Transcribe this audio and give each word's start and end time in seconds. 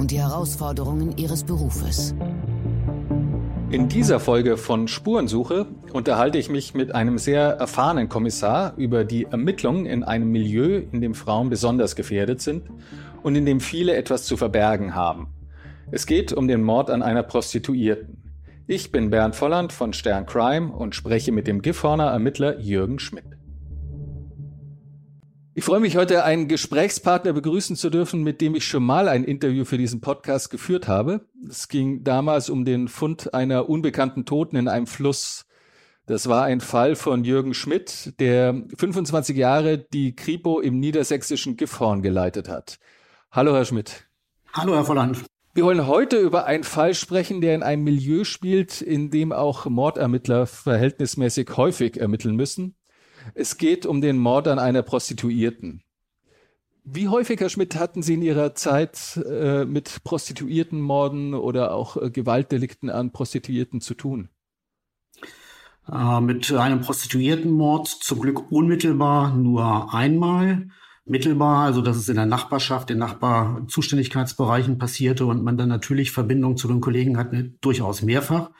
und 0.00 0.10
die 0.10 0.18
Herausforderungen 0.18 1.18
ihres 1.18 1.44
Berufes. 1.44 2.14
In 3.70 3.88
dieser 3.88 4.18
Folge 4.18 4.56
von 4.56 4.88
Spurensuche 4.88 5.66
unterhalte 5.92 6.38
ich 6.38 6.48
mich 6.48 6.72
mit 6.72 6.94
einem 6.94 7.18
sehr 7.18 7.42
erfahrenen 7.42 8.08
Kommissar 8.08 8.72
über 8.78 9.04
die 9.04 9.26
Ermittlungen 9.26 9.84
in 9.84 10.02
einem 10.02 10.32
Milieu, 10.32 10.82
in 10.90 11.02
dem 11.02 11.14
Frauen 11.14 11.50
besonders 11.50 11.96
gefährdet 11.96 12.40
sind 12.40 12.64
und 13.22 13.36
in 13.36 13.44
dem 13.44 13.60
viele 13.60 13.94
etwas 13.94 14.24
zu 14.24 14.38
verbergen 14.38 14.94
haben. 14.94 15.28
Es 15.90 16.06
geht 16.06 16.32
um 16.32 16.48
den 16.48 16.62
Mord 16.62 16.88
an 16.88 17.02
einer 17.02 17.22
Prostituierten. 17.22 18.16
Ich 18.66 18.92
bin 18.92 19.10
Bernd 19.10 19.36
Volland 19.36 19.70
von 19.72 19.92
Stern 19.92 20.24
Crime 20.24 20.72
und 20.72 20.94
spreche 20.94 21.30
mit 21.30 21.46
dem 21.46 21.60
Gifhorner 21.60 22.06
Ermittler 22.06 22.58
Jürgen 22.58 23.00
Schmidt. 23.00 23.39
Ich 25.52 25.64
freue 25.64 25.80
mich 25.80 25.96
heute, 25.96 26.22
einen 26.22 26.46
Gesprächspartner 26.46 27.32
begrüßen 27.32 27.74
zu 27.74 27.90
dürfen, 27.90 28.22
mit 28.22 28.40
dem 28.40 28.54
ich 28.54 28.64
schon 28.64 28.84
mal 28.84 29.08
ein 29.08 29.24
Interview 29.24 29.64
für 29.64 29.78
diesen 29.78 30.00
Podcast 30.00 30.48
geführt 30.48 30.86
habe. 30.86 31.26
Es 31.48 31.66
ging 31.66 32.04
damals 32.04 32.50
um 32.50 32.64
den 32.64 32.86
Fund 32.86 33.34
einer 33.34 33.68
unbekannten 33.68 34.24
Toten 34.24 34.54
in 34.54 34.68
einem 34.68 34.86
Fluss. 34.86 35.46
Das 36.06 36.28
war 36.28 36.44
ein 36.44 36.60
Fall 36.60 36.94
von 36.94 37.24
Jürgen 37.24 37.52
Schmidt, 37.52 38.14
der 38.20 38.62
25 38.76 39.36
Jahre 39.36 39.78
die 39.78 40.14
Kripo 40.14 40.60
im 40.60 40.78
niedersächsischen 40.78 41.56
Gifhorn 41.56 42.02
geleitet 42.02 42.48
hat. 42.48 42.78
Hallo, 43.32 43.52
Herr 43.52 43.64
Schmidt. 43.64 44.08
Hallo, 44.52 44.74
Herr 44.76 44.84
Volland. 44.84 45.24
Wir 45.52 45.64
wollen 45.64 45.88
heute 45.88 46.20
über 46.20 46.46
einen 46.46 46.62
Fall 46.62 46.94
sprechen, 46.94 47.40
der 47.40 47.56
in 47.56 47.64
einem 47.64 47.82
Milieu 47.82 48.22
spielt, 48.22 48.80
in 48.80 49.10
dem 49.10 49.32
auch 49.32 49.66
Mordermittler 49.66 50.46
verhältnismäßig 50.46 51.56
häufig 51.56 51.96
ermitteln 51.96 52.36
müssen. 52.36 52.76
Es 53.34 53.58
geht 53.58 53.86
um 53.86 54.00
den 54.00 54.18
Mord 54.18 54.48
an 54.48 54.58
einer 54.58 54.82
Prostituierten. 54.82 55.82
Wie 56.84 57.08
häufig, 57.08 57.40
Herr 57.40 57.50
Schmidt, 57.50 57.76
hatten 57.76 58.02
Sie 58.02 58.14
in 58.14 58.22
Ihrer 58.22 58.54
Zeit 58.54 59.20
äh, 59.28 59.64
mit 59.64 60.02
Prostituiertenmorden 60.02 61.34
oder 61.34 61.74
auch 61.74 61.96
äh, 61.96 62.10
Gewaltdelikten 62.10 62.90
an 62.90 63.12
Prostituierten 63.12 63.80
zu 63.80 63.94
tun? 63.94 64.28
Äh, 65.90 66.20
mit 66.20 66.50
einem 66.52 66.80
Prostituiertenmord 66.80 67.86
zum 67.86 68.20
Glück 68.20 68.50
unmittelbar 68.50 69.34
nur 69.36 69.92
einmal. 69.94 70.68
Mittelbar, 71.04 71.64
also 71.64 71.80
dass 71.82 71.96
es 71.96 72.08
in 72.08 72.16
der 72.16 72.26
Nachbarschaft, 72.26 72.90
in 72.90 72.98
Nachbarzuständigkeitsbereichen 72.98 74.78
passierte 74.78 75.26
und 75.26 75.42
man 75.42 75.56
dann 75.56 75.68
natürlich 75.68 76.12
Verbindung 76.12 76.56
zu 76.56 76.68
den 76.68 76.80
Kollegen 76.80 77.16
hat, 77.16 77.32
ne, 77.32 77.54
durchaus 77.60 78.02
mehrfach. 78.02 78.50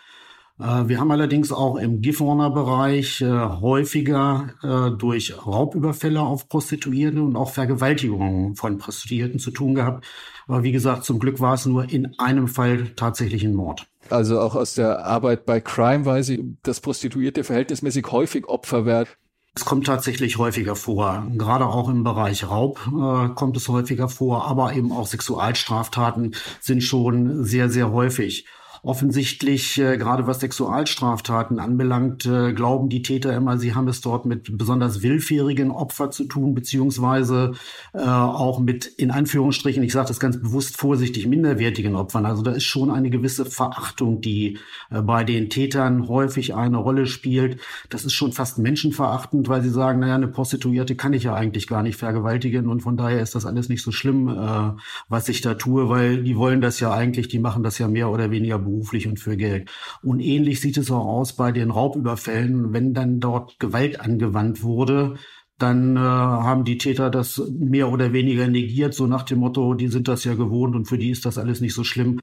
Äh, 0.60 0.88
wir 0.88 1.00
haben 1.00 1.10
allerdings 1.10 1.52
auch 1.52 1.76
im 1.76 2.00
Gifhorner 2.00 2.50
Bereich 2.50 3.20
äh, 3.20 3.26
häufiger 3.30 4.54
äh, 4.62 4.96
durch 4.96 5.34
Raubüberfälle 5.46 6.20
auf 6.20 6.48
Prostituierte 6.48 7.22
und 7.22 7.36
auch 7.36 7.50
Vergewaltigungen 7.50 8.56
von 8.56 8.78
Prostituierten 8.78 9.38
zu 9.38 9.50
tun 9.50 9.74
gehabt. 9.74 10.04
Aber 10.46 10.62
wie 10.62 10.72
gesagt, 10.72 11.04
zum 11.04 11.18
Glück 11.18 11.40
war 11.40 11.54
es 11.54 11.66
nur 11.66 11.90
in 11.90 12.18
einem 12.18 12.48
Fall 12.48 12.88
tatsächlich 12.96 13.44
ein 13.44 13.54
Mord. 13.54 13.86
Also 14.08 14.40
auch 14.40 14.56
aus 14.56 14.74
der 14.74 15.06
Arbeit 15.06 15.46
bei 15.46 15.60
Crime 15.60 16.04
weiß 16.04 16.30
ich, 16.30 16.40
dass 16.62 16.80
Prostituierte 16.80 17.44
verhältnismäßig 17.44 18.06
häufig 18.10 18.48
Opfer 18.48 18.84
werden. 18.84 19.08
Es 19.54 19.64
kommt 19.64 19.86
tatsächlich 19.86 20.38
häufiger 20.38 20.76
vor. 20.76 21.26
Gerade 21.36 21.66
auch 21.66 21.88
im 21.88 22.04
Bereich 22.04 22.48
Raub 22.48 22.80
äh, 22.86 23.34
kommt 23.34 23.56
es 23.56 23.68
häufiger 23.68 24.08
vor, 24.08 24.46
aber 24.46 24.74
eben 24.74 24.92
auch 24.92 25.06
Sexualstraftaten 25.06 26.36
sind 26.60 26.82
schon 26.82 27.44
sehr, 27.44 27.68
sehr 27.68 27.90
häufig. 27.90 28.46
Offensichtlich, 28.82 29.78
äh, 29.78 29.98
gerade 29.98 30.26
was 30.26 30.40
Sexualstraftaten 30.40 31.58
anbelangt, 31.58 32.24
äh, 32.24 32.54
glauben 32.54 32.88
die 32.88 33.02
Täter 33.02 33.34
immer, 33.34 33.58
sie 33.58 33.74
haben 33.74 33.88
es 33.88 34.00
dort 34.00 34.24
mit 34.24 34.56
besonders 34.56 35.02
willfährigen 35.02 35.70
Opfern 35.70 36.12
zu 36.12 36.24
tun, 36.24 36.54
beziehungsweise 36.54 37.52
äh, 37.92 37.98
auch 37.98 38.58
mit, 38.58 38.86
in 38.86 39.10
Anführungsstrichen, 39.10 39.82
ich 39.82 39.92
sage 39.92 40.08
das 40.08 40.18
ganz 40.18 40.40
bewusst 40.40 40.78
vorsichtig, 40.78 41.26
minderwertigen 41.26 41.94
Opfern. 41.94 42.24
Also 42.24 42.42
da 42.42 42.52
ist 42.52 42.64
schon 42.64 42.90
eine 42.90 43.10
gewisse 43.10 43.44
Verachtung, 43.44 44.22
die 44.22 44.58
äh, 44.90 45.02
bei 45.02 45.24
den 45.24 45.50
Tätern 45.50 46.08
häufig 46.08 46.54
eine 46.54 46.78
Rolle 46.78 47.06
spielt. 47.06 47.60
Das 47.90 48.06
ist 48.06 48.14
schon 48.14 48.32
fast 48.32 48.58
menschenverachtend, 48.58 49.48
weil 49.50 49.62
sie 49.62 49.68
sagen, 49.68 50.00
naja, 50.00 50.14
eine 50.14 50.28
Prostituierte 50.28 50.96
kann 50.96 51.12
ich 51.12 51.24
ja 51.24 51.34
eigentlich 51.34 51.66
gar 51.66 51.82
nicht 51.82 51.96
vergewaltigen 51.96 52.68
und 52.68 52.80
von 52.80 52.96
daher 52.96 53.20
ist 53.20 53.34
das 53.34 53.44
alles 53.44 53.68
nicht 53.68 53.82
so 53.82 53.92
schlimm, 53.92 54.28
äh, 54.28 54.80
was 55.10 55.28
ich 55.28 55.42
da 55.42 55.52
tue, 55.52 55.90
weil 55.90 56.22
die 56.22 56.36
wollen 56.36 56.62
das 56.62 56.80
ja 56.80 56.92
eigentlich, 56.92 57.28
die 57.28 57.38
machen 57.38 57.62
das 57.62 57.76
ja 57.76 57.86
mehr 57.86 58.08
oder 58.08 58.30
weniger 58.30 58.69
beruflich 58.70 59.06
und 59.08 59.18
für 59.18 59.36
Geld. 59.36 59.70
Und 60.02 60.20
ähnlich 60.20 60.60
sieht 60.60 60.76
es 60.76 60.90
auch 60.90 61.04
aus 61.04 61.34
bei 61.34 61.52
den 61.52 61.70
Raubüberfällen. 61.70 62.72
Wenn 62.72 62.94
dann 62.94 63.20
dort 63.20 63.58
Gewalt 63.58 64.00
angewandt 64.00 64.62
wurde, 64.62 65.16
dann 65.58 65.96
äh, 65.96 66.00
haben 66.00 66.64
die 66.64 66.78
Täter 66.78 67.10
das 67.10 67.42
mehr 67.50 67.92
oder 67.92 68.12
weniger 68.12 68.48
negiert, 68.48 68.94
so 68.94 69.06
nach 69.06 69.24
dem 69.24 69.40
Motto, 69.40 69.74
die 69.74 69.88
sind 69.88 70.08
das 70.08 70.24
ja 70.24 70.34
gewohnt 70.34 70.74
und 70.74 70.86
für 70.86 70.98
die 70.98 71.10
ist 71.10 71.26
das 71.26 71.38
alles 71.38 71.60
nicht 71.60 71.74
so 71.74 71.84
schlimm. 71.84 72.18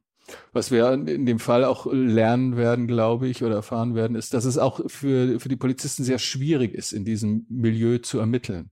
Was 0.52 0.72
wir 0.72 0.92
in 0.92 1.26
dem 1.26 1.40
Fall 1.40 1.64
auch 1.64 1.88
lernen 1.92 2.58
werden, 2.58 2.88
glaube 2.88 3.28
ich, 3.28 3.44
oder 3.44 3.56
erfahren 3.56 3.96
werden, 3.96 4.18
ist, 4.18 4.34
dass 4.34 4.44
es 4.44 4.58
auch 4.58 4.82
für, 4.88 5.40
für 5.40 5.50
die 5.50 5.56
Polizisten 5.56 6.04
sehr 6.04 6.20
schwierig 6.20 6.74
ist, 6.74 6.92
in 6.92 7.06
diesem 7.06 7.46
Milieu 7.50 8.00
zu 8.00 8.20
ermitteln. 8.20 8.72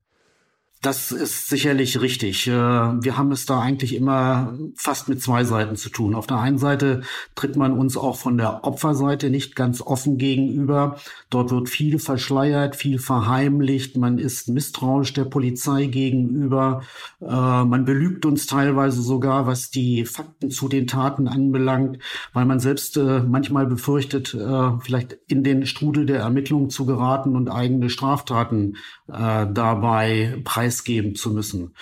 Das 0.85 1.12
ist 1.12 1.47
sicherlich 1.47 2.00
richtig. 2.00 2.46
Äh, 2.46 2.51
wir 2.51 3.18
haben 3.18 3.31
es 3.31 3.47
da 3.47 3.59
eigentlich 3.59 3.96
immer 3.96 4.53
fast 4.75 5.09
mit 5.09 5.19
zwei 5.19 5.44
Seiten 5.44 5.78
zu 5.78 5.90
tun. 5.90 6.13
Auf 6.13 6.28
der 6.28 6.38
einen 6.38 6.59
Seite 6.59 7.01
tritt 7.34 7.56
man 7.56 7.75
uns 7.75 7.97
auch 7.97 8.18
von 8.18 8.38
der 8.38 8.63
Opferseite 8.63 9.31
nicht 9.31 9.56
ganz 9.56 9.81
offen 9.81 10.19
gegenüber. 10.19 10.97
Dort 11.31 11.50
wird 11.50 11.69
viel 11.69 11.97
verschleiert, 11.97 12.75
viel 12.75 13.00
verheimlicht. 13.00 13.97
Man 13.97 14.19
ist 14.19 14.47
misstrauisch 14.47 15.12
der 15.13 15.25
Polizei 15.25 15.88
gegenüber. 15.88 16.84
Äh, 17.19 17.25
man 17.25 17.85
belügt 17.85 18.28
uns 18.28 18.46
teilweise 18.46 19.02
sogar, 19.02 19.47
was 19.47 19.72
die 19.72 20.06
Fakten 20.06 20.52
zu 20.52 20.67
den 20.67 20.85
Taten 20.85 21.28
anbelangt, 21.28 21.97
weil 22.31 22.46
man 22.46 22.59
selbst 22.59 22.96
äh, 22.97 23.22
manchmal 23.22 23.66
befürchtet, 23.66 24.38
vielleicht 24.81 25.17
in 25.28 25.44
den 25.44 25.66
Strudel 25.66 26.06
der 26.06 26.19
Ermittlungen 26.19 26.69
zu 26.69 26.85
geraten 26.85 27.35
und 27.35 27.50
eigene 27.50 27.90
Straftaten 27.90 28.75
dabei 29.07 30.41
preis 30.44 30.74
preisgeben 30.75 31.15
zu 31.15 31.31
müssen. 31.31 31.73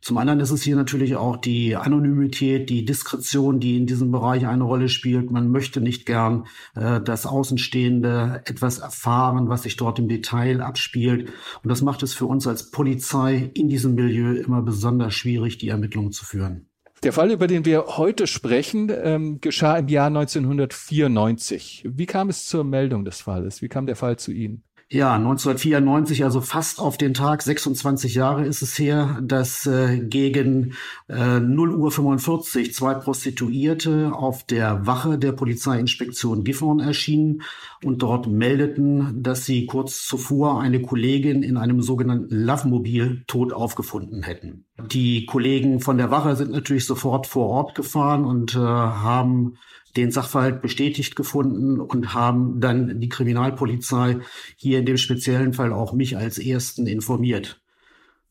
Zum 0.00 0.18
anderen 0.18 0.40
ist 0.40 0.50
es 0.50 0.62
hier 0.64 0.74
natürlich 0.74 1.14
auch 1.14 1.36
die 1.36 1.76
Anonymität, 1.76 2.68
die 2.68 2.84
Diskretion, 2.84 3.60
die 3.60 3.76
in 3.76 3.86
diesem 3.86 4.10
Bereich 4.10 4.48
eine 4.48 4.64
Rolle 4.64 4.88
spielt. 4.88 5.30
Man 5.30 5.52
möchte 5.52 5.80
nicht 5.80 6.06
gern, 6.06 6.46
äh, 6.74 7.00
dass 7.00 7.24
Außenstehende 7.24 8.42
etwas 8.44 8.80
erfahren, 8.80 9.48
was 9.48 9.62
sich 9.62 9.76
dort 9.76 10.00
im 10.00 10.08
Detail 10.08 10.60
abspielt. 10.60 11.30
Und 11.62 11.68
das 11.68 11.82
macht 11.82 12.02
es 12.02 12.14
für 12.14 12.26
uns 12.26 12.48
als 12.48 12.72
Polizei 12.72 13.52
in 13.54 13.68
diesem 13.68 13.94
Milieu 13.94 14.32
immer 14.32 14.60
besonders 14.62 15.14
schwierig, 15.14 15.58
die 15.58 15.68
Ermittlungen 15.68 16.10
zu 16.10 16.24
führen. 16.24 16.66
Der 17.04 17.12
Fall, 17.12 17.30
über 17.30 17.46
den 17.46 17.64
wir 17.64 17.84
heute 17.96 18.26
sprechen, 18.26 18.90
ähm, 18.92 19.40
geschah 19.40 19.76
im 19.76 19.86
Jahr 19.86 20.08
1994. 20.08 21.84
Wie 21.88 22.06
kam 22.06 22.28
es 22.28 22.46
zur 22.46 22.64
Meldung 22.64 23.04
des 23.04 23.20
Falles? 23.20 23.62
Wie 23.62 23.68
kam 23.68 23.86
der 23.86 23.96
Fall 23.96 24.18
zu 24.18 24.32
Ihnen? 24.32 24.64
Ja, 24.92 25.14
1994, 25.14 26.22
also 26.22 26.42
fast 26.42 26.78
auf 26.78 26.98
den 26.98 27.14
Tag, 27.14 27.40
26 27.40 28.14
Jahre 28.14 28.44
ist 28.44 28.60
es 28.60 28.78
her, 28.78 29.18
dass 29.22 29.64
äh, 29.64 30.00
gegen 30.00 30.74
äh, 31.08 31.40
0 31.40 31.74
Uhr 31.76 31.90
45 31.90 32.74
zwei 32.74 32.92
Prostituierte 32.92 34.12
auf 34.12 34.44
der 34.44 34.86
Wache 34.86 35.16
der 35.16 35.32
Polizeiinspektion 35.32 36.44
Gifhorn 36.44 36.80
erschienen 36.80 37.40
und 37.82 38.02
dort 38.02 38.26
meldeten, 38.26 39.22
dass 39.22 39.46
sie 39.46 39.64
kurz 39.64 40.06
zuvor 40.06 40.60
eine 40.60 40.82
Kollegin 40.82 41.42
in 41.42 41.56
einem 41.56 41.80
sogenannten 41.80 42.44
Lovemobil 42.44 43.24
tot 43.26 43.54
aufgefunden 43.54 44.22
hätten. 44.22 44.66
Die 44.90 45.24
Kollegen 45.24 45.80
von 45.80 45.96
der 45.96 46.10
Wache 46.10 46.36
sind 46.36 46.50
natürlich 46.50 46.84
sofort 46.84 47.26
vor 47.26 47.48
Ort 47.48 47.74
gefahren 47.74 48.26
und 48.26 48.54
äh, 48.56 48.58
haben 48.58 49.54
den 49.96 50.10
Sachverhalt 50.10 50.62
bestätigt 50.62 51.16
gefunden 51.16 51.80
und 51.80 52.14
haben 52.14 52.60
dann 52.60 53.00
die 53.00 53.08
Kriminalpolizei 53.08 54.18
hier 54.56 54.78
in 54.78 54.86
dem 54.86 54.96
speziellen 54.96 55.52
Fall 55.52 55.72
auch 55.72 55.92
mich 55.92 56.16
als 56.16 56.38
ersten 56.38 56.86
informiert. 56.86 57.60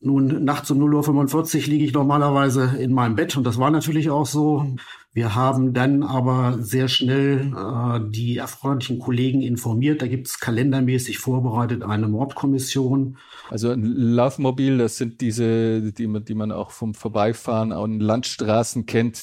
Nun, 0.04 0.42
nachts 0.42 0.68
um 0.72 0.80
0.45 0.80 1.54
Uhr 1.60 1.66
liege 1.68 1.84
ich 1.84 1.92
normalerweise 1.92 2.74
in 2.76 2.92
meinem 2.92 3.14
Bett 3.14 3.36
und 3.36 3.44
das 3.44 3.58
war 3.58 3.70
natürlich 3.70 4.10
auch 4.10 4.26
so. 4.26 4.66
Wir 5.12 5.36
haben 5.36 5.74
dann 5.74 6.02
aber 6.02 6.58
sehr 6.58 6.88
schnell 6.88 7.52
äh, 7.56 8.00
die 8.10 8.38
erforderlichen 8.38 8.98
Kollegen 8.98 9.42
informiert. 9.42 10.02
Da 10.02 10.08
gibt 10.08 10.26
es 10.26 10.40
kalendermäßig 10.40 11.18
vorbereitet 11.18 11.84
eine 11.84 12.08
Mordkommission. 12.08 13.16
Also 13.48 13.70
ein 13.70 13.84
Laufmobil, 13.84 14.78
das 14.78 14.96
sind 14.96 15.20
diese, 15.20 15.92
die 15.92 16.08
man, 16.08 16.24
die 16.24 16.34
man 16.34 16.50
auch 16.50 16.72
vom 16.72 16.94
Vorbeifahren 16.94 17.70
an 17.70 18.00
Landstraßen 18.00 18.86
kennt 18.86 19.22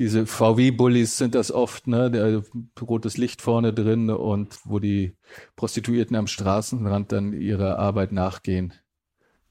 diese 0.00 0.26
VW-Bullis 0.26 1.18
sind 1.18 1.34
das 1.34 1.52
oft, 1.52 1.86
ne? 1.86 2.10
Der 2.10 2.42
rotes 2.80 3.18
Licht 3.18 3.42
vorne 3.42 3.74
drin 3.74 4.08
und 4.08 4.58
wo 4.64 4.78
die 4.78 5.14
Prostituierten 5.56 6.16
am 6.16 6.26
Straßenrand 6.26 7.12
dann 7.12 7.34
ihrer 7.34 7.78
Arbeit 7.78 8.10
nachgehen. 8.10 8.72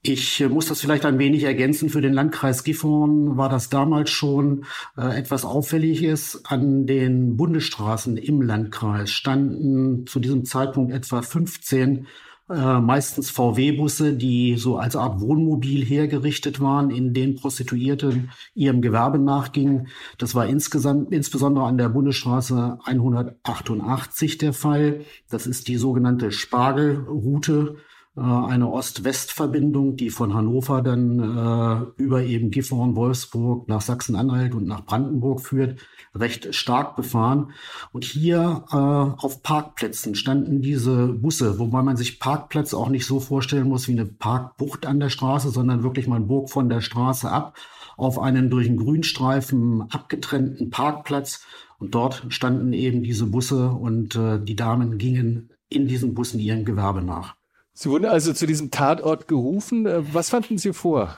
Ich 0.02 0.40
äh, 0.40 0.48
muss 0.48 0.66
das 0.66 0.80
vielleicht 0.80 1.04
ein 1.04 1.20
wenig 1.20 1.44
ergänzen. 1.44 1.88
Für 1.88 2.00
den 2.00 2.14
Landkreis 2.14 2.64
Gifhorn 2.64 3.36
war 3.36 3.48
das 3.48 3.68
damals 3.68 4.10
schon 4.10 4.64
äh, 4.96 5.16
etwas 5.16 5.44
Auffälliges. 5.44 6.44
An 6.46 6.84
den 6.84 7.36
Bundesstraßen 7.36 8.16
im 8.16 8.42
Landkreis 8.42 9.12
standen 9.12 10.04
zu 10.08 10.18
diesem 10.18 10.44
Zeitpunkt 10.44 10.92
etwa 10.92 11.22
15 11.22 12.08
äh, 12.50 12.80
meistens 12.80 13.30
VW-Busse, 13.30 14.14
die 14.14 14.56
so 14.56 14.76
als 14.76 14.96
Art 14.96 15.20
Wohnmobil 15.20 15.84
hergerichtet 15.84 16.60
waren, 16.60 16.90
in 16.90 17.14
denen 17.14 17.36
Prostituierte 17.36 18.28
ihrem 18.54 18.82
Gewerbe 18.82 19.18
nachgingen. 19.18 19.88
Das 20.18 20.34
war 20.34 20.46
insgesamt 20.46 21.12
insbesondere 21.12 21.66
an 21.66 21.78
der 21.78 21.90
Bundesstraße 21.90 22.78
188 22.84 24.38
der 24.38 24.52
Fall. 24.52 25.02
Das 25.28 25.46
ist 25.46 25.68
die 25.68 25.76
sogenannte 25.76 26.32
Spargelroute 26.32 27.76
äh, 28.16 28.20
eine 28.20 28.70
Ost-West-Verbindung, 28.70 29.96
die 29.96 30.10
von 30.10 30.34
Hannover 30.34 30.82
dann 30.82 31.20
äh, 31.20 32.02
über 32.02 32.22
eben 32.24 32.50
Gifhorn, 32.50 32.96
Wolfsburg 32.96 33.68
nach 33.68 33.80
Sachsen-Anhalt 33.80 34.54
und 34.54 34.66
nach 34.66 34.84
Brandenburg 34.84 35.40
führt, 35.40 35.78
recht 36.14 36.54
stark 36.54 36.96
befahren. 36.96 37.52
Und 37.92 38.04
hier 38.04 38.64
äh, 38.70 38.76
auf 38.76 39.42
Parkplätzen 39.42 40.14
standen 40.14 40.60
diese 40.60 41.08
Busse, 41.08 41.58
wobei 41.58 41.82
man 41.82 41.96
sich 41.96 42.18
Parkplätze 42.18 42.76
auch 42.76 42.88
nicht 42.88 43.06
so 43.06 43.20
vorstellen 43.20 43.68
muss 43.68 43.88
wie 43.88 43.92
eine 43.92 44.06
Parkbucht 44.06 44.86
an 44.86 45.00
der 45.00 45.10
Straße, 45.10 45.50
sondern 45.50 45.82
wirklich 45.82 46.06
man 46.06 46.26
bog 46.26 46.50
von 46.50 46.68
der 46.68 46.80
Straße 46.80 47.30
ab 47.30 47.56
auf 47.96 48.18
einen 48.18 48.48
durch 48.48 48.66
einen 48.66 48.78
Grünstreifen 48.78 49.82
abgetrennten 49.90 50.70
Parkplatz. 50.70 51.44
Und 51.78 51.94
dort 51.94 52.26
standen 52.28 52.72
eben 52.72 53.02
diese 53.02 53.26
Busse 53.26 53.68
und 53.68 54.16
äh, 54.16 54.38
die 54.42 54.56
Damen 54.56 54.98
gingen 54.98 55.50
in 55.68 55.86
diesen 55.86 56.14
Bussen 56.14 56.40
ihrem 56.40 56.64
Gewerbe 56.64 57.02
nach. 57.02 57.36
Sie 57.72 57.88
wurden 57.88 58.06
also 58.06 58.32
zu 58.32 58.46
diesem 58.46 58.70
Tatort 58.70 59.28
gerufen. 59.28 59.86
Äh, 59.86 60.02
was 60.14 60.30
fanden 60.30 60.58
Sie 60.58 60.72
vor? 60.72 61.16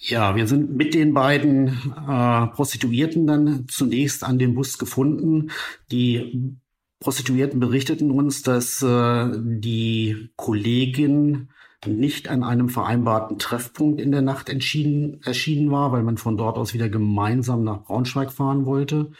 Ja, 0.00 0.36
wir 0.36 0.46
sind 0.46 0.76
mit 0.76 0.94
den 0.94 1.12
beiden 1.12 1.68
äh, 1.68 2.46
Prostituierten 2.54 3.26
dann 3.26 3.66
zunächst 3.68 4.22
an 4.22 4.38
dem 4.38 4.54
Bus 4.54 4.78
gefunden. 4.78 5.50
Die 5.90 6.56
Prostituierten 7.00 7.58
berichteten 7.58 8.12
uns, 8.12 8.42
dass 8.42 8.80
äh, 8.80 9.28
die 9.36 10.30
Kollegin 10.36 11.48
nicht 11.84 12.28
an 12.28 12.44
einem 12.44 12.68
vereinbarten 12.68 13.38
Treffpunkt 13.38 14.00
in 14.00 14.12
der 14.12 14.22
Nacht 14.22 14.48
entschieden, 14.48 15.20
erschienen 15.24 15.70
war, 15.72 15.90
weil 15.90 16.04
man 16.04 16.16
von 16.16 16.36
dort 16.36 16.58
aus 16.58 16.74
wieder 16.74 16.88
gemeinsam 16.88 17.64
nach 17.64 17.82
Braunschweig 17.82 18.32
fahren 18.32 18.66
wollte. 18.66 19.10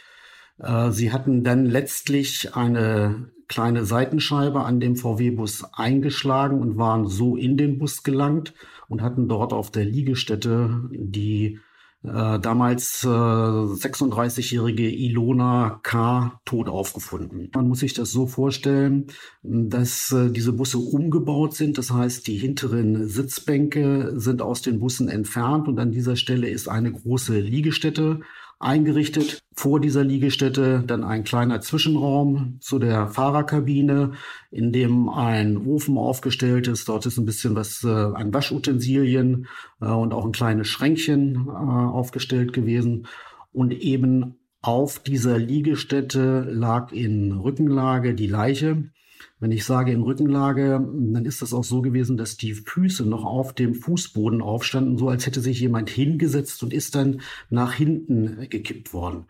Äh, 0.59 0.91
sie 0.91 1.11
hatten 1.11 1.43
dann 1.43 1.65
letztlich 1.65 2.55
eine 2.55 3.31
kleine 3.49 3.83
Seitenscheibe 3.83 4.63
an 4.63 4.79
dem 4.79 4.95
VW-Bus 4.95 5.73
eingeschlagen 5.73 6.61
und 6.61 6.77
waren 6.77 7.07
so 7.07 7.35
in 7.35 7.57
den 7.57 7.79
Bus 7.79 8.03
gelangt 8.03 8.53
und 8.89 9.01
hatten 9.01 9.29
dort 9.29 9.53
auf 9.53 9.71
der 9.71 9.85
Liegestätte 9.85 10.89
die 10.91 11.59
äh, 12.03 12.39
damals 12.39 13.03
äh, 13.03 13.07
36-jährige 13.07 14.89
Ilona 14.89 15.81
K. 15.83 16.39
tot 16.45 16.69
aufgefunden. 16.69 17.49
Man 17.53 17.67
muss 17.67 17.79
sich 17.79 17.93
das 17.93 18.11
so 18.11 18.25
vorstellen, 18.25 19.07
dass 19.43 20.11
äh, 20.13 20.31
diese 20.31 20.53
Busse 20.53 20.77
umgebaut 20.77 21.55
sind. 21.55 21.77
Das 21.77 21.91
heißt, 21.91 22.25
die 22.27 22.37
hinteren 22.37 23.07
Sitzbänke 23.07 24.13
sind 24.15 24.41
aus 24.41 24.61
den 24.61 24.79
Bussen 24.79 25.09
entfernt 25.09 25.67
und 25.67 25.77
an 25.79 25.91
dieser 25.91 26.15
Stelle 26.15 26.49
ist 26.49 26.69
eine 26.69 26.91
große 26.91 27.37
Liegestätte 27.37 28.21
eingerichtet. 28.59 29.41
Vor 29.53 29.79
dieser 29.79 30.03
Liegestätte 30.03 30.83
dann 30.85 31.03
ein 31.03 31.23
kleiner 31.23 31.61
Zwischenraum 31.61 32.57
zu 32.59 32.77
der 32.77 33.07
Fahrerkabine, 33.07 34.11
in 34.51 34.71
dem 34.71 35.09
ein 35.09 35.57
Ofen 35.57 35.97
aufgestellt 35.97 36.67
ist. 36.67 36.87
Dort 36.89 37.05
ist 37.05 37.17
ein 37.17 37.25
bisschen 37.25 37.55
was 37.55 37.83
äh, 37.83 37.87
an 37.87 38.33
Waschutensilien 38.33 39.47
äh, 39.81 39.87
und 39.87 40.13
auch 40.13 40.25
ein 40.25 40.33
kleines 40.33 40.67
Schränkchen 40.67 41.47
äh, 41.47 41.51
aufgestellt 41.51 42.53
gewesen. 42.53 43.07
Und 43.51 43.73
eben 43.73 44.35
auf 44.61 44.99
dieser 44.99 45.37
Liegestätte 45.37 46.41
lag 46.41 46.91
in 46.91 47.31
Rückenlage 47.31 48.13
die 48.13 48.27
Leiche. 48.27 48.91
Wenn 49.39 49.51
ich 49.51 49.65
sage 49.65 49.91
in 49.91 50.01
Rückenlage, 50.01 50.79
dann 50.81 51.25
ist 51.25 51.41
das 51.41 51.53
auch 51.53 51.63
so 51.63 51.81
gewesen, 51.81 52.17
dass 52.17 52.37
die 52.37 52.53
Füße 52.53 53.05
noch 53.05 53.25
auf 53.25 53.53
dem 53.53 53.75
Fußboden 53.75 54.41
aufstanden, 54.41 54.97
so 54.97 55.09
als 55.09 55.25
hätte 55.25 55.41
sich 55.41 55.59
jemand 55.59 55.89
hingesetzt 55.89 56.61
und 56.63 56.73
ist 56.73 56.95
dann 56.95 57.21
nach 57.49 57.73
hinten 57.73 58.49
gekippt 58.49 58.93
worden. 58.93 59.25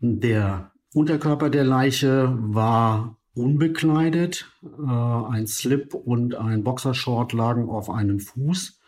Der 0.00 0.72
Unterkörper 0.94 1.50
der 1.50 1.64
Leiche 1.64 2.36
war 2.40 3.16
unbekleidet. 3.34 4.50
Äh, 4.62 4.90
ein 4.90 5.46
Slip 5.46 5.94
und 5.94 6.34
ein 6.34 6.64
Boxershort 6.64 7.32
lagen 7.32 7.68
auf 7.68 7.90
einem 7.90 8.20
Fuß. 8.20 8.80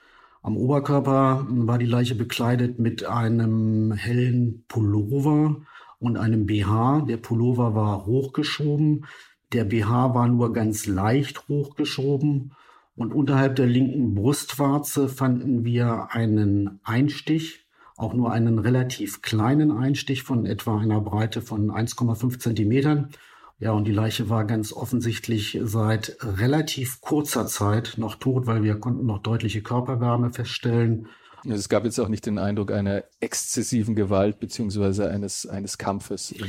Am 0.43 0.57
Oberkörper 0.57 1.47
war 1.49 1.79
die 1.79 1.87
Leiche 1.87 2.15
bekleidet 2.15 2.79
mit 2.79 3.05
einem 3.05 3.93
hellen 3.93 4.65
Pullover 4.69 5.63
und 5.99 6.17
einem 6.17 6.47
BH. 6.47 7.05
Der 7.09 7.17
Pullover 7.17 7.75
war 7.75 8.07
hochgeschoben. 8.07 9.07
Der 9.53 9.65
BH 9.65 10.15
war 10.15 10.29
nur 10.29 10.53
ganz 10.53 10.87
leicht 10.87 11.49
hochgeschoben 11.49 12.53
und 12.97 13.15
unterhalb 13.15 13.57
der 13.57 13.67
linken 13.67 14.15
Brustwarze 14.15 15.09
fanden 15.09 15.65
wir 15.65 16.09
einen 16.11 16.81
Einstich, 16.83 17.67
auch 17.97 18.15
nur 18.15 18.33
einen 18.33 18.59
relativ 18.59 19.23
kleinen 19.23 19.71
Einstich 19.71 20.23
von 20.23 20.47
etwa 20.47 20.79
einer 20.79 21.01
Breite 21.01 21.43
von 21.43 21.71
1,5 21.71 22.39
Zentimetern. 22.39 23.11
Ja, 23.59 23.73
und 23.73 23.85
die 23.85 23.93
Leiche 23.93 24.29
war 24.29 24.45
ganz 24.45 24.73
offensichtlich 24.73 25.59
seit 25.63 26.17
relativ 26.21 27.01
kurzer 27.01 27.47
Zeit 27.47 27.95
noch 27.97 28.17
tot, 28.17 28.47
weil 28.47 28.63
wir 28.63 28.79
konnten 28.81 29.07
noch 29.07 29.21
deutliche 29.21 29.63
Körperwärme 29.63 30.31
feststellen. 30.31 31.09
Es 31.49 31.69
gab 31.69 31.85
jetzt 31.85 31.99
auch 31.99 32.09
nicht 32.09 32.27
den 32.27 32.39
Eindruck 32.39 32.73
einer 32.73 33.05
exzessiven 33.21 33.95
Gewalt 33.95 34.41
beziehungsweise 34.41 35.09
eines, 35.09 35.47
eines 35.47 35.79
Kampfes 35.79 36.33
im, 36.33 36.49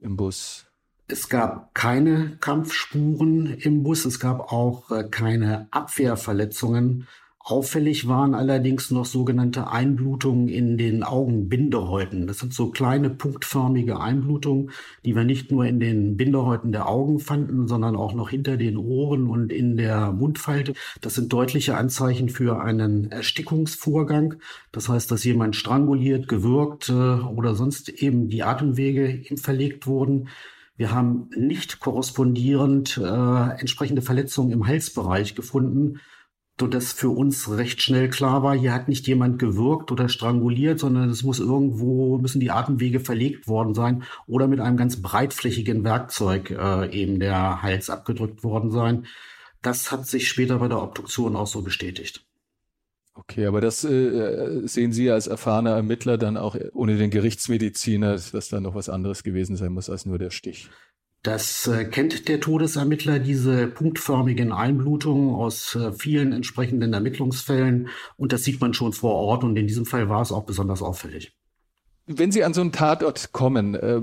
im 0.00 0.16
Bus. 0.16 0.67
Es 1.10 1.30
gab 1.30 1.74
keine 1.74 2.36
Kampfspuren 2.38 3.54
im 3.54 3.82
Bus, 3.82 4.04
es 4.04 4.20
gab 4.20 4.52
auch 4.52 4.90
äh, 4.90 5.04
keine 5.04 5.66
Abwehrverletzungen. 5.70 7.06
Auffällig 7.38 8.06
waren 8.08 8.34
allerdings 8.34 8.90
noch 8.90 9.06
sogenannte 9.06 9.70
Einblutungen 9.70 10.48
in 10.48 10.76
den 10.76 11.02
Augenbindehäuten. 11.02 12.26
Das 12.26 12.40
sind 12.40 12.52
so 12.52 12.68
kleine 12.68 13.08
punktförmige 13.08 13.98
Einblutungen, 13.98 14.70
die 15.06 15.16
wir 15.16 15.24
nicht 15.24 15.50
nur 15.50 15.64
in 15.64 15.80
den 15.80 16.18
Bindehäuten 16.18 16.72
der 16.72 16.86
Augen 16.86 17.20
fanden, 17.20 17.68
sondern 17.68 17.96
auch 17.96 18.12
noch 18.12 18.28
hinter 18.28 18.58
den 18.58 18.76
Ohren 18.76 19.28
und 19.28 19.50
in 19.50 19.78
der 19.78 20.12
Mundfalte. 20.12 20.74
Das 21.00 21.14
sind 21.14 21.32
deutliche 21.32 21.78
Anzeichen 21.78 22.28
für 22.28 22.60
einen 22.60 23.10
Erstickungsvorgang. 23.10 24.34
Das 24.72 24.90
heißt, 24.90 25.10
dass 25.10 25.24
jemand 25.24 25.56
stranguliert, 25.56 26.28
gewürgt 26.28 26.90
äh, 26.90 26.92
oder 26.92 27.54
sonst 27.54 27.88
eben 27.88 28.28
die 28.28 28.42
Atemwege 28.42 29.22
verlegt 29.36 29.86
wurden. 29.86 30.28
Wir 30.78 30.92
haben 30.92 31.28
nicht 31.36 31.80
korrespondierend 31.80 32.98
äh, 32.98 33.60
entsprechende 33.60 34.00
Verletzungen 34.00 34.52
im 34.52 34.66
Halsbereich 34.68 35.34
gefunden, 35.34 36.00
sodass 36.58 36.92
für 36.92 37.10
uns 37.10 37.50
recht 37.50 37.82
schnell 37.82 38.08
klar 38.08 38.44
war, 38.44 38.56
hier 38.56 38.72
hat 38.72 38.86
nicht 38.86 39.08
jemand 39.08 39.40
gewürgt 39.40 39.90
oder 39.90 40.08
stranguliert, 40.08 40.78
sondern 40.78 41.10
es 41.10 41.24
muss 41.24 41.40
irgendwo, 41.40 42.18
müssen 42.18 42.38
die 42.38 42.52
Atemwege 42.52 43.00
verlegt 43.00 43.48
worden 43.48 43.74
sein 43.74 44.04
oder 44.28 44.46
mit 44.46 44.60
einem 44.60 44.76
ganz 44.76 45.02
breitflächigen 45.02 45.82
Werkzeug 45.82 46.50
äh, 46.52 46.88
eben 46.92 47.18
der 47.18 47.60
Hals 47.60 47.90
abgedrückt 47.90 48.44
worden 48.44 48.70
sein. 48.70 49.06
Das 49.62 49.90
hat 49.90 50.06
sich 50.06 50.28
später 50.28 50.60
bei 50.60 50.68
der 50.68 50.80
Obduktion 50.80 51.34
auch 51.34 51.48
so 51.48 51.62
bestätigt. 51.62 52.24
Okay, 53.18 53.46
aber 53.46 53.60
das 53.60 53.82
äh, 53.82 54.66
sehen 54.66 54.92
Sie 54.92 55.10
als 55.10 55.26
erfahrener 55.26 55.70
Ermittler 55.72 56.18
dann 56.18 56.36
auch 56.36 56.56
ohne 56.72 56.96
den 56.96 57.10
Gerichtsmediziner, 57.10 58.12
dass 58.12 58.48
da 58.48 58.60
noch 58.60 58.76
was 58.76 58.88
anderes 58.88 59.24
gewesen 59.24 59.56
sein 59.56 59.72
muss 59.72 59.90
als 59.90 60.06
nur 60.06 60.18
der 60.18 60.30
Stich. 60.30 60.70
Das 61.24 61.66
äh, 61.66 61.84
kennt 61.84 62.28
der 62.28 62.40
Todesermittler, 62.40 63.18
diese 63.18 63.66
punktförmigen 63.66 64.52
Einblutungen 64.52 65.34
aus 65.34 65.74
äh, 65.74 65.92
vielen 65.92 66.32
entsprechenden 66.32 66.92
Ermittlungsfällen. 66.92 67.88
Und 68.16 68.32
das 68.32 68.44
sieht 68.44 68.60
man 68.60 68.72
schon 68.72 68.92
vor 68.92 69.14
Ort. 69.14 69.42
Und 69.42 69.56
in 69.56 69.66
diesem 69.66 69.84
Fall 69.84 70.08
war 70.08 70.22
es 70.22 70.30
auch 70.30 70.46
besonders 70.46 70.80
auffällig. 70.80 71.36
Wenn 72.10 72.32
Sie 72.32 72.42
an 72.42 72.54
so 72.54 72.62
einen 72.62 72.72
Tatort 72.72 73.32
kommen, 73.32 73.74
äh, 73.74 74.00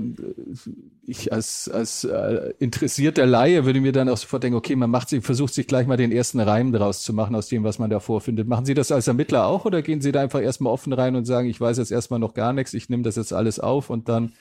ich 1.04 1.32
als, 1.32 1.68
als 1.68 2.04
äh, 2.04 2.52
interessierter 2.60 3.26
Laie 3.26 3.64
würde 3.64 3.80
mir 3.80 3.90
dann 3.90 4.08
auch 4.08 4.16
sofort 4.16 4.44
denken, 4.44 4.56
okay, 4.56 4.76
man 4.76 4.90
macht 4.90 5.08
sich, 5.08 5.24
versucht 5.24 5.52
sich 5.52 5.66
gleich 5.66 5.88
mal 5.88 5.96
den 5.96 6.12
ersten 6.12 6.38
Reim 6.38 6.72
draus 6.72 7.02
zu 7.02 7.12
machen 7.12 7.34
aus 7.34 7.48
dem, 7.48 7.64
was 7.64 7.80
man 7.80 7.90
da 7.90 7.98
vorfindet. 7.98 8.46
Machen 8.46 8.64
Sie 8.64 8.74
das 8.74 8.92
als 8.92 9.08
Ermittler 9.08 9.46
auch 9.46 9.64
oder 9.64 9.82
gehen 9.82 10.00
Sie 10.00 10.12
da 10.12 10.20
einfach 10.20 10.40
erstmal 10.40 10.72
offen 10.72 10.92
rein 10.92 11.16
und 11.16 11.24
sagen, 11.24 11.48
ich 11.48 11.60
weiß 11.60 11.78
jetzt 11.78 11.90
erstmal 11.90 12.20
noch 12.20 12.32
gar 12.32 12.52
nichts, 12.52 12.74
ich 12.74 12.88
nehme 12.88 13.02
das 13.02 13.16
jetzt 13.16 13.32
alles 13.32 13.58
auf 13.58 13.90
und 13.90 14.08
dann 14.08 14.34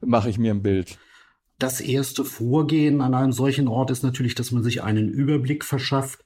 mache 0.00 0.28
ich 0.28 0.38
mir 0.38 0.52
ein 0.52 0.62
Bild? 0.62 0.98
Das 1.60 1.80
erste 1.80 2.24
Vorgehen 2.24 3.00
an 3.00 3.14
einem 3.14 3.32
solchen 3.32 3.68
Ort 3.68 3.92
ist 3.92 4.02
natürlich, 4.02 4.34
dass 4.34 4.50
man 4.50 4.64
sich 4.64 4.82
einen 4.82 5.08
Überblick 5.08 5.64
verschafft 5.64 6.24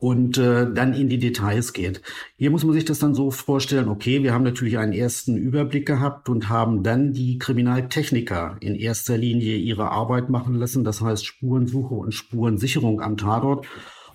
und 0.00 0.38
äh, 0.38 0.72
dann 0.72 0.94
in 0.94 1.08
die 1.08 1.18
Details 1.18 1.72
geht. 1.72 2.00
Hier 2.36 2.50
muss 2.50 2.64
man 2.64 2.72
sich 2.72 2.86
das 2.86 2.98
dann 2.98 3.14
so 3.14 3.30
vorstellen, 3.30 3.88
okay, 3.88 4.22
wir 4.22 4.32
haben 4.32 4.44
natürlich 4.44 4.78
einen 4.78 4.94
ersten 4.94 5.36
Überblick 5.36 5.86
gehabt 5.86 6.28
und 6.28 6.48
haben 6.48 6.82
dann 6.82 7.12
die 7.12 7.38
Kriminaltechniker 7.38 8.56
in 8.60 8.74
erster 8.74 9.18
Linie 9.18 9.56
ihre 9.56 9.90
Arbeit 9.90 10.30
machen 10.30 10.54
lassen, 10.54 10.84
das 10.84 11.02
heißt 11.02 11.24
Spurensuche 11.24 11.94
und 11.94 12.14
Spurensicherung 12.14 13.02
am 13.02 13.18
Tatort. 13.18 13.66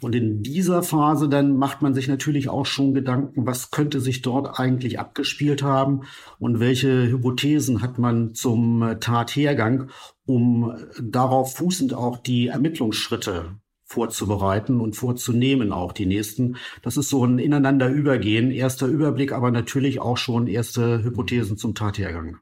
Und 0.02 0.14
in 0.14 0.44
dieser 0.44 0.84
Phase 0.84 1.30
dann 1.30 1.56
macht 1.56 1.82
man 1.82 1.94
sich 1.94 2.08
natürlich 2.08 2.50
auch 2.50 2.66
schon 2.66 2.94
Gedanken, 2.94 3.46
was 3.46 3.72
könnte 3.72 4.02
sich 4.02 4.22
dort 4.22 4.60
eigentlich 4.60 5.00
abgespielt 5.00 5.64
haben 5.64 6.02
und 6.38 6.60
welche 6.60 7.08
Hypothesen 7.10 7.82
hat 7.82 7.98
man 7.98 8.34
zum 8.34 8.98
Tathergang, 9.00 9.90
um 10.26 10.74
darauf 11.02 11.56
fußend 11.56 11.94
auch 11.94 12.18
die 12.18 12.48
Ermittlungsschritte 12.48 13.56
vorzubereiten 13.86 14.82
und 14.82 14.96
vorzunehmen, 14.96 15.72
auch 15.72 15.94
die 15.94 16.06
nächsten. 16.06 16.58
Das 16.82 16.98
ist 16.98 17.10
so 17.10 17.26
ein 17.26 17.40
Ineinanderübergehen, 17.40 18.52
erster 18.52 18.88
Überblick, 18.88 19.32
aber 19.32 19.52
natürlich 19.52 20.02
auch 20.02 20.18
schon 20.18 20.48
erste 20.48 21.04
Hypothesen 21.04 21.58
zum 21.58 21.76
Tathergang. 21.76 22.38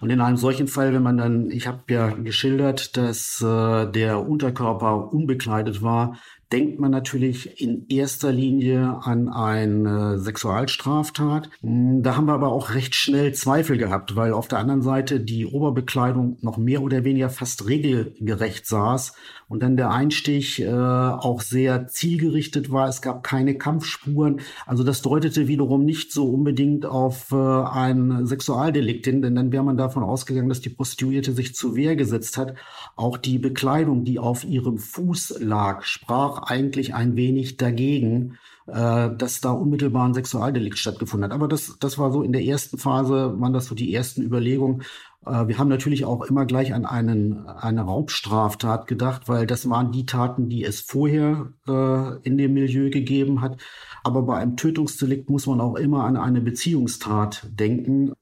Und 0.00 0.10
in 0.10 0.20
einem 0.20 0.36
solchen 0.36 0.66
Fall, 0.66 0.92
wenn 0.92 1.04
man 1.04 1.16
dann, 1.16 1.50
ich 1.52 1.68
habe 1.68 1.84
ja 1.88 2.08
geschildert, 2.08 2.96
dass 2.96 3.40
äh, 3.40 3.86
der 3.86 4.28
Unterkörper 4.28 5.12
unbekleidet 5.12 5.80
war, 5.80 6.18
denkt 6.52 6.78
man 6.78 6.90
natürlich 6.90 7.60
in 7.60 7.86
erster 7.88 8.30
Linie 8.30 8.98
an 9.02 9.28
eine 9.28 10.18
Sexualstraftat. 10.18 11.48
Da 11.62 12.16
haben 12.16 12.26
wir 12.26 12.34
aber 12.34 12.52
auch 12.52 12.74
recht 12.74 12.94
schnell 12.94 13.32
Zweifel 13.32 13.78
gehabt, 13.78 14.16
weil 14.16 14.32
auf 14.32 14.48
der 14.48 14.58
anderen 14.58 14.82
Seite 14.82 15.18
die 15.18 15.46
Oberbekleidung 15.46 16.36
noch 16.42 16.58
mehr 16.58 16.82
oder 16.82 17.04
weniger 17.04 17.30
fast 17.30 17.66
regelgerecht 17.66 18.66
saß 18.66 19.14
und 19.52 19.62
dann 19.62 19.76
der 19.76 19.90
Einstich 19.90 20.62
äh, 20.62 20.72
auch 20.72 21.42
sehr 21.42 21.86
zielgerichtet 21.86 22.72
war. 22.72 22.88
Es 22.88 23.02
gab 23.02 23.22
keine 23.22 23.58
Kampfspuren. 23.58 24.40
Also 24.64 24.82
das 24.82 25.02
deutete 25.02 25.46
wiederum 25.46 25.84
nicht 25.84 26.10
so 26.10 26.26
unbedingt 26.30 26.86
auf 26.86 27.32
äh, 27.32 27.36
ein 27.36 28.24
Sexualdelikt 28.26 29.04
hin, 29.04 29.20
denn 29.20 29.34
dann 29.34 29.52
wäre 29.52 29.62
man 29.62 29.76
davon 29.76 30.04
ausgegangen, 30.04 30.48
dass 30.48 30.62
die 30.62 30.70
Prostituierte 30.70 31.32
sich 31.32 31.54
zur 31.54 31.76
Wehr 31.76 31.96
gesetzt 31.96 32.38
hat. 32.38 32.54
Auch 32.96 33.18
die 33.18 33.38
Bekleidung, 33.38 34.04
die 34.04 34.18
auf 34.18 34.42
ihrem 34.44 34.78
Fuß 34.78 35.40
lag, 35.40 35.82
sprach 35.82 36.41
eigentlich 36.42 36.94
ein 36.94 37.16
wenig 37.16 37.56
dagegen, 37.56 38.38
äh, 38.66 39.10
dass 39.16 39.40
da 39.40 39.50
unmittelbar 39.52 40.06
ein 40.08 40.14
Sexualdelikt 40.14 40.78
stattgefunden 40.78 41.30
hat. 41.30 41.34
Aber 41.34 41.48
das, 41.48 41.76
das 41.80 41.98
war 41.98 42.12
so 42.12 42.22
in 42.22 42.32
der 42.32 42.44
ersten 42.44 42.78
Phase, 42.78 43.34
waren 43.40 43.52
das 43.52 43.66
so 43.66 43.74
die 43.74 43.94
ersten 43.94 44.22
Überlegungen. 44.22 44.82
Äh, 45.26 45.48
wir 45.48 45.58
haben 45.58 45.68
natürlich 45.68 46.04
auch 46.04 46.22
immer 46.22 46.46
gleich 46.46 46.74
an 46.74 46.86
einen, 46.86 47.46
eine 47.46 47.82
Raubstraftat 47.82 48.86
gedacht, 48.86 49.28
weil 49.28 49.46
das 49.46 49.68
waren 49.68 49.92
die 49.92 50.06
Taten, 50.06 50.48
die 50.48 50.64
es 50.64 50.80
vorher 50.80 51.52
äh, 51.66 52.16
in 52.22 52.38
dem 52.38 52.54
Milieu 52.54 52.90
gegeben 52.90 53.40
hat. 53.40 53.60
Aber 54.04 54.22
bei 54.22 54.36
einem 54.36 54.56
Tötungsdelikt 54.56 55.30
muss 55.30 55.46
man 55.46 55.60
auch 55.60 55.76
immer 55.76 56.04
an 56.04 56.16
eine 56.16 56.40
Beziehungstat 56.40 57.46
denken. 57.50 58.12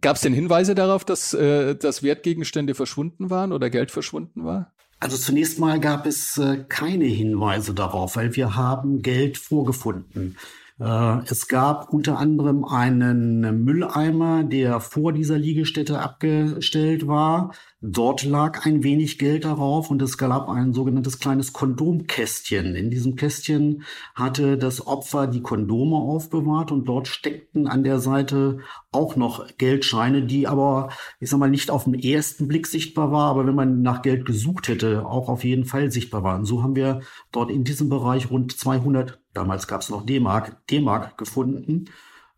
Gab 0.00 0.16
es 0.16 0.22
denn 0.22 0.34
Hinweise 0.34 0.74
darauf, 0.74 1.04
dass, 1.04 1.34
äh, 1.34 1.74
dass 1.74 2.02
Wertgegenstände 2.02 2.74
verschwunden 2.74 3.30
waren 3.30 3.52
oder 3.52 3.70
Geld 3.70 3.90
verschwunden 3.90 4.44
war? 4.44 4.72
Also 5.00 5.16
zunächst 5.16 5.58
mal 5.58 5.80
gab 5.80 6.04
es 6.06 6.36
äh, 6.36 6.64
keine 6.68 7.06
Hinweise 7.06 7.72
darauf, 7.72 8.16
weil 8.16 8.36
wir 8.36 8.54
haben 8.54 9.00
Geld 9.00 9.38
vorgefunden. 9.38 10.36
Äh, 10.80 11.18
es 11.30 11.46
gab 11.46 11.92
unter 11.92 12.18
anderem 12.18 12.64
einen 12.64 13.64
Mülleimer, 13.64 14.44
der 14.44 14.80
vor 14.80 15.12
dieser 15.12 15.38
Liegestätte 15.38 16.00
abgestellt 16.00 17.06
war. 17.06 17.52
Dort 17.82 18.24
lag 18.24 18.64
ein 18.64 18.82
wenig 18.82 19.18
Geld 19.18 19.44
darauf 19.44 19.90
und 19.90 20.00
es 20.00 20.16
gab 20.16 20.48
ein 20.48 20.72
sogenanntes 20.72 21.18
kleines 21.18 21.52
Kondomkästchen. 21.52 22.74
In 22.74 22.90
diesem 22.90 23.16
Kästchen 23.16 23.84
hatte 24.14 24.56
das 24.56 24.86
Opfer 24.86 25.26
die 25.26 25.42
Kondome 25.42 25.96
aufbewahrt 25.96 26.72
und 26.72 26.86
dort 26.86 27.08
steckten 27.08 27.66
an 27.66 27.84
der 27.84 27.98
Seite 27.98 28.58
auch 28.90 29.16
noch 29.16 29.46
Geldscheine, 29.58 30.24
die 30.24 30.48
aber, 30.48 30.88
ich 31.20 31.28
sag 31.28 31.38
mal, 31.38 31.50
nicht 31.50 31.70
auf 31.70 31.84
den 31.84 31.94
ersten 31.94 32.48
Blick 32.48 32.66
sichtbar 32.66 33.12
war, 33.12 33.30
aber 33.30 33.46
wenn 33.46 33.54
man 33.54 33.82
nach 33.82 34.00
Geld 34.00 34.24
gesucht 34.24 34.68
hätte, 34.68 35.04
auch 35.06 35.28
auf 35.28 35.44
jeden 35.44 35.66
Fall 35.66 35.90
sichtbar 35.90 36.22
waren. 36.22 36.46
So 36.46 36.62
haben 36.62 36.76
wir 36.76 37.00
dort 37.32 37.50
in 37.50 37.64
diesem 37.64 37.90
Bereich 37.90 38.30
rund 38.30 38.52
200 38.58 39.19
damals 39.32 39.66
gab 39.66 39.80
es 39.82 39.90
noch 39.90 40.04
D-Mark, 40.04 40.66
D-Mark 40.68 41.16
gefunden. 41.18 41.86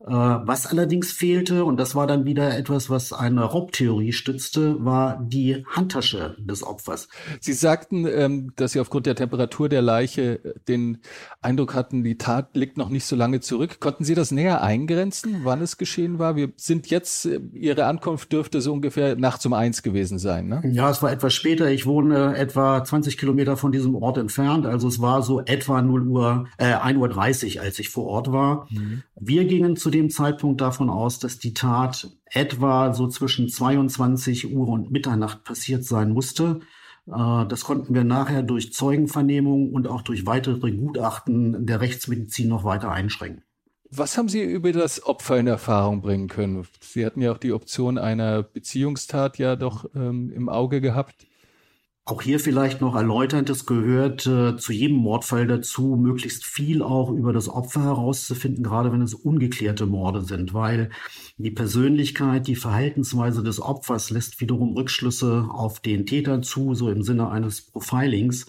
Äh, 0.07 0.11
was 0.11 0.67
allerdings 0.67 1.13
fehlte, 1.13 1.65
und 1.65 1.79
das 1.79 1.95
war 1.95 2.07
dann 2.07 2.25
wieder 2.25 2.57
etwas, 2.57 2.91
was 2.91 3.13
eine 3.13 3.43
Raubtheorie 3.45 4.13
stützte, 4.13 4.85
war 4.85 5.21
die 5.23 5.65
Handtasche 5.69 6.37
des 6.41 6.65
Opfers. 6.65 7.09
Sie 7.41 7.53
sagten, 7.53 8.07
ähm, 8.07 8.53
dass 8.57 8.73
Sie 8.73 8.81
aufgrund 8.81 9.07
der 9.07 9.15
Temperatur 9.15 9.69
der 9.69 9.83
Leiche 9.83 10.45
äh, 10.45 10.55
den 10.67 10.99
Eindruck 11.41 11.75
hatten, 11.75 12.03
die 12.03 12.19
Tat 12.19 12.57
liegt 12.57 12.77
noch 12.79 12.89
nicht 12.89 13.05
so 13.05 13.15
lange 13.15 13.41
zurück. 13.41 13.79
Konnten 13.79 14.05
Sie 14.05 14.15
das 14.15 14.33
näher 14.33 14.63
eingrenzen, 14.63 15.43
wann 15.45 15.63
es 15.63 15.79
geschehen 15.79 16.19
war? 16.19 16.35
Wir 16.35 16.51
sind 16.57 16.89
jetzt, 16.89 17.27
äh, 17.27 17.41
Ihre 17.53 17.87
Ankunft 17.87 18.33
dürfte 18.33 18.61
so 18.61 18.73
ungefähr 18.73 19.15
nachts 19.15 19.47
um 19.47 19.53
eins 19.53 19.83
gewesen 19.83 20.19
sein, 20.19 20.49
ne? 20.49 20.63
Ja, 20.73 20.91
es 20.91 21.03
war 21.03 21.13
etwas 21.13 21.33
später. 21.33 21.71
Ich 21.71 21.87
wohne 21.87 22.37
etwa 22.37 22.83
20 22.83 23.19
Kilometer 23.19 23.57
von 23.57 23.71
diesem 23.71 23.95
Ort 23.95 24.19
entfernt. 24.19 24.67
Also 24.67 24.89
es 24.89 25.01
war 25.01 25.23
so 25.23 25.41
etwa 25.41 25.81
0 25.81 26.09
Uhr, 26.09 26.49
äh, 26.59 26.75
1.30 26.75 27.57
Uhr, 27.57 27.63
als 27.63 27.79
ich 27.79 27.89
vor 27.89 28.07
Ort 28.07 28.33
war. 28.33 28.67
Mhm. 28.71 29.03
Wir 29.21 29.45
gingen 29.45 29.77
zu 29.77 29.92
dem 29.93 30.11
Zeitpunkt 30.11 30.61
davon 30.61 30.91
aus, 30.91 31.21
dass 31.21 31.39
die 31.39 31.55
Tat 31.55 32.11
etwa 32.27 32.93
so 32.93 33.07
zwischen 33.07 33.49
22 33.49 34.53
Uhr 34.53 34.67
und 34.67 34.91
Mitternacht 34.91 35.45
passiert 35.45 35.85
sein 35.85 36.11
musste. 36.11 36.61
Äh, 37.07 37.47
das 37.47 37.63
konnten 37.65 37.95
wir 37.95 38.05
nachher 38.05 38.43
durch 38.43 38.73
Zeugenvernehmung 38.73 39.73
und 39.73 39.87
auch 39.87 40.03
durch 40.03 40.27
weitere 40.27 40.73
Gutachten 40.73 41.67
der 41.67 41.81
Rechtsmedizin 41.81 42.49
noch 42.49 42.65
weiter 42.65 42.91
einschränken. 42.91 43.45
Was 43.95 44.17
haben 44.17 44.31
Sie 44.31 44.43
über 44.43 44.73
das 44.73 45.05
Opfer 45.05 45.39
in 45.39 45.47
Erfahrung 45.47 46.01
bringen 46.01 46.27
können? 46.27 46.67
Sie 46.81 47.05
hatten 47.05 47.21
ja 47.21 47.31
auch 47.31 47.39
die 47.39 47.53
Option 47.53 47.99
einer 47.99 48.43
Beziehungstat 48.43 49.37
ja 49.37 49.55
doch 49.55 49.85
ähm, 49.95 50.33
im 50.35 50.49
Auge 50.49 50.81
gehabt. 50.81 51.27
Auch 52.05 52.21
hier 52.21 52.41
vielleicht 52.41 52.81
noch 52.81 52.97
erläuternd, 52.97 53.49
es 53.49 53.65
gehört 53.65 54.27
äh, 54.27 54.57
zu 54.57 54.73
jedem 54.73 54.97
Mordfall 54.97 55.47
dazu, 55.47 55.97
möglichst 55.97 56.45
viel 56.45 56.83
auch 56.83 57.11
über 57.11 57.33
das 57.33 57.49
Opfer 57.49 57.85
herauszufinden, 57.85 58.65
gerade 58.65 58.91
wenn 58.91 59.03
es 59.03 59.15
ungeklärte 59.15 59.87
Morde 59.87 60.23
sind, 60.23 60.53
weil 60.53 60.91
die 61.37 61.53
Persönlichkeit, 61.53 62.49
die 62.49 62.57
Verhaltensweise 62.57 63.45
des 63.45 63.61
Opfers 63.61 64.11
lässt 64.11 64.41
wiederum 64.41 64.75
Rückschlüsse 64.77 65.47
auf 65.49 65.79
den 65.79 66.05
Täter 66.05 66.43
zu, 66.43 66.75
so 66.75 66.91
im 66.91 67.05
Sinne 67.05 67.31
eines 67.31 67.71
Profilings. 67.71 68.47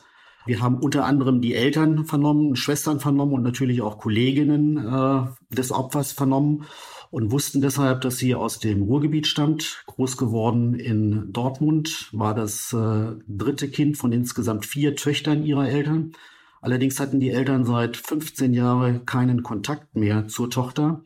Wir 0.48 0.60
haben 0.60 0.80
unter 0.80 1.06
anderem 1.06 1.40
die 1.40 1.54
Eltern 1.54 2.06
vernommen, 2.06 2.56
Schwestern 2.56 3.00
vernommen 3.00 3.34
und 3.34 3.44
natürlich 3.44 3.84
auch 3.84 4.00
Kolleginnen 4.00 4.78
äh, 4.78 5.56
des 5.56 5.72
Opfers 5.72 6.12
vernommen 6.12 6.66
und 7.14 7.32
wussten 7.32 7.62
deshalb, 7.62 8.02
dass 8.02 8.18
sie 8.18 8.34
aus 8.34 8.58
dem 8.58 8.82
Ruhrgebiet 8.82 9.28
stammt. 9.28 9.84
Groß 9.86 10.18
geworden 10.18 10.74
in 10.74 11.32
Dortmund, 11.32 12.10
war 12.12 12.34
das 12.34 12.74
äh, 12.74 13.12
dritte 13.28 13.70
Kind 13.70 13.98
von 13.98 14.12
insgesamt 14.12 14.66
vier 14.66 14.96
Töchtern 14.96 15.46
ihrer 15.46 15.70
Eltern. 15.70 16.14
Allerdings 16.60 17.00
hatten 17.00 17.20
die 17.20 17.30
Eltern 17.30 17.66
seit 17.66 17.98
15 17.98 18.56
Jahren 18.56 19.06
keinen 19.06 19.44
Kontakt 19.44 19.96
mehr 19.96 20.28
zur 20.28 20.50
Tochter. 20.50 21.04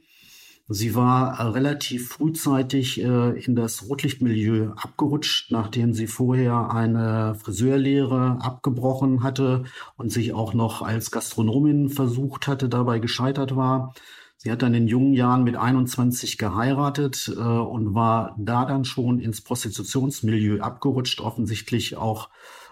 Sie 0.70 0.96
war 0.96 1.42
äh, 1.42 1.44
relativ 1.44 2.08
frühzeitig 2.08 3.02
äh, 3.02 3.38
in 3.42 3.58
das 3.58 3.90
Rotlichtmilieu 3.90 4.72
abgerutscht, 4.78 5.52
nachdem 5.52 5.94
sie 5.94 6.08
vorher 6.08 6.72
eine 6.72 7.36
Friseurlehre 7.36 8.38
abgebrochen 8.40 9.24
hatte 9.24 9.66
und 9.98 10.14
sich 10.14 10.32
auch 10.32 10.54
noch 10.54 10.82
als 10.82 11.12
Gastronomin 11.12 11.90
versucht 11.90 12.48
hatte, 12.48 12.70
dabei 12.70 13.00
gescheitert 13.00 13.58
war. 13.58 13.94
Sie 14.38 14.52
hat 14.52 14.62
dann 14.62 14.76
in 14.76 14.88
jungen 14.88 15.14
Jahren 15.14 15.44
mit 15.44 15.56
21 15.56 16.38
geheiratet 16.38 17.34
äh, 17.36 17.40
und 17.42 17.96
war 17.96 18.36
da 18.38 18.66
dann 18.66 18.86
schon 18.86 19.20
ins 19.20 19.42
Prostitutionsmilieu 19.42 20.62
abgerutscht, 20.62 21.22
offensichtlich 21.22 21.98
auch 21.98 22.30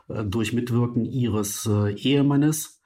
äh, 0.08 0.24
durch 0.24 0.54
Mitwirken 0.54 1.06
ihres 1.06 1.66
äh, 1.66 1.94
Ehemannes. 1.94 2.82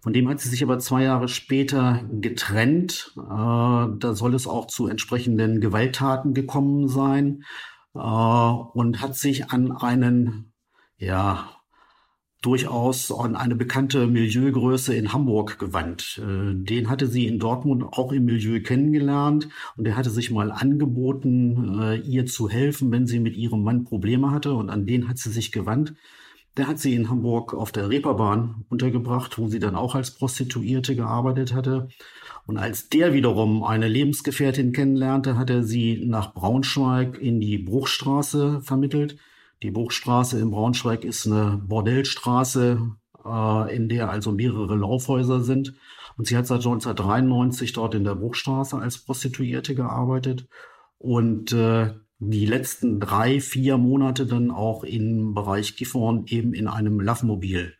Von 0.00 0.12
dem 0.12 0.28
hat 0.28 0.40
sie 0.40 0.48
sich 0.48 0.62
aber 0.62 0.78
zwei 0.78 1.02
Jahre 1.04 1.28
später 1.28 2.04
getrennt. 2.12 3.12
Äh, 3.16 3.20
da 3.20 4.14
soll 4.14 4.34
es 4.34 4.46
auch 4.46 4.66
zu 4.66 4.86
entsprechenden 4.86 5.60
Gewalttaten 5.60 6.34
gekommen 6.34 6.88
sein 6.88 7.44
äh, 7.94 7.98
und 7.98 9.00
hat 9.00 9.16
sich 9.16 9.50
an 9.50 9.72
einen 9.72 10.52
ja, 10.98 11.57
durchaus 12.42 13.10
an 13.10 13.34
eine 13.34 13.56
bekannte 13.56 14.06
Milieugröße 14.06 14.94
in 14.94 15.12
Hamburg 15.12 15.58
gewandt. 15.58 16.20
Äh, 16.22 16.54
den 16.54 16.88
hatte 16.88 17.08
sie 17.08 17.26
in 17.26 17.38
Dortmund 17.38 17.84
auch 17.84 18.12
im 18.12 18.26
Milieu 18.26 18.60
kennengelernt 18.60 19.48
und 19.76 19.86
er 19.86 19.96
hatte 19.96 20.10
sich 20.10 20.30
mal 20.30 20.52
angeboten, 20.52 21.80
äh, 21.80 21.96
ihr 21.96 22.26
zu 22.26 22.48
helfen, 22.48 22.92
wenn 22.92 23.06
sie 23.06 23.18
mit 23.18 23.36
ihrem 23.36 23.62
Mann 23.62 23.84
Probleme 23.84 24.30
hatte 24.30 24.54
und 24.54 24.70
an 24.70 24.86
den 24.86 25.08
hat 25.08 25.18
sie 25.18 25.30
sich 25.30 25.50
gewandt. 25.50 25.94
Der 26.56 26.66
hat 26.66 26.78
sie 26.78 26.94
in 26.94 27.08
Hamburg 27.08 27.54
auf 27.54 27.70
der 27.70 27.88
Reeperbahn 27.88 28.64
untergebracht, 28.68 29.38
wo 29.38 29.48
sie 29.48 29.60
dann 29.60 29.76
auch 29.76 29.94
als 29.94 30.12
Prostituierte 30.12 30.96
gearbeitet 30.96 31.54
hatte. 31.54 31.88
Und 32.46 32.56
als 32.56 32.88
der 32.88 33.12
wiederum 33.12 33.62
eine 33.62 33.86
Lebensgefährtin 33.86 34.72
kennenlernte, 34.72 35.36
hat 35.36 35.50
er 35.50 35.62
sie 35.62 36.04
nach 36.06 36.34
Braunschweig 36.34 37.18
in 37.18 37.40
die 37.40 37.58
Bruchstraße 37.58 38.60
vermittelt. 38.62 39.18
Die 39.62 39.70
Bruchstraße 39.70 40.38
in 40.38 40.50
Braunschweig 40.50 41.04
ist 41.04 41.26
eine 41.26 41.60
Bordellstraße, 41.66 42.92
äh, 43.24 43.76
in 43.76 43.88
der 43.88 44.10
also 44.10 44.32
mehrere 44.32 44.76
Laufhäuser 44.76 45.40
sind. 45.40 45.74
Und 46.16 46.26
sie 46.26 46.36
hat 46.36 46.46
seit 46.46 46.58
1993 46.58 47.72
dort 47.72 47.94
in 47.94 48.04
der 48.04 48.14
Bruchstraße 48.14 48.76
als 48.76 48.98
Prostituierte 48.98 49.74
gearbeitet 49.74 50.48
und 50.98 51.52
äh, 51.52 51.94
die 52.18 52.46
letzten 52.46 52.98
drei, 52.98 53.40
vier 53.40 53.78
Monate 53.78 54.26
dann 54.26 54.50
auch 54.50 54.82
im 54.82 55.34
Bereich 55.34 55.76
Gifhorn 55.76 56.24
eben 56.26 56.52
in 56.52 56.66
einem 56.66 56.98
Laufmobil 56.98 57.74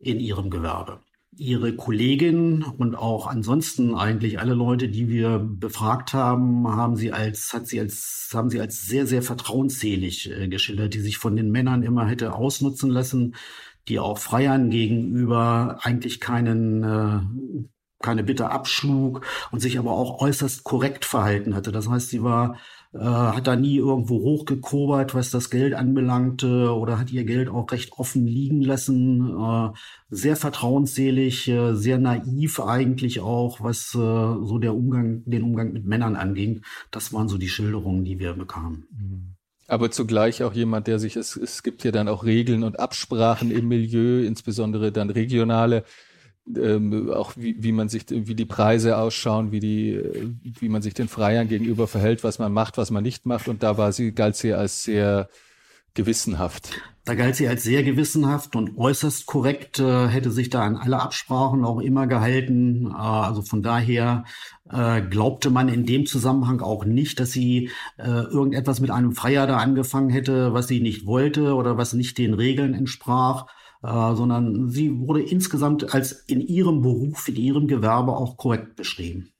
in 0.00 0.18
ihrem 0.18 0.50
Gewerbe. 0.50 1.00
Ihre 1.36 1.74
Kollegin 1.74 2.62
und 2.62 2.94
auch 2.94 3.26
ansonsten 3.26 3.94
eigentlich 3.94 4.38
alle 4.38 4.54
Leute, 4.54 4.88
die 4.88 5.08
wir 5.08 5.38
befragt 5.38 6.12
haben, 6.14 6.68
haben 6.68 6.96
sie 6.96 7.12
als, 7.12 7.52
hat 7.52 7.66
sie 7.66 7.80
als, 7.80 8.30
haben 8.32 8.50
sie 8.50 8.60
als 8.60 8.86
sehr, 8.86 9.06
sehr 9.06 9.22
vertrauensselig 9.22 10.30
äh, 10.30 10.48
geschildert, 10.48 10.94
die 10.94 11.00
sich 11.00 11.18
von 11.18 11.36
den 11.36 11.50
Männern 11.50 11.82
immer 11.82 12.06
hätte 12.06 12.34
ausnutzen 12.34 12.90
lassen, 12.90 13.34
die 13.88 13.98
auch 13.98 14.18
Freiern 14.18 14.70
gegenüber 14.70 15.78
eigentlich 15.82 16.20
keinen, 16.20 16.82
äh, 16.84 17.20
keine 18.02 18.24
Bitte 18.24 18.50
abschlug 18.50 19.26
und 19.50 19.60
sich 19.60 19.78
aber 19.78 19.92
auch 19.92 20.20
äußerst 20.20 20.64
korrekt 20.64 21.04
verhalten 21.04 21.54
hatte. 21.54 21.72
Das 21.72 21.88
heißt, 21.88 22.10
sie 22.10 22.22
war 22.22 22.58
äh, 22.94 22.98
hat 22.98 23.48
da 23.48 23.56
nie 23.56 23.76
irgendwo 23.76 24.20
hochgekobert, 24.20 25.14
was 25.14 25.30
das 25.30 25.50
Geld 25.50 25.74
anbelangte 25.74 26.72
oder 26.72 26.98
hat 26.98 27.10
ihr 27.10 27.24
Geld 27.24 27.48
auch 27.48 27.70
recht 27.72 27.92
offen 27.92 28.24
liegen 28.26 28.62
lassen. 28.62 29.36
Äh, 29.36 29.70
sehr 30.10 30.36
vertrauensselig, 30.36 31.48
äh, 31.48 31.74
sehr 31.74 31.98
naiv 31.98 32.60
eigentlich 32.60 33.20
auch, 33.20 33.60
was 33.60 33.94
äh, 33.94 33.98
so 33.98 34.58
der 34.58 34.74
Umgang, 34.74 35.22
den 35.24 35.42
Umgang 35.42 35.72
mit 35.72 35.84
Männern 35.84 36.14
anging. 36.14 36.62
Das 36.92 37.12
waren 37.12 37.28
so 37.28 37.36
die 37.36 37.48
Schilderungen, 37.48 38.04
die 38.04 38.20
wir 38.20 38.34
bekamen. 38.34 38.86
Mhm. 38.90 39.34
Aber 39.66 39.90
zugleich 39.90 40.42
auch 40.42 40.52
jemand, 40.52 40.86
der 40.86 40.98
sich, 40.98 41.16
es, 41.16 41.36
es 41.36 41.62
gibt 41.62 41.84
ja 41.84 41.90
dann 41.90 42.06
auch 42.06 42.24
Regeln 42.24 42.62
und 42.64 42.78
Absprachen 42.78 43.50
im 43.50 43.66
Milieu, 43.66 44.22
insbesondere 44.22 44.92
dann 44.92 45.10
regionale, 45.10 45.84
ähm, 46.46 47.10
auch 47.10 47.32
wie, 47.36 47.56
wie 47.62 47.72
man 47.72 47.88
sich, 47.88 48.04
wie 48.08 48.34
die 48.34 48.44
Preise 48.44 48.98
ausschauen, 48.98 49.52
wie 49.52 49.60
die, 49.60 50.00
wie 50.60 50.68
man 50.68 50.82
sich 50.82 50.94
den 50.94 51.08
Freiern 51.08 51.48
gegenüber 51.48 51.86
verhält, 51.86 52.24
was 52.24 52.38
man 52.38 52.52
macht, 52.52 52.76
was 52.76 52.90
man 52.90 53.02
nicht 53.02 53.26
macht. 53.26 53.48
Und 53.48 53.62
da 53.62 53.78
war 53.78 53.92
sie, 53.92 54.12
galt 54.12 54.36
sie 54.36 54.52
als 54.52 54.82
sehr 54.84 55.28
gewissenhaft. 55.94 56.70
Da 57.06 57.14
galt 57.14 57.36
sie 57.36 57.46
als 57.46 57.62
sehr 57.62 57.82
gewissenhaft 57.82 58.56
und 58.56 58.78
äußerst 58.78 59.26
korrekt, 59.26 59.78
äh, 59.78 60.08
hätte 60.08 60.30
sich 60.30 60.48
da 60.48 60.62
an 60.62 60.76
alle 60.76 61.00
Absprachen 61.00 61.64
auch 61.64 61.80
immer 61.80 62.06
gehalten. 62.06 62.86
Äh, 62.86 62.94
also 62.94 63.42
von 63.42 63.62
daher 63.62 64.24
äh, 64.70 65.02
glaubte 65.02 65.50
man 65.50 65.68
in 65.68 65.86
dem 65.86 66.06
Zusammenhang 66.06 66.60
auch 66.60 66.84
nicht, 66.84 67.20
dass 67.20 67.32
sie 67.32 67.70
äh, 67.98 68.08
irgendetwas 68.08 68.80
mit 68.80 68.90
einem 68.90 69.12
Freier 69.12 69.46
da 69.46 69.58
angefangen 69.58 70.10
hätte, 70.10 70.54
was 70.54 70.66
sie 70.66 70.80
nicht 70.80 71.06
wollte 71.06 71.54
oder 71.54 71.76
was 71.76 71.92
nicht 71.92 72.18
den 72.18 72.34
Regeln 72.34 72.74
entsprach 72.74 73.46
äh, 73.84 74.14
sondern 74.14 74.70
sie 74.70 74.98
wurde 74.98 75.22
insgesamt 75.22 75.94
als 75.94 76.12
in 76.12 76.40
ihrem 76.40 76.80
Beruf, 76.80 77.28
in 77.28 77.36
ihrem 77.36 77.68
Gewerbe 77.68 78.16
auch 78.16 78.38
korrekt 78.38 78.76
beschrieben. 78.76 79.30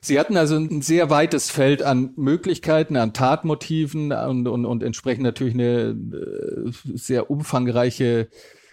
Sie 0.00 0.18
hatten 0.20 0.36
also 0.36 0.56
ein 0.56 0.82
sehr 0.82 1.10
weites 1.10 1.50
Feld 1.50 1.82
an 1.82 2.12
Möglichkeiten, 2.16 2.96
an 2.96 3.14
Tatmotiven 3.14 4.12
und, 4.12 4.46
und, 4.46 4.64
und 4.64 4.82
entsprechend 4.82 5.24
natürlich 5.24 5.54
eine 5.54 5.96
äh, 5.96 6.70
sehr 6.94 7.30
umfangreiche 7.30 8.28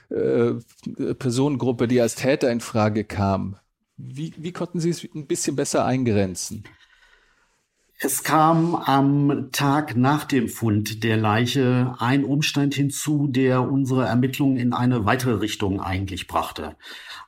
äh, 0.09 0.53
Personengruppe, 1.17 1.87
die 1.87 2.01
als 2.01 2.15
Täter 2.15 2.51
in 2.51 2.59
Frage 2.59 3.05
kam. 3.05 3.55
Wie, 3.97 4.33
wie 4.37 4.51
konnten 4.51 4.79
Sie 4.79 4.89
es 4.89 5.03
ein 5.15 5.25
bisschen 5.25 5.55
besser 5.55 5.85
eingrenzen? 5.85 6.63
Es 7.97 8.23
kam 8.23 8.75
am 8.75 9.51
Tag 9.53 9.95
nach 9.95 10.25
dem 10.25 10.49
Fund 10.49 11.05
der 11.05 11.15
Leiche 11.15 11.95
ein 11.97 12.25
Umstand 12.25 12.73
hinzu, 12.73 13.27
der 13.27 13.71
unsere 13.71 14.05
Ermittlungen 14.05 14.57
in 14.57 14.73
eine 14.73 15.05
weitere 15.05 15.35
Richtung 15.35 15.79
eigentlich 15.79 16.27
brachte. 16.27 16.75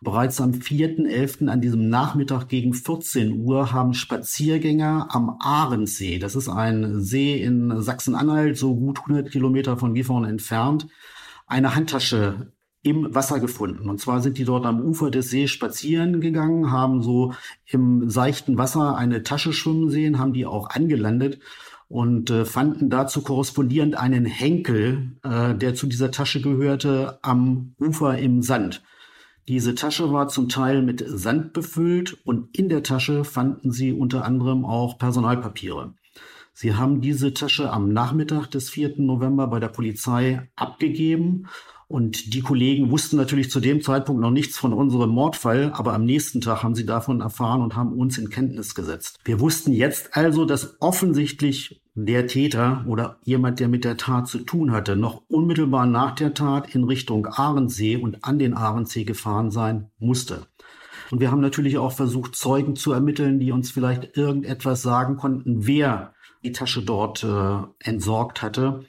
Bereits 0.02 0.42
am 0.42 0.52
4.11. 0.52 1.48
an 1.48 1.62
diesem 1.62 1.88
Nachmittag 1.88 2.50
gegen 2.50 2.74
14 2.74 3.40
Uhr 3.40 3.72
haben 3.72 3.94
Spaziergänger 3.94 5.08
am 5.10 5.38
Ahrensee, 5.40 6.20
das 6.20 6.36
ist 6.36 6.50
ein 6.50 7.02
See 7.02 7.42
in 7.42 7.82
Sachsen-Anhalt, 7.82 8.58
so 8.58 8.76
gut 8.76 9.00
100 9.00 9.32
Kilometer 9.32 9.78
von 9.78 9.94
Gifhorn 9.94 10.26
entfernt, 10.26 10.88
eine 11.46 11.76
Handtasche 11.76 12.52
im 12.88 13.14
Wasser 13.14 13.40
gefunden. 13.40 13.90
Und 13.90 14.00
zwar 14.00 14.22
sind 14.22 14.38
die 14.38 14.46
dort 14.46 14.66
am 14.66 14.82
Ufer 14.82 15.12
des 15.12 15.30
Sees 15.30 15.52
spazieren 15.52 16.22
gegangen, 16.22 16.72
haben 16.72 17.02
so 17.02 17.34
im 17.66 18.10
seichten 18.10 18.58
Wasser 18.58 18.96
eine 18.96 19.24
Tasche 19.24 19.54
schwimmen 19.54 19.90
sehen, 19.90 20.20
haben 20.20 20.34
die 20.34 20.46
auch 20.46 20.70
angelandet 20.70 21.40
und 21.90 22.30
äh, 22.30 22.46
fanden 22.46 22.90
dazu 22.90 23.22
korrespondierend 23.22 23.96
einen 23.96 24.26
Henkel, 24.26 25.12
äh, 25.24 25.56
der 25.56 25.76
zu 25.76 25.88
dieser 25.88 26.12
Tasche 26.12 26.42
gehörte, 26.42 27.20
am 27.22 27.74
Ufer 27.80 28.18
im 28.18 28.42
Sand. 28.42 28.84
Diese 29.48 29.76
Tasche 29.76 30.12
war 30.12 30.28
zum 30.28 30.50
Teil 30.50 30.82
mit 30.82 31.04
Sand 31.08 31.54
befüllt 31.54 32.18
und 32.26 32.58
in 32.58 32.68
der 32.68 32.84
Tasche 32.84 33.24
fanden 33.24 33.72
sie 33.72 33.94
unter 33.94 34.26
anderem 34.26 34.66
auch 34.66 34.98
Personalpapiere. 34.98 35.94
Sie 36.54 36.74
haben 36.74 37.02
diese 37.02 37.34
Tasche 37.34 37.72
am 37.72 37.94
Nachmittag 37.94 38.48
des 38.48 38.70
4. 38.70 38.96
November 38.98 39.48
bei 39.48 39.60
der 39.60 39.68
Polizei 39.68 40.50
abgegeben 40.56 41.48
und 41.88 42.34
die 42.34 42.42
Kollegen 42.42 42.92
wussten 42.92 43.16
natürlich 43.16 43.50
zu 43.50 43.62
dem 43.62 43.82
Zeitpunkt 43.82 44.22
noch 44.22 44.32
nichts 44.32 44.58
von 44.58 44.74
unserem 44.74 45.10
Mordfall, 45.10 45.72
aber 45.74 45.94
am 45.94 46.04
nächsten 46.04 46.42
Tag 46.42 46.62
haben 46.62 46.76
sie 46.76 46.86
davon 46.86 47.22
erfahren 47.22 47.62
und 47.62 47.78
haben 47.78 47.94
uns 47.94 48.18
in 48.18 48.30
Kenntnis 48.30 48.76
gesetzt. 48.76 49.20
Wir 49.24 49.40
wussten 49.40 49.72
jetzt 49.72 50.16
also, 50.18 50.44
dass 50.44 50.82
offensichtlich 50.82 51.82
der 51.96 52.28
Täter 52.28 52.84
oder 52.88 53.20
jemand, 53.24 53.62
der 53.62 53.70
mit 53.70 53.86
der 53.86 53.96
Tat 53.96 54.28
zu 54.28 54.40
tun 54.40 54.72
hatte, 54.72 54.98
noch 54.98 55.24
unmittelbar 55.30 55.86
nach 55.86 56.14
der 56.14 56.34
Tat 56.34 56.76
in 56.76 56.84
Richtung 56.84 57.26
Ahrensee 57.26 57.96
und 57.96 58.24
an 58.26 58.38
den 58.38 58.54
Ahrensee 58.54 59.06
gefahren 59.06 59.50
sein 59.50 59.90
musste. 59.98 60.46
Und 61.10 61.22
wir 61.22 61.32
haben 61.32 61.42
natürlich 61.42 61.78
auch 61.78 61.94
versucht, 61.94 62.36
Zeugen 62.36 62.76
zu 62.76 62.92
ermitteln, 62.92 63.40
die 63.40 63.54
uns 63.54 63.72
vielleicht 63.72 64.18
irgendetwas 64.18 64.82
sagen 64.82 65.16
konnten, 65.16 65.66
wer 65.66 66.14
die 66.44 66.52
Tasche 66.52 66.82
dort 66.82 67.24
äh, 67.24 67.60
entsorgt 67.80 68.42
hatte. 68.42 68.82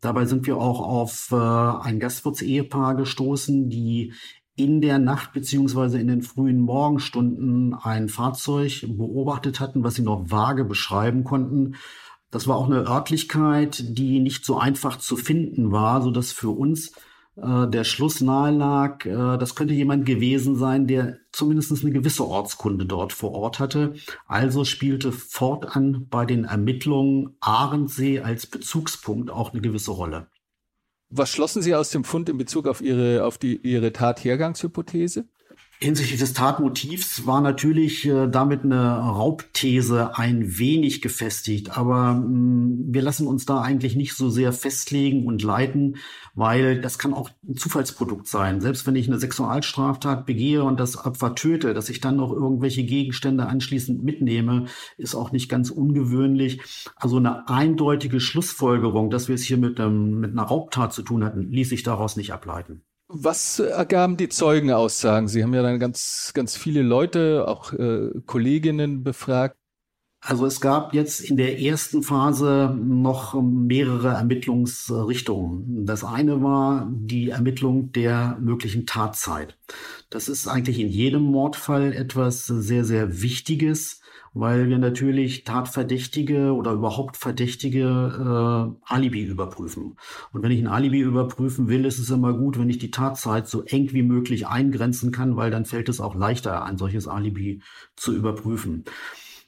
Dabei 0.00 0.26
sind 0.26 0.46
wir 0.46 0.56
auch 0.56 0.80
auf 0.80 1.28
äh, 1.32 1.36
ein 1.36 1.98
Gastwirtsehepaar 1.98 2.94
gestoßen, 2.94 3.68
die 3.68 4.12
in 4.54 4.80
der 4.80 4.98
Nacht 4.98 5.32
beziehungsweise 5.32 6.00
in 6.00 6.08
den 6.08 6.22
frühen 6.22 6.60
Morgenstunden 6.60 7.74
ein 7.74 8.08
Fahrzeug 8.08 8.84
beobachtet 8.88 9.60
hatten, 9.60 9.84
was 9.84 9.94
sie 9.94 10.02
noch 10.02 10.30
vage 10.30 10.64
beschreiben 10.64 11.22
konnten. 11.22 11.76
Das 12.30 12.48
war 12.48 12.56
auch 12.56 12.66
eine 12.66 12.86
Örtlichkeit, 12.86 13.84
die 13.96 14.18
nicht 14.20 14.44
so 14.44 14.58
einfach 14.58 14.98
zu 14.98 15.16
finden 15.16 15.70
war, 15.70 16.02
so 16.02 16.10
dass 16.10 16.32
für 16.32 16.50
uns 16.50 16.92
äh, 17.40 17.68
der 17.68 17.84
Schluss 17.84 18.20
nahe 18.20 18.52
lag, 18.52 19.04
äh, 19.06 19.38
das 19.38 19.54
könnte 19.54 19.74
jemand 19.74 20.06
gewesen 20.06 20.56
sein, 20.56 20.86
der 20.86 21.18
zumindest 21.32 21.70
eine 21.82 21.92
gewisse 21.92 22.26
Ortskunde 22.26 22.86
dort 22.86 23.12
vor 23.12 23.32
Ort 23.32 23.58
hatte. 23.58 23.94
Also 24.26 24.64
spielte 24.64 25.12
fortan 25.12 26.06
bei 26.10 26.26
den 26.26 26.44
Ermittlungen 26.44 27.36
Ahrensee 27.40 28.20
als 28.20 28.46
Bezugspunkt 28.46 29.30
auch 29.30 29.52
eine 29.52 29.60
gewisse 29.62 29.92
Rolle. 29.92 30.28
Was 31.10 31.30
schlossen 31.30 31.62
Sie 31.62 31.74
aus 31.74 31.90
dem 31.90 32.04
Fund 32.04 32.28
in 32.28 32.36
Bezug 32.36 32.66
auf 32.66 32.82
Ihre, 32.82 33.24
auf 33.24 33.38
die, 33.38 33.56
Ihre 33.56 33.92
Tathergangshypothese? 33.92 35.26
Hinsichtlich 35.80 36.18
des 36.18 36.32
Tatmotivs 36.32 37.24
war 37.24 37.40
natürlich 37.40 38.04
äh, 38.04 38.26
damit 38.26 38.64
eine 38.64 38.98
Raubthese 38.98 40.18
ein 40.18 40.58
wenig 40.58 41.02
gefestigt, 41.02 41.78
aber 41.78 42.14
mh, 42.14 42.26
mm, 42.26 42.84
wir 42.88 43.00
lassen 43.00 43.28
uns 43.28 43.46
da 43.46 43.60
eigentlich 43.60 43.94
nicht 43.94 44.14
so 44.14 44.28
sehr 44.28 44.52
festlegen 44.52 45.24
und 45.24 45.40
leiten, 45.44 45.98
weil 46.34 46.80
das 46.80 46.98
kann 46.98 47.14
auch 47.14 47.30
ein 47.48 47.54
Zufallsprodukt 47.54 48.26
sein. 48.26 48.60
Selbst 48.60 48.88
wenn 48.88 48.96
ich 48.96 49.06
eine 49.06 49.20
Sexualstraftat 49.20 50.26
begehe 50.26 50.64
und 50.64 50.80
das 50.80 51.04
Opfer 51.06 51.36
töte, 51.36 51.74
dass 51.74 51.90
ich 51.90 52.00
dann 52.00 52.16
noch 52.16 52.32
irgendwelche 52.32 52.82
Gegenstände 52.82 53.46
anschließend 53.46 54.02
mitnehme, 54.02 54.66
ist 54.96 55.14
auch 55.14 55.30
nicht 55.30 55.48
ganz 55.48 55.70
ungewöhnlich. 55.70 56.60
Also 56.96 57.18
eine 57.18 57.48
eindeutige 57.48 58.18
Schlussfolgerung, 58.18 59.10
dass 59.10 59.28
wir 59.28 59.36
es 59.36 59.42
hier 59.42 59.58
mit, 59.58 59.78
ähm, 59.78 60.18
mit 60.18 60.32
einer 60.32 60.42
Raubtat 60.42 60.92
zu 60.92 61.02
tun 61.02 61.22
hatten, 61.22 61.52
ließ 61.52 61.68
sich 61.68 61.84
daraus 61.84 62.16
nicht 62.16 62.32
ableiten. 62.32 62.82
Was 63.08 63.58
ergaben 63.58 64.18
die 64.18 64.28
Zeugenaussagen? 64.28 65.28
Sie 65.28 65.42
haben 65.42 65.54
ja 65.54 65.62
dann 65.62 65.78
ganz, 65.78 66.32
ganz 66.34 66.56
viele 66.56 66.82
Leute, 66.82 67.48
auch 67.48 67.72
äh, 67.72 68.10
Kolleginnen 68.26 69.02
befragt. 69.02 69.56
Also 70.20 70.44
es 70.44 70.60
gab 70.60 70.94
jetzt 70.94 71.20
in 71.20 71.36
der 71.36 71.60
ersten 71.60 72.02
Phase 72.02 72.76
noch 72.76 73.40
mehrere 73.40 74.08
Ermittlungsrichtungen. 74.08 75.86
Das 75.86 76.04
eine 76.04 76.42
war 76.42 76.88
die 76.92 77.30
Ermittlung 77.30 77.92
der 77.92 78.36
möglichen 78.40 78.84
Tatzeit. 78.84 79.56
Das 80.10 80.28
ist 80.28 80.46
eigentlich 80.48 80.80
in 80.80 80.88
jedem 80.88 81.22
Mordfall 81.22 81.92
etwas 81.94 82.46
sehr, 82.46 82.84
sehr 82.84 83.22
Wichtiges 83.22 83.97
weil 84.38 84.68
wir 84.68 84.78
natürlich 84.78 85.42
Tatverdächtige 85.42 86.52
oder 86.52 86.72
überhaupt 86.72 87.16
Verdächtige 87.16 87.82
äh, 87.82 88.92
Alibi 88.92 89.24
überprüfen. 89.24 89.96
Und 90.32 90.42
wenn 90.42 90.52
ich 90.52 90.60
ein 90.60 90.68
Alibi 90.68 91.00
überprüfen 91.00 91.66
will, 91.66 91.84
ist 91.84 91.98
es 91.98 92.10
immer 92.10 92.32
gut, 92.34 92.56
wenn 92.56 92.70
ich 92.70 92.78
die 92.78 92.92
Tatzeit 92.92 93.48
so 93.48 93.64
eng 93.64 93.92
wie 93.92 94.04
möglich 94.04 94.46
eingrenzen 94.46 95.10
kann, 95.10 95.34
weil 95.36 95.50
dann 95.50 95.64
fällt 95.64 95.88
es 95.88 96.00
auch 96.00 96.14
leichter, 96.14 96.64
ein 96.64 96.78
solches 96.78 97.08
Alibi 97.08 97.62
zu 97.96 98.14
überprüfen. 98.14 98.84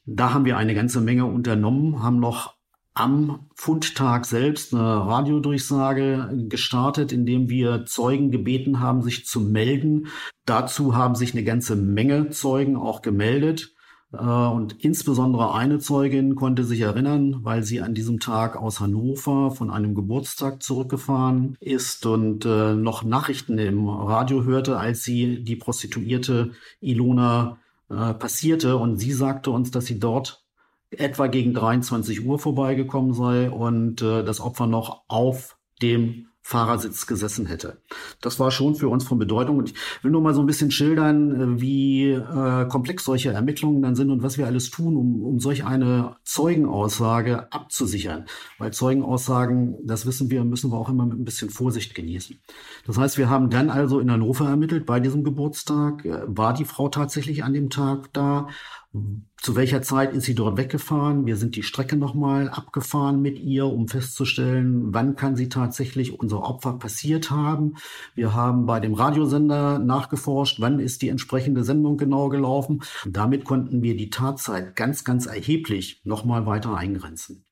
Da 0.07 0.35
haben 0.35 0.45
wir 0.45 0.57
eine 0.57 0.75
ganze 0.75 1.01
Menge 1.01 1.27
unternommen, 1.27 2.03
haben 2.03 2.19
noch 2.19 2.57
am 2.93 3.49
Fundtag 3.55 4.27
selbst 4.27 4.75
eine 4.75 4.83
Radiodurchsage 4.83 6.47
gestartet, 6.49 7.13
in 7.13 7.27
dem 7.27 7.49
wir 7.49 7.85
Zeugen 7.87 8.33
gebeten 8.33 8.81
haben, 8.81 9.03
sich 9.03 9.25
zu 9.25 9.41
melden. 9.41 10.09
Dazu 10.47 10.97
haben 10.97 11.15
sich 11.15 11.33
eine 11.33 11.45
ganze 11.45 11.77
Menge 11.77 12.31
Zeugen 12.31 12.77
auch 12.77 13.03
gemeldet. 13.03 13.73
Äh, 14.13 14.17
und 14.19 14.85
insbesondere 14.85 15.55
eine 15.55 15.79
Zeugin 15.79 16.35
konnte 16.35 16.65
sich 16.65 16.81
erinnern, 16.81 17.41
weil 17.43 17.63
sie 17.63 17.81
an 17.81 17.95
diesem 17.95 18.21
Tag 18.21 18.57
aus 18.57 18.81
Hannover 18.81 19.51
von 19.51 19.71
einem 19.71 19.95
Geburtstag 19.95 20.63
zurückgefahren 20.63 21.57
ist 21.61 22.07
und 22.07 22.45
äh, 22.45 22.75
noch 22.75 23.05
Nachrichten 23.05 23.59
im 23.59 23.89
Radio 23.89 24.45
hörte, 24.45 24.79
als 24.79 25.05
sie 25.05 25.43
die 25.45 25.57
Prostituierte 25.57 26.53
Ilona 26.81 27.59
äh, 27.89 28.15
passierte. 28.15 28.77
Und 28.77 28.99
sie 28.99 29.13
sagte 29.13 29.51
uns, 29.51 29.71
dass 29.71 29.87
sie 29.87 29.99
dort 29.99 30.45
etwa 30.91 31.29
gegen 31.29 31.55
23 31.55 32.27
Uhr 32.27 32.39
vorbeigekommen 32.39 33.15
sei 33.15 33.51
und 33.51 34.03
äh, 34.03 34.25
das 34.25 34.41
Opfer 34.41 34.67
noch 34.67 35.03
auf 35.07 35.57
dem 35.83 36.27
Fahrersitz 36.43 37.07
gesessen 37.07 37.47
hätte. 37.47 37.79
Das 38.21 38.41
war 38.41 38.51
schon 38.51 38.75
für 38.75 38.89
uns 38.89 39.05
von 39.05 39.19
Bedeutung. 39.19 39.59
Und 39.59 39.71
ich 39.71 39.77
will 40.03 40.11
nur 40.11 40.23
mal 40.23 40.35
so 40.35 40.41
ein 40.41 40.47
bisschen 40.47 40.71
schildern, 40.71 41.59
äh, 41.59 41.61
wie 41.61 42.11
äh, 42.11 42.67
komplex 42.69 43.05
solche 43.05 43.31
Ermittlungen 43.31 43.83
dann 43.83 43.95
sind 43.95 44.11
und 44.11 44.23
was 44.23 44.39
wir 44.39 44.47
alles 44.47 44.71
tun, 44.71 44.97
um, 44.97 45.23
um 45.23 45.39
solch 45.39 45.65
eine 45.65 46.17
Zeugenaussage 46.25 47.53
abzusichern. 47.53 48.25
Weil 48.59 48.73
Zeugenaussagen, 48.73 49.77
das 49.87 50.07
wissen 50.07 50.31
wir, 50.31 50.45
müssen 50.45 50.73
wir 50.73 50.79
auch 50.79 50.89
immer 50.89 51.07
mit 51.07 51.19
ein 51.19 51.25
bisschen 51.25 51.51
Vorsicht 51.51 51.95
genießen. 51.95 52.41
Das 52.87 52.99
heißt, 52.99 53.19
wir 53.19 53.29
haben 53.29 53.51
dann 53.51 53.71
also 53.71 54.01
in 54.01 54.11
Hannover 54.11 54.49
ermittelt 54.49 54.87
bei 54.87 54.99
diesem 54.99 55.25
Geburtstag. 55.25 56.05
Äh, 56.05 56.23
war 56.27 56.55
die 56.55 56.65
Frau 56.65 56.89
tatsächlich 56.89 57.45
an 57.45 57.53
dem 57.53 57.71
Tag 57.71 58.13
da? 58.13 58.49
Zu 58.93 59.55
welcher 59.55 59.83
Zeit 59.83 60.15
ist 60.15 60.25
sie 60.25 60.35
dort 60.35 60.57
weggefahren? 60.57 61.25
Wir 61.25 61.37
sind 61.37 61.55
die 61.55 61.63
Strecke 61.63 61.97
nochmal 61.97 62.49
abgefahren 62.49 63.23
mit 63.23 63.39
ihr, 63.39 63.67
um 63.67 63.87
festzustellen, 63.87 64.93
wann 64.93 65.15
kann 65.15 65.37
sie 65.37 65.49
tatsächlich 65.49 66.19
unser 66.19 66.43
Opfer 66.43 66.73
passiert 66.73 67.31
haben. 67.31 67.77
Wir 68.17 68.35
haben 68.35 68.67
bei 68.67 68.81
dem 68.81 68.95
Radiosender 68.95 69.79
nachgeforscht, 69.79 70.61
wann 70.61 70.81
ist 70.81 71.03
die 71.03 71.09
entsprechende 71.09 71.63
Sendung 71.63 71.99
genau 71.99 72.29
gelaufen. 72.29 72.83
Damit 73.07 73.45
konnten 73.45 73.83
wir 73.83 73.97
die 73.97 74.11
Tatzeit 74.11 74.75
ganz, 74.75 75.05
ganz 75.05 75.27
erheblich 75.27 76.01
nochmal 76.03 76.47
weiter 76.47 76.77
eingrenzen. 76.77 77.45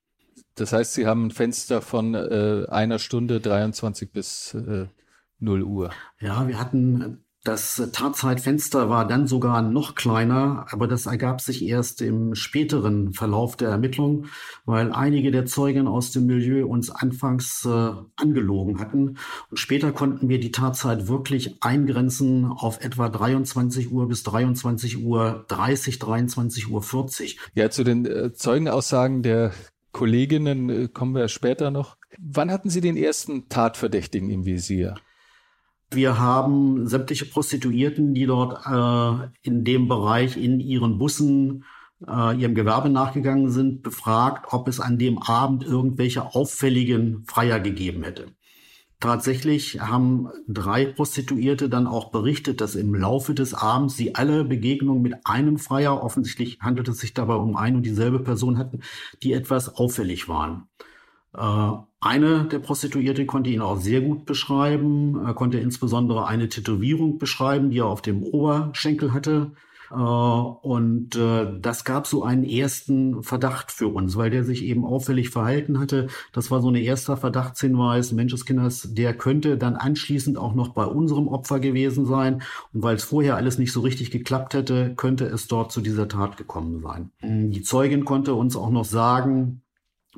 Das 0.55 0.73
heißt, 0.73 0.93
Sie 0.93 1.07
haben 1.07 1.27
ein 1.27 1.31
Fenster 1.31 1.81
von 1.81 2.15
äh, 2.15 2.65
einer 2.67 2.99
Stunde 2.99 3.39
23 3.39 4.11
bis 4.11 4.53
äh, 4.55 4.87
0 5.39 5.63
Uhr. 5.63 5.91
Ja, 6.19 6.49
wir 6.49 6.59
hatten 6.59 7.23
das 7.45 7.81
Tatzeitfenster 7.93 8.89
war 8.89 9.07
dann 9.07 9.25
sogar 9.25 9.61
noch 9.61 9.95
kleiner, 9.95 10.65
aber 10.71 10.87
das 10.87 11.05
ergab 11.05 11.39
sich 11.39 11.65
erst 11.65 12.01
im 12.01 12.35
späteren 12.35 13.13
Verlauf 13.13 13.55
der 13.55 13.69
Ermittlung, 13.69 14.25
weil 14.65 14.91
einige 14.91 15.31
der 15.31 15.45
Zeugen 15.45 15.87
aus 15.87 16.11
dem 16.11 16.25
Milieu 16.25 16.67
uns 16.67 16.89
anfangs 16.89 17.65
äh, 17.65 17.91
angelogen 18.17 18.79
hatten. 18.79 19.17
Und 19.49 19.57
später 19.57 19.93
konnten 19.93 20.27
wir 20.27 20.41
die 20.41 20.51
Tatzeit 20.51 21.07
wirklich 21.07 21.63
eingrenzen 21.63 22.45
auf 22.45 22.83
etwa 22.83 23.07
23 23.07 23.89
Uhr 23.89 24.09
bis 24.09 24.23
23 24.23 25.01
Uhr 25.01 25.45
30, 25.47 25.97
23 25.97 26.69
Uhr 26.69 26.83
40. 26.83 27.39
Ja, 27.53 27.69
zu 27.69 27.85
den 27.85 28.05
äh, 28.05 28.33
Zeugenaussagen 28.33 29.23
der 29.23 29.53
Kolleginnen 29.93 30.69
äh, 30.69 30.87
kommen 30.89 31.15
wir 31.15 31.29
später 31.29 31.71
noch. 31.71 31.95
Wann 32.17 32.51
hatten 32.51 32.69
Sie 32.69 32.81
den 32.81 32.97
ersten 32.97 33.47
Tatverdächtigen 33.47 34.29
im 34.29 34.45
Visier? 34.45 34.95
Wir 35.91 36.19
haben 36.19 36.87
sämtliche 36.87 37.25
Prostituierten, 37.25 38.13
die 38.13 38.25
dort 38.25 38.65
äh, 38.65 39.29
in 39.41 39.63
dem 39.63 39.87
Bereich 39.87 40.37
in 40.37 40.59
ihren 40.59 40.97
Bussen 40.99 41.63
äh, 42.07 42.39
ihrem 42.39 42.55
Gewerbe 42.55 42.89
nachgegangen 42.89 43.49
sind, 43.49 43.81
befragt, 43.81 44.53
ob 44.53 44.67
es 44.67 44.79
an 44.79 44.97
dem 44.97 45.17
Abend 45.17 45.63
irgendwelche 45.63 46.33
auffälligen 46.35 47.25
Freier 47.25 47.59
gegeben 47.59 48.03
hätte. 48.03 48.27
Tatsächlich 48.99 49.79
haben 49.79 50.27
drei 50.47 50.85
Prostituierte 50.85 51.69
dann 51.69 51.87
auch 51.87 52.11
berichtet, 52.11 52.59
dass 52.59 52.75
im 52.75 52.93
Laufe 52.93 53.33
des 53.33 53.53
Abends 53.53 53.95
sie 53.95 54.15
alle 54.15 54.43
Begegnungen 54.43 55.01
mit 55.01 55.15
einem 55.23 55.57
Freier, 55.57 56.03
offensichtlich 56.03 56.59
handelt 56.59 56.89
es 56.89 56.99
sich 56.99 57.13
dabei 57.13 57.35
um 57.35 57.55
ein 57.55 57.77
und 57.77 57.83
dieselbe 57.83 58.19
Person 58.19 58.57
hatten, 58.57 58.81
die 59.23 59.31
etwas 59.31 59.73
auffällig 59.73 60.27
waren. 60.27 60.67
Äh, 61.33 61.71
eine 62.01 62.45
der 62.45 62.59
Prostituierte 62.59 63.25
konnte 63.25 63.49
ihn 63.49 63.61
auch 63.61 63.77
sehr 63.77 64.01
gut 64.01 64.25
beschreiben. 64.25 65.19
Er 65.25 65.33
konnte 65.33 65.59
insbesondere 65.59 66.27
eine 66.27 66.47
Tätowierung 66.47 67.17
beschreiben, 67.17 67.71
die 67.71 67.79
er 67.79 67.87
auf 67.87 68.01
dem 68.01 68.23
Oberschenkel 68.23 69.13
hatte. 69.13 69.51
Äh, 69.91 69.95
und 69.95 71.15
äh, 71.15 71.59
das 71.59 71.83
gab 71.83 72.07
so 72.07 72.23
einen 72.23 72.43
ersten 72.43 73.21
Verdacht 73.23 73.71
für 73.71 73.87
uns, 73.87 74.15
weil 74.15 74.29
der 74.29 74.43
sich 74.43 74.63
eben 74.63 74.85
auffällig 74.85 75.29
verhalten 75.29 75.79
hatte. 75.79 76.07
Das 76.31 76.51
war 76.51 76.61
so 76.61 76.69
ein 76.69 76.75
erster 76.75 77.17
Verdachtshinweis, 77.17 78.11
Menscheskinders, 78.11 78.93
der 78.93 79.13
könnte 79.13 79.57
dann 79.57 79.75
anschließend 79.75 80.37
auch 80.37 80.55
noch 80.55 80.69
bei 80.69 80.85
unserem 80.85 81.27
Opfer 81.27 81.59
gewesen 81.59 82.05
sein. 82.05 82.41
Und 82.73 82.83
weil 82.83 82.95
es 82.95 83.03
vorher 83.03 83.35
alles 83.35 83.57
nicht 83.57 83.73
so 83.73 83.81
richtig 83.81 84.11
geklappt 84.11 84.53
hätte, 84.53 84.93
könnte 84.95 85.25
es 85.25 85.47
dort 85.47 85.71
zu 85.71 85.81
dieser 85.81 86.07
Tat 86.07 86.37
gekommen 86.37 86.81
sein. 86.81 87.11
Die 87.21 87.61
Zeugin 87.61 88.05
konnte 88.05 88.35
uns 88.35 88.55
auch 88.55 88.69
noch 88.69 88.85
sagen, 88.85 89.61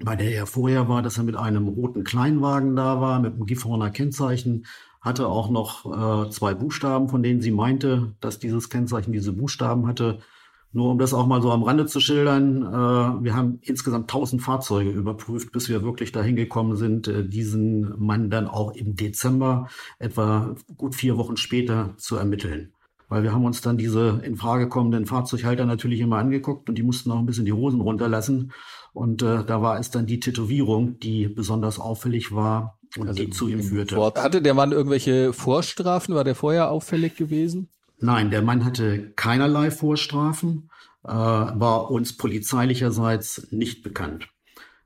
bei 0.04 0.16
der 0.16 0.34
er 0.34 0.46
vorher 0.46 0.88
war, 0.88 1.02
dass 1.02 1.18
er 1.18 1.24
mit 1.24 1.36
einem 1.36 1.68
roten 1.68 2.04
Kleinwagen 2.04 2.76
da 2.76 3.02
war, 3.02 3.20
mit 3.20 3.34
einem 3.34 3.46
Gifhorner 3.46 3.90
Kennzeichen, 3.90 4.66
hatte 5.02 5.28
auch 5.28 5.50
noch 5.50 6.26
äh, 6.26 6.30
zwei 6.30 6.54
Buchstaben, 6.54 7.10
von 7.10 7.24
denen 7.24 7.42
sie 7.42 7.52
meinte, 7.52 8.14
dass 8.20 8.40
dieses 8.40 8.70
Kennzeichen 8.70 9.12
diese 9.12 9.34
Buchstaben 9.34 9.88
hatte. 9.88 10.20
Nur 10.74 10.92
um 10.92 11.00
das 11.00 11.14
auch 11.14 11.28
mal 11.28 11.42
so 11.42 11.52
am 11.52 11.64
Rande 11.64 11.86
zu 11.86 12.00
schildern, 12.00 12.62
äh, 12.62 13.24
wir 13.24 13.36
haben 13.36 13.60
insgesamt 13.62 14.10
1000 14.12 14.42
Fahrzeuge 14.42 14.92
überprüft, 14.92 15.52
bis 15.52 15.70
wir 15.70 15.84
wirklich 15.84 16.12
dahin 16.12 16.36
gekommen 16.36 16.78
sind, 16.78 17.08
äh, 17.08 17.28
diesen 17.28 17.94
Mann 18.00 18.30
dann 18.30 18.48
auch 18.48 18.74
im 18.74 18.96
Dezember, 18.96 19.68
etwa 20.00 20.56
gut 20.78 20.96
vier 20.96 21.18
Wochen 21.18 21.36
später, 21.36 21.96
zu 21.98 22.16
ermitteln. 22.16 22.72
Weil 23.12 23.24
wir 23.24 23.34
haben 23.34 23.44
uns 23.44 23.60
dann 23.60 23.78
diese 23.78 24.22
in 24.24 24.38
Frage 24.38 24.70
kommenden 24.70 25.06
Fahrzeughalter 25.06 25.66
natürlich 25.66 26.00
immer 26.00 26.18
angeguckt 26.18 26.70
und 26.70 26.78
die 26.78 26.82
mussten 26.82 27.12
auch 27.12 27.20
ein 27.20 27.26
bisschen 27.26 27.44
die 27.44 27.52
Hosen 27.52 27.82
runterlassen. 27.82 28.54
Und 28.94 29.22
äh, 29.22 29.44
da 29.44 29.62
war 29.62 29.78
es 29.78 29.92
dann 29.92 30.06
die 30.06 30.22
Tätowierung, 30.22 30.98
die 30.98 31.28
besonders 31.28 31.78
auffällig 31.78 32.34
war 32.34 32.80
und 32.98 33.10
also 33.10 33.22
die 33.22 33.30
zu 33.30 33.50
ihm 33.50 33.62
führte. 33.62 33.98
Hatte 33.98 34.42
der 34.42 34.54
Mann 34.54 34.72
irgendwelche 34.72 35.34
Vorstrafen? 35.34 36.16
War 36.16 36.24
der 36.24 36.36
vorher 36.36 36.72
auffällig 36.72 37.18
gewesen? 37.18 37.68
Nein, 38.00 38.32
der 38.32 38.44
Mann 38.44 38.64
hatte 38.64 39.12
keinerlei 39.18 39.72
Vorstrafen, 39.72 40.70
äh, 41.04 41.10
war 41.10 41.92
uns 41.92 42.16
polizeilicherseits 42.16 43.48
nicht 43.52 43.84
bekannt. 43.84 44.30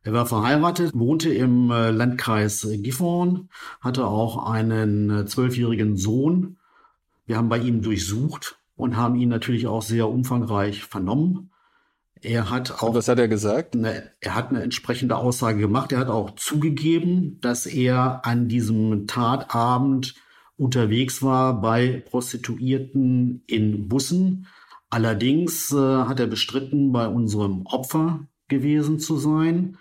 Er 0.02 0.14
war 0.14 0.26
verheiratet, 0.26 0.94
wohnte 0.96 1.32
im 1.32 1.70
äh, 1.70 1.92
Landkreis 1.92 2.68
Gifhorn, 2.72 3.50
hatte 3.82 4.08
auch 4.08 4.50
einen 4.50 5.12
äh, 5.12 5.26
zwölfjährigen 5.28 5.96
Sohn. 5.96 6.58
Wir 7.26 7.38
haben 7.38 7.50
bei 7.50 7.58
ihm 7.58 7.82
durchsucht 7.82 8.60
und 8.76 8.98
haben 8.98 9.16
ihn 9.16 9.30
natürlich 9.30 9.68
auch 9.68 9.82
sehr 9.82 10.08
umfangreich 10.08 10.84
vernommen. 10.84 11.52
Er 12.22 12.50
hat 12.50 12.72
auch. 12.72 12.90
Und 12.90 12.96
was 12.96 13.08
hat 13.08 13.20
er 13.20 13.28
gesagt? 13.28 13.76
Eine, 13.76 14.12
er 14.20 14.36
hat 14.36 14.50
eine 14.50 14.62
entsprechende 14.62 15.18
Aussage 15.18 15.60
gemacht. 15.60 15.92
Er 15.92 16.00
hat 16.00 16.08
auch 16.08 16.32
zugegeben, 16.36 17.40
dass 17.42 17.66
er 17.66 18.26
an 18.26 18.48
diesem 18.48 19.08
Tatabend 19.08 20.16
unterwegs 20.58 21.22
war 21.22 21.62
bei 21.62 22.04
Prostituierten 22.10 23.44
in 23.48 23.88
Bussen. 23.88 24.48
Allerdings 24.90 25.72
äh, 25.72 25.76
hat 25.76 26.20
er 26.20 26.28
bestritten, 26.28 26.92
bei 26.92 27.08
unserem 27.08 27.66
Opfer 27.66 28.28
gewesen 28.48 29.00
zu 29.00 29.18
sein 29.18 29.78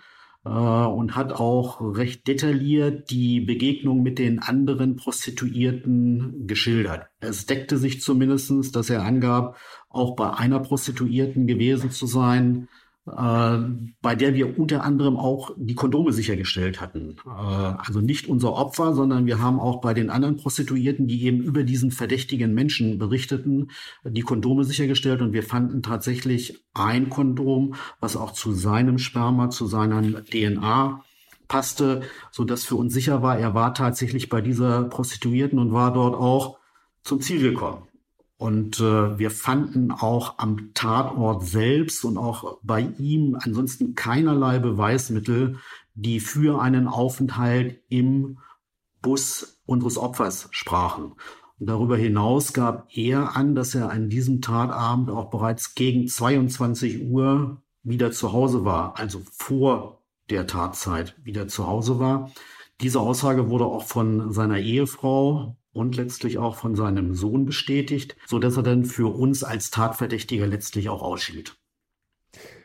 und 0.49 1.15
hat 1.15 1.33
auch 1.33 1.81
recht 1.81 2.27
detailliert 2.27 3.09
die 3.09 3.41
Begegnung 3.41 4.03
mit 4.03 4.19
den 4.19 4.39
anderen 4.39 4.95
Prostituierten 4.95 6.45
geschildert. 6.45 7.07
Es 7.19 7.47
deckte 7.47 7.77
sich 7.77 8.01
zumindestens, 8.01 8.71
dass 8.71 8.91
er 8.91 9.03
angab, 9.03 9.57
auch 9.89 10.15
bei 10.15 10.31
einer 10.31 10.59
Prostituierten 10.59 11.47
gewesen 11.47 11.89
zu 11.89 12.05
sein, 12.05 12.67
äh, 12.67 12.84
bei 13.05 14.15
der 14.15 14.33
wir 14.33 14.57
unter 14.57 14.83
anderem 14.83 15.15
auch 15.15 15.51
die 15.57 15.75
Kondome 15.75 16.11
sichergestellt 16.11 16.81
hatten. 16.81 17.17
Äh, 17.25 17.29
also 17.29 18.01
nicht 18.01 18.27
unser 18.27 18.53
Opfer, 18.53 18.95
sondern 18.95 19.27
wir 19.27 19.39
haben 19.39 19.59
auch 19.59 19.79
bei 19.79 19.93
den 19.93 20.09
anderen 20.09 20.37
Prostituierten, 20.37 21.05
die 21.07 21.23
eben 21.23 21.41
über 21.43 21.63
diesen 21.63 21.91
verdächtigen 21.91 22.55
Menschen 22.55 22.97
berichteten, 22.97 23.69
die 24.03 24.21
Kondome 24.21 24.63
sichergestellt 24.63 25.21
und 25.21 25.33
wir 25.33 25.43
fanden 25.43 25.83
tatsächlich 25.83 26.63
ein 26.73 27.09
Kondom, 27.09 27.75
was 27.99 28.17
auch 28.17 28.31
zu 28.31 28.53
seinem 28.53 28.97
Sperma, 28.97 29.51
zu 29.51 29.67
seiner 29.67 30.01
DNA 30.23 31.03
passte, 31.47 32.01
so 32.31 32.43
dass 32.43 32.63
für 32.63 32.75
uns 32.75 32.91
sicher 32.91 33.21
war, 33.21 33.37
er 33.37 33.53
war 33.53 33.75
tatsächlich 33.75 34.29
bei 34.29 34.41
dieser 34.41 34.83
Prostituierten 34.83 35.59
und 35.59 35.73
war 35.73 35.93
dort 35.93 36.15
auch 36.15 36.57
zum 37.03 37.21
Ziel 37.21 37.39
gekommen. 37.39 37.83
Und 38.37 38.79
äh, 38.81 39.17
wir 39.17 39.31
fanden 39.31 39.91
auch 39.91 40.39
am 40.39 40.73
Tatort 40.73 41.45
selbst 41.45 42.03
und 42.03 42.17
auch 42.17 42.57
bei 42.63 42.81
ihm 42.97 43.37
ansonsten 43.41 43.95
keinerlei 43.95 44.59
Beweismittel, 44.59 45.57
die 45.93 46.19
für 46.19 46.61
einen 46.61 46.87
Aufenthalt 46.87 47.81
im 47.87 48.39
Bus 49.01 49.61
unseres 49.65 49.97
Opfers 49.97 50.49
sprachen. 50.51 51.13
Und 51.59 51.69
darüber 51.69 51.95
hinaus 51.95 52.51
gab 52.51 52.89
er 52.93 53.37
an, 53.37 53.55
dass 53.55 53.73
er 53.73 53.89
an 53.89 54.09
diesem 54.09 54.41
Tatabend 54.41 55.09
auch 55.09 55.29
bereits 55.29 55.73
gegen 55.75 56.07
22 56.07 57.09
Uhr 57.09 57.61
wieder 57.83 58.11
zu 58.11 58.33
Hause 58.33 58.65
war, 58.65 58.97
also 58.99 59.21
vor 59.31 60.01
der 60.29 60.47
Tatzeit 60.47 61.15
wieder 61.23 61.47
zu 61.47 61.67
Hause 61.67 61.99
war. 61.99 62.31
Diese 62.81 62.99
Aussage 62.99 63.49
wurde 63.49 63.65
auch 63.65 63.83
von 63.83 64.33
seiner 64.33 64.59
Ehefrau 64.59 65.55
und 65.75 65.97
letztlich 65.97 66.37
auch 66.37 66.55
von 66.55 66.75
seinem 66.75 67.13
Sohn 67.13 67.45
bestätigt, 67.45 68.15
so 68.25 68.39
dass 68.39 68.55
er 68.55 68.63
dann 68.63 68.85
für 68.85 69.13
uns 69.13 69.43
als 69.43 69.71
Tatverdächtiger 69.71 70.47
letztlich 70.47 70.87
auch 70.87 71.01
ausschied. 71.01 71.57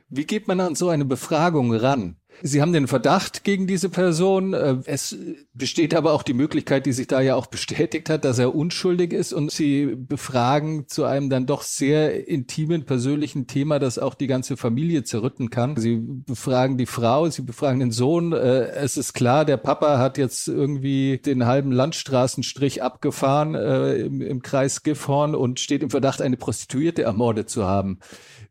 Wie 0.08 0.26
geht 0.26 0.46
man 0.46 0.60
an 0.60 0.76
so 0.76 0.88
eine 0.88 1.04
Befragung 1.04 1.74
ran? 1.74 2.19
Sie 2.42 2.62
haben 2.62 2.72
den 2.72 2.86
Verdacht 2.86 3.44
gegen 3.44 3.66
diese 3.66 3.88
Person. 3.88 4.54
Äh, 4.54 4.76
es 4.86 5.16
besteht 5.52 5.94
aber 5.94 6.12
auch 6.12 6.22
die 6.22 6.32
Möglichkeit, 6.32 6.86
die 6.86 6.92
sich 6.92 7.06
da 7.06 7.20
ja 7.20 7.34
auch 7.34 7.46
bestätigt 7.46 8.08
hat, 8.08 8.24
dass 8.24 8.38
er 8.38 8.54
unschuldig 8.54 9.12
ist 9.12 9.32
und 9.32 9.50
Sie 9.50 9.94
befragen 9.96 10.88
zu 10.88 11.04
einem 11.04 11.28
dann 11.28 11.46
doch 11.46 11.62
sehr 11.62 12.28
intimen, 12.28 12.84
persönlichen 12.84 13.46
Thema, 13.46 13.78
das 13.78 13.98
auch 13.98 14.14
die 14.14 14.26
ganze 14.26 14.56
Familie 14.56 15.04
zerrütten 15.04 15.50
kann. 15.50 15.76
Sie 15.76 16.00
befragen 16.00 16.78
die 16.78 16.86
Frau, 16.86 17.28
Sie 17.28 17.42
befragen 17.42 17.80
den 17.80 17.92
Sohn. 17.92 18.32
Äh, 18.32 18.68
es 18.70 18.96
ist 18.96 19.12
klar, 19.12 19.44
der 19.44 19.58
Papa 19.58 19.98
hat 19.98 20.16
jetzt 20.16 20.48
irgendwie 20.48 21.18
den 21.18 21.46
halben 21.46 21.72
Landstraßenstrich 21.72 22.82
abgefahren 22.82 23.54
äh, 23.54 23.96
im, 23.96 24.40
Kreis 24.42 24.82
Gifhorn 24.82 25.34
und 25.34 25.60
steht 25.60 25.82
im 25.82 25.90
Verdacht, 25.90 26.22
eine 26.22 26.36
Prostituierte 26.36 27.02
ermordet 27.02 27.50
zu 27.50 27.66
haben. 27.66 27.98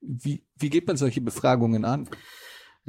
Wie, 0.01 0.43
wie 0.57 0.69
geht 0.69 0.87
man 0.87 0.97
solche 0.97 1.21
Befragungen 1.21 1.85
an? 1.85 2.07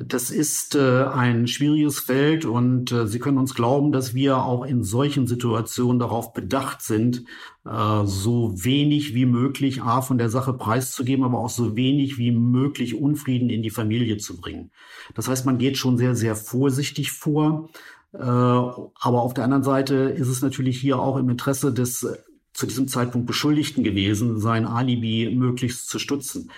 Das 0.07 0.31
ist 0.31 0.77
äh, 0.77 1.05
ein 1.05 1.47
schwieriges 1.47 2.01
Feld 2.01 2.45
und 2.45 2.91
äh, 2.91 3.07
Sie 3.07 3.19
können 3.19 3.39
uns 3.39 3.55
glauben, 3.55 3.93
dass 3.93 4.15
wir 4.15 4.39
auch 4.39 4.65
in 4.65 4.83
solchen 4.83 5.27
Situationen 5.27 5.99
darauf 5.99 6.33
bedacht 6.33 6.81
sind, 6.81 7.25
äh, 7.67 8.05
so 8.05 8.53
wenig 8.65 9.15
wie 9.15 9.27
möglich 9.27 9.83
A 9.83 10.01
von 10.01 10.17
der 10.17 10.31
Sache 10.31 10.55
preiszugeben, 10.55 11.25
aber 11.25 11.39
auch 11.39 11.51
so 11.51 11.77
wenig 11.77 12.19
wie 12.19 12.31
möglich 12.31 12.95
Unfrieden 12.95 13.51
in 13.51 13.63
die 13.63 13.71
Familie 13.71 14.17
zu 14.17 14.41
bringen. 14.41 14.71
Das 15.15 15.29
heißt, 15.29 15.45
man 15.45 15.59
geht 15.59 15.77
schon 15.77 15.99
sehr, 15.99 16.15
sehr 16.15 16.35
vorsichtig 16.35 17.13
vor. 17.13 17.69
Äh, 18.13 18.19
aber 18.19 18.89
auf 19.23 19.35
der 19.35 19.45
anderen 19.45 19.65
Seite 19.65 19.95
ist 19.95 20.29
es 20.29 20.41
natürlich 20.41 20.81
hier 20.81 20.99
auch 20.99 21.17
im 21.17 21.29
Interesse 21.29 21.73
des 21.73 22.05
äh, 22.05 22.17
zu 22.53 22.67
diesem 22.67 22.89
Zeitpunkt 22.89 23.27
Beschuldigten 23.27 23.85
gewesen, 23.85 24.39
sein 24.39 24.67
Alibi 24.67 25.35
möglichst 25.35 25.89
zu 25.89 25.99
stützen. 25.99 26.51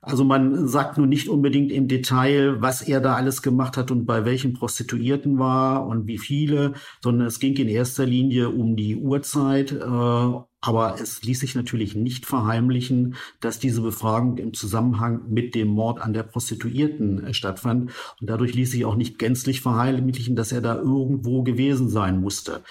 Also 0.00 0.24
man 0.24 0.68
sagt 0.68 0.96
nun 0.96 1.08
nicht 1.08 1.28
unbedingt 1.28 1.72
im 1.72 1.88
Detail, 1.88 2.62
was 2.62 2.82
er 2.82 3.00
da 3.00 3.14
alles 3.16 3.42
gemacht 3.42 3.76
hat 3.76 3.90
und 3.90 4.06
bei 4.06 4.24
welchen 4.24 4.52
Prostituierten 4.52 5.38
war 5.38 5.86
und 5.86 6.06
wie 6.06 6.18
viele, 6.18 6.74
sondern 7.02 7.26
es 7.26 7.40
ging 7.40 7.56
in 7.56 7.68
erster 7.68 8.06
Linie 8.06 8.50
um 8.50 8.76
die 8.76 8.96
Uhrzeit. 8.96 9.72
Äh, 9.72 9.84
aber 10.60 10.96
es 11.00 11.22
ließ 11.22 11.40
sich 11.40 11.54
natürlich 11.54 11.94
nicht 11.94 12.26
verheimlichen, 12.26 13.14
dass 13.40 13.58
diese 13.58 13.80
Befragung 13.80 14.38
im 14.38 14.54
Zusammenhang 14.54 15.22
mit 15.28 15.54
dem 15.54 15.68
Mord 15.68 16.00
an 16.00 16.12
der 16.12 16.24
Prostituierten 16.24 17.24
äh, 17.24 17.34
stattfand. 17.34 17.90
Und 18.20 18.30
dadurch 18.30 18.54
ließ 18.54 18.70
sich 18.70 18.84
auch 18.84 18.96
nicht 18.96 19.18
gänzlich 19.18 19.60
verheimlichen, 19.60 20.36
dass 20.36 20.52
er 20.52 20.60
da 20.60 20.76
irgendwo 20.76 21.42
gewesen 21.42 21.88
sein 21.88 22.20
musste. 22.20 22.62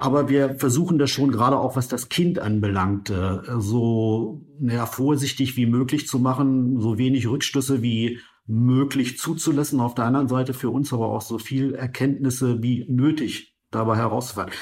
Aber 0.00 0.28
wir 0.28 0.54
versuchen 0.54 0.98
das 0.98 1.10
schon 1.10 1.32
gerade 1.32 1.58
auch, 1.58 1.74
was 1.74 1.88
das 1.88 2.08
Kind 2.08 2.38
anbelangt, 2.38 3.10
äh, 3.10 3.40
so 3.58 4.46
naja, 4.60 4.86
vorsichtig 4.86 5.56
wie 5.56 5.66
möglich 5.66 6.06
zu 6.06 6.20
machen, 6.20 6.80
so 6.80 6.98
wenig 6.98 7.28
Rückschlüsse 7.28 7.82
wie 7.82 8.20
möglich 8.46 9.18
zuzulassen. 9.18 9.80
Auf 9.80 9.96
der 9.96 10.04
anderen 10.04 10.28
Seite 10.28 10.54
für 10.54 10.70
uns 10.70 10.92
aber 10.92 11.08
auch 11.08 11.20
so 11.20 11.38
viel 11.38 11.74
Erkenntnisse 11.74 12.62
wie 12.62 12.86
nötig 12.88 13.56
dabei 13.72 13.96
herauszufinden. 13.96 14.54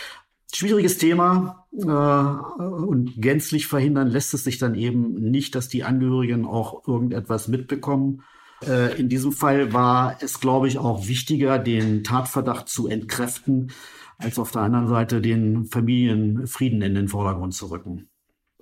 Schwieriges 0.54 0.96
Thema 0.96 1.66
äh, 1.72 1.84
und 1.84 3.12
gänzlich 3.18 3.66
verhindern 3.66 4.08
lässt 4.08 4.32
es 4.32 4.44
sich 4.44 4.56
dann 4.56 4.74
eben 4.74 5.14
nicht, 5.14 5.54
dass 5.54 5.68
die 5.68 5.84
Angehörigen 5.84 6.46
auch 6.46 6.88
irgendetwas 6.88 7.46
mitbekommen. 7.46 8.22
Äh, 8.66 8.98
in 8.98 9.10
diesem 9.10 9.32
Fall 9.32 9.74
war 9.74 10.16
es, 10.20 10.40
glaube 10.40 10.68
ich, 10.68 10.78
auch 10.78 11.08
wichtiger, 11.08 11.58
den 11.58 12.04
Tatverdacht 12.04 12.70
zu 12.70 12.88
entkräften, 12.88 13.72
als 14.18 14.38
auf 14.38 14.50
der 14.52 14.62
anderen 14.62 14.88
Seite 14.88 15.20
den 15.20 15.66
Familienfrieden 15.66 16.82
in 16.82 16.94
den 16.94 17.08
Vordergrund 17.08 17.54
zu 17.54 17.66
rücken. 17.66 18.08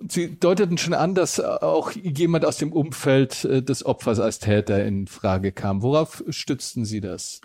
Sie 0.09 0.37
deuteten 0.37 0.77
schon 0.77 0.93
an, 0.93 1.15
dass 1.15 1.39
auch 1.39 1.91
jemand 1.91 2.45
aus 2.45 2.57
dem 2.57 2.73
Umfeld 2.73 3.45
äh, 3.45 3.63
des 3.63 3.85
Opfers 3.85 4.19
als 4.19 4.39
Täter 4.39 4.85
in 4.85 5.07
Frage 5.07 5.51
kam. 5.51 5.81
Worauf 5.81 6.23
stützten 6.29 6.83
Sie 6.83 6.99
das? 6.99 7.39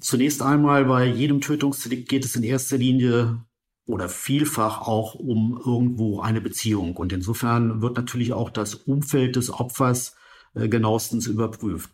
Zunächst 0.00 0.42
einmal 0.42 0.86
bei 0.86 1.06
jedem 1.06 1.40
Tötungsdelikt 1.40 2.08
geht 2.08 2.24
es 2.24 2.34
in 2.34 2.42
erster 2.42 2.76
Linie 2.76 3.44
oder 3.86 4.08
vielfach 4.08 4.80
auch 4.80 5.14
um 5.14 5.60
irgendwo 5.64 6.20
eine 6.20 6.40
Beziehung. 6.40 6.96
Und 6.96 7.12
insofern 7.12 7.82
wird 7.82 7.96
natürlich 7.96 8.32
auch 8.32 8.50
das 8.50 8.74
Umfeld 8.74 9.36
des 9.36 9.50
Opfers 9.50 10.16
äh, 10.54 10.68
genauestens 10.68 11.28
überprüft. 11.28 11.90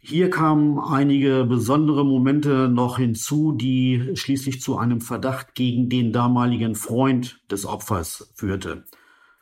Hier 0.00 0.30
kamen 0.30 0.78
einige 0.78 1.44
besondere 1.44 2.04
Momente 2.04 2.68
noch 2.68 2.98
hinzu, 2.98 3.52
die 3.52 4.12
schließlich 4.14 4.60
zu 4.60 4.78
einem 4.78 5.00
Verdacht 5.00 5.54
gegen 5.54 5.88
den 5.88 6.12
damaligen 6.12 6.76
Freund 6.76 7.40
des 7.50 7.66
Opfers 7.66 8.32
führte. 8.34 8.84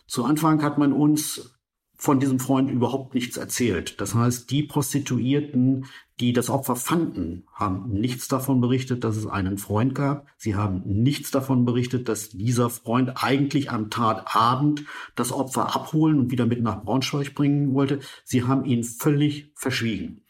Zu 0.06 0.24
Anfang 0.24 0.62
hat 0.62 0.78
man 0.78 0.92
uns 0.92 1.56
von 1.98 2.20
diesem 2.20 2.38
Freund 2.38 2.70
überhaupt 2.70 3.14
nichts 3.14 3.36
erzählt. 3.36 4.00
Das 4.00 4.14
heißt, 4.14 4.50
die 4.50 4.62
Prostituierten, 4.62 5.86
die 6.20 6.32
das 6.32 6.50
Opfer 6.50 6.76
fanden, 6.76 7.44
haben 7.52 7.90
nichts 7.90 8.28
davon 8.28 8.60
berichtet, 8.60 9.04
dass 9.04 9.16
es 9.16 9.26
einen 9.26 9.58
Freund 9.58 9.94
gab. 9.94 10.26
Sie 10.36 10.54
haben 10.54 10.82
nichts 10.84 11.30
davon 11.30 11.64
berichtet, 11.64 12.08
dass 12.08 12.30
dieser 12.30 12.70
Freund 12.70 13.12
eigentlich 13.22 13.70
am 13.70 13.90
Tatabend 13.90 14.84
das 15.14 15.32
Opfer 15.32 15.74
abholen 15.74 16.18
und 16.18 16.30
wieder 16.30 16.46
mit 16.46 16.62
nach 16.62 16.82
Braunschweig 16.82 17.34
bringen 17.34 17.74
wollte. 17.74 18.00
Sie 18.24 18.44
haben 18.44 18.64
ihn 18.64 18.84
völlig 18.84 19.52
verschwiegen. 19.54 20.22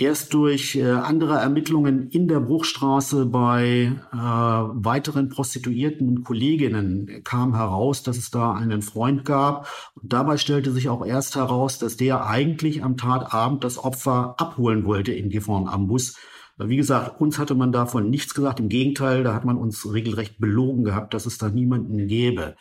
Erst 0.00 0.32
durch 0.32 0.76
äh, 0.76 0.92
andere 0.92 1.36
Ermittlungen 1.40 2.08
in 2.08 2.26
der 2.26 2.40
Bruchstraße 2.40 3.26
bei 3.26 3.92
äh, 4.14 4.16
weiteren 4.16 5.28
Prostituierten 5.28 6.08
und 6.08 6.24
Kolleginnen 6.24 7.20
kam 7.22 7.54
heraus, 7.54 8.02
dass 8.02 8.16
es 8.16 8.30
da 8.30 8.54
einen 8.54 8.80
Freund 8.80 9.26
gab. 9.26 9.68
Und 10.00 10.10
dabei 10.10 10.38
stellte 10.38 10.70
sich 10.70 10.88
auch 10.88 11.04
erst 11.04 11.36
heraus, 11.36 11.78
dass 11.78 11.98
der 11.98 12.26
eigentlich 12.26 12.82
am 12.82 12.96
Tatabend 12.96 13.62
das 13.62 13.76
Opfer 13.76 14.36
abholen 14.38 14.86
wollte 14.86 15.12
in 15.12 15.28
Gifhorn 15.28 15.68
am 15.68 15.88
Bus. 15.88 16.16
Wie 16.56 16.78
gesagt, 16.78 17.20
uns 17.20 17.38
hatte 17.38 17.54
man 17.54 17.70
davon 17.70 18.08
nichts 18.08 18.32
gesagt. 18.32 18.58
Im 18.58 18.70
Gegenteil, 18.70 19.22
da 19.22 19.34
hat 19.34 19.44
man 19.44 19.58
uns 19.58 19.92
regelrecht 19.92 20.38
belogen 20.38 20.82
gehabt, 20.82 21.12
dass 21.12 21.26
es 21.26 21.36
da 21.36 21.50
niemanden 21.50 22.06
gäbe. 22.06 22.56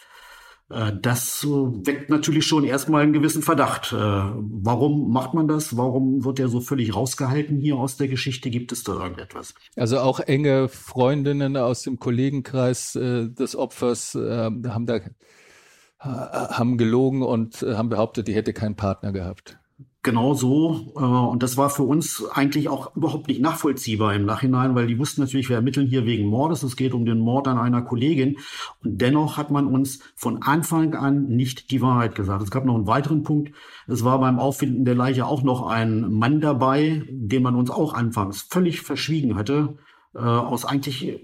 Äh, 0.70 0.94
das 1.02 1.46
weckt 1.46 2.10
natürlich 2.10 2.46
schon 2.46 2.64
erstmal 2.64 3.04
einen 3.04 3.14
gewissen 3.14 3.42
Verdacht. 3.42 3.92
Äh, 3.92 3.96
warum 3.96 5.12
macht 5.12 5.34
man 5.34 5.48
das? 5.48 5.76
Warum 5.78 6.24
wird 6.24 6.40
er 6.40 6.48
so 6.48 6.62
völlig 6.62 6.96
rausgehalten 6.96 7.60
hier 7.60 7.76
aus 7.76 7.98
der 7.98 8.08
Geschichte? 8.08 8.50
Gibt 8.50 8.72
es 8.72 8.84
da 8.84 8.94
irgendetwas? 8.94 9.54
Also 9.76 10.00
auch 10.00 10.20
enge 10.20 10.70
Freundinnen 10.70 11.58
aus 11.58 11.84
dem 11.84 12.00
Kollegenkreis 12.00 12.96
äh, 12.96 13.30
des 13.30 13.56
Opfers 13.56 14.16
haben 14.16 14.86
da 14.86 15.00
haben 16.02 16.78
gelogen 16.78 17.24
und 17.24 17.62
haben 17.62 17.90
behauptet, 17.90 18.30
die 18.30 18.34
hätte 18.34 18.54
keinen 18.54 18.78
Partner 18.78 19.12
gehabt. 19.12 19.60
Genau 20.02 20.34
so. 20.34 20.94
Äh, 20.96 21.00
und 21.02 21.44
das 21.44 21.58
war 21.58 21.70
für 21.70 21.84
uns 21.84 22.24
eigentlich 22.32 22.70
auch 22.70 22.96
überhaupt 22.96 23.28
nicht 23.28 23.42
nachvollziehbar 23.42 24.14
im 24.14 24.26
Nachhinein, 24.26 24.74
weil 24.74 24.88
die 24.88 24.98
wussten 24.98 25.20
natürlich, 25.20 25.50
wir 25.50 25.58
ermitteln 25.58 25.88
hier 25.88 26.06
wegen 26.06 26.26
Mordes. 26.28 26.64
Es 26.64 26.78
geht 26.78 26.94
um 26.94 27.06
den 27.06 27.20
Mord 27.20 27.50
an 27.50 27.58
einer 27.58 27.82
Kollegin. 27.82 28.38
Und 28.82 29.02
dennoch 29.02 29.36
hat 29.36 29.52
man 29.52 29.68
uns 29.68 30.00
von 30.16 30.42
Anfang 30.42 30.96
an 30.96 31.28
nicht 31.28 31.72
die 31.72 31.82
Wahrheit 31.82 32.16
gesagt. 32.16 32.44
Es 32.44 32.52
gab 32.52 32.64
noch 32.64 32.76
einen 32.76 32.88
weiteren 32.88 33.24
Punkt. 33.24 33.54
Es 33.88 34.06
war 34.06 34.20
beim 34.20 34.40
Auffinden 34.40 34.86
der 34.86 34.96
Leiche 34.96 35.26
auch 35.26 35.44
noch 35.44 35.68
ein 35.68 36.10
Mann 36.10 36.40
dabei, 36.40 37.04
den 37.10 37.44
man 37.44 37.56
uns 37.56 37.70
auch 37.70 37.94
anfangs 37.94 38.44
völlig 38.44 38.82
verschwiegen 38.82 39.36
hatte. 39.36 39.78
Äh, 40.16 40.20
aus 40.20 40.64
eigentlich 40.64 41.20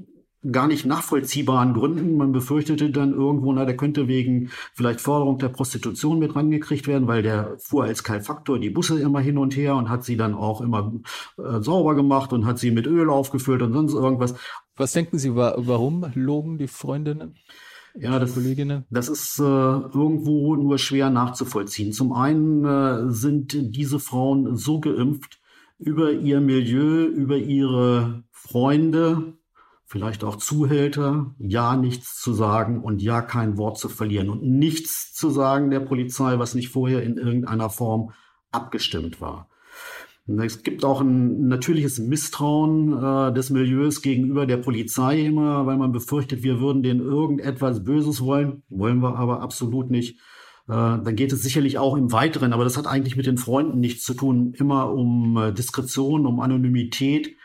gar 0.52 0.68
nicht 0.68 0.86
nachvollziehbaren 0.86 1.74
Gründen. 1.74 2.18
Man 2.18 2.32
befürchtete 2.32 2.90
dann 2.90 3.14
irgendwo, 3.14 3.52
na, 3.54 3.66
der 3.66 3.78
könnte 3.78 4.08
wegen 4.08 4.50
vielleicht 4.74 5.02
Förderung 5.02 5.38
der 5.38 5.50
Prostitution 5.50 6.20
mit 6.20 6.36
rangekriegt 6.36 6.88
werden, 6.88 7.08
weil 7.08 7.24
der 7.24 7.58
fuhr 7.60 7.86
als 7.86 8.04
Kalfaktor 8.04 8.60
die 8.60 8.70
Busse 8.70 9.00
immer 9.00 9.20
hin 9.20 9.38
und 9.38 9.56
her 9.56 9.76
und 9.76 9.90
hat 9.90 10.04
sie 10.04 10.18
dann 10.18 10.34
auch 10.34 10.62
immer 10.62 10.94
äh, 11.38 11.62
sauber 11.62 11.96
gemacht 11.96 12.34
und 12.34 12.46
hat 12.46 12.60
sie 12.60 12.72
mit 12.72 12.88
Öl 12.88 13.10
aufgefüllt 13.10 13.62
und 13.62 13.74
sonst 13.74 13.94
irgendwas. 13.94 14.36
Was 14.76 14.92
denken 14.92 15.18
Sie, 15.18 15.36
warum 15.36 16.06
logen 16.16 16.58
die 16.58 16.68
Freundinnen? 16.68 17.36
Ja, 17.98 18.20
das, 18.20 18.34
Kolleginnen? 18.34 18.84
das 18.90 19.08
ist 19.08 19.40
äh, 19.40 19.44
irgendwo 19.44 20.56
nur 20.58 20.78
schwer 20.78 21.10
nachzuvollziehen. 21.10 21.94
Zum 21.94 22.12
einen 22.12 22.66
äh, 22.66 23.10
sind 23.10 23.56
diese 23.76 24.00
Frauen 24.00 24.58
so 24.58 24.82
geimpft 24.82 25.40
über 25.80 26.12
ihr 26.12 26.42
Milieu, 26.42 27.06
über 27.06 27.38
ihre 27.38 28.24
Freunde, 28.32 29.38
vielleicht 29.96 30.26
auch 30.26 30.36
Zuhälter, 30.36 31.34
ja 31.40 31.78
nichts 31.78 32.20
zu 32.20 32.34
sagen 32.34 32.82
und 32.82 33.02
ja 33.02 33.22
kein 33.22 33.58
Wort 33.58 33.78
zu 33.78 33.88
verlieren 33.88 34.30
und 34.30 34.44
nichts 34.44 35.14
zu 35.14 35.30
sagen 35.30 35.70
der 35.70 35.80
Polizei, 35.80 36.38
was 36.38 36.54
nicht 36.54 36.68
vorher 36.68 37.02
in 37.02 37.16
irgendeiner 37.16 37.70
Form 37.70 38.12
abgestimmt 38.52 39.22
war. 39.22 39.48
Es 40.28 40.64
gibt 40.64 40.84
auch 40.84 41.00
ein 41.00 41.48
natürliches 41.48 42.00
Misstrauen 42.00 42.92
äh, 42.92 43.34
des 43.34 43.52
Milieus 43.52 44.02
gegenüber 44.02 44.46
der 44.46 44.58
Polizei 44.58 45.22
immer, 45.22 45.66
weil 45.66 45.78
man 45.78 45.94
befürchtet, 45.94 46.44
wir 46.44 46.60
würden 46.60 46.84
denen 46.84 47.00
irgendetwas 47.00 47.86
Böses 47.86 48.20
wollen. 48.20 48.64
Wollen 48.68 49.00
wir 49.00 49.16
aber 49.16 49.40
absolut 49.40 49.90
nicht. 49.92 50.20
dann 50.68 51.16
geht 51.16 51.32
es 51.32 51.42
sicherlich 51.42 51.78
auch 51.78 51.96
im 51.96 52.12
Weiteren, 52.12 52.52
aber 52.52 52.66
das 52.66 52.76
hat 52.76 52.88
eigentlich 52.88 53.16
mit 53.16 53.28
den 53.28 53.38
Freunden 53.38 53.80
nichts 53.80 54.04
zu 54.04 54.14
tun, 54.14 54.54
immer 54.58 54.92
um 54.92 55.38
äh, 55.38 55.54
Diskretion, 55.54 56.26
um 56.26 56.42
Anonymität. 56.42 57.38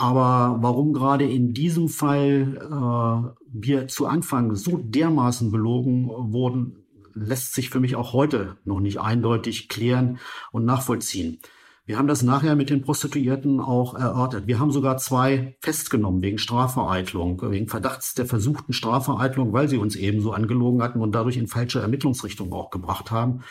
Aber 0.00 0.56
warum 0.62 0.94
gerade 0.94 1.24
in 1.24 1.52
diesem 1.52 1.90
Fall 1.90 2.56
äh, 2.56 3.42
wir 3.52 3.86
zu 3.86 4.06
Anfang 4.06 4.54
so 4.54 4.78
dermaßen 4.82 5.50
belogen 5.50 6.08
wurden, 6.08 6.86
lässt 7.12 7.52
sich 7.52 7.68
für 7.68 7.80
mich 7.80 7.96
auch 7.96 8.14
heute 8.14 8.56
noch 8.64 8.80
nicht 8.80 8.98
eindeutig 8.98 9.68
klären 9.68 10.18
und 10.52 10.64
nachvollziehen. 10.64 11.40
Wir 11.84 11.98
haben 11.98 12.08
das 12.08 12.22
nachher 12.22 12.56
mit 12.56 12.70
den 12.70 12.80
Prostituierten 12.80 13.60
auch 13.60 13.92
erörtert. 13.92 14.46
Wir 14.46 14.58
haben 14.58 14.70
sogar 14.70 14.96
zwei 14.96 15.58
festgenommen 15.60 16.22
wegen 16.22 16.38
Strafvereitlung, 16.38 17.42
wegen 17.50 17.68
Verdachts 17.68 18.14
der 18.14 18.24
versuchten 18.24 18.72
Strafvereitlung, 18.72 19.52
weil 19.52 19.68
sie 19.68 19.76
uns 19.76 19.96
ebenso 19.96 20.32
angelogen 20.32 20.82
hatten 20.82 21.02
und 21.02 21.14
dadurch 21.14 21.36
in 21.36 21.46
falsche 21.46 21.80
Ermittlungsrichtung 21.80 22.54
auch 22.54 22.70
gebracht 22.70 23.10
haben. 23.10 23.42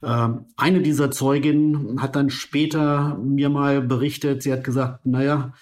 Ähm, 0.00 0.44
eine 0.56 0.80
dieser 0.80 1.10
Zeuginnen 1.10 2.00
hat 2.00 2.14
dann 2.14 2.30
später 2.30 3.18
mir 3.18 3.48
mal 3.48 3.82
berichtet, 3.82 4.44
sie 4.44 4.52
hat 4.52 4.62
gesagt, 4.62 5.04
naja, 5.06 5.54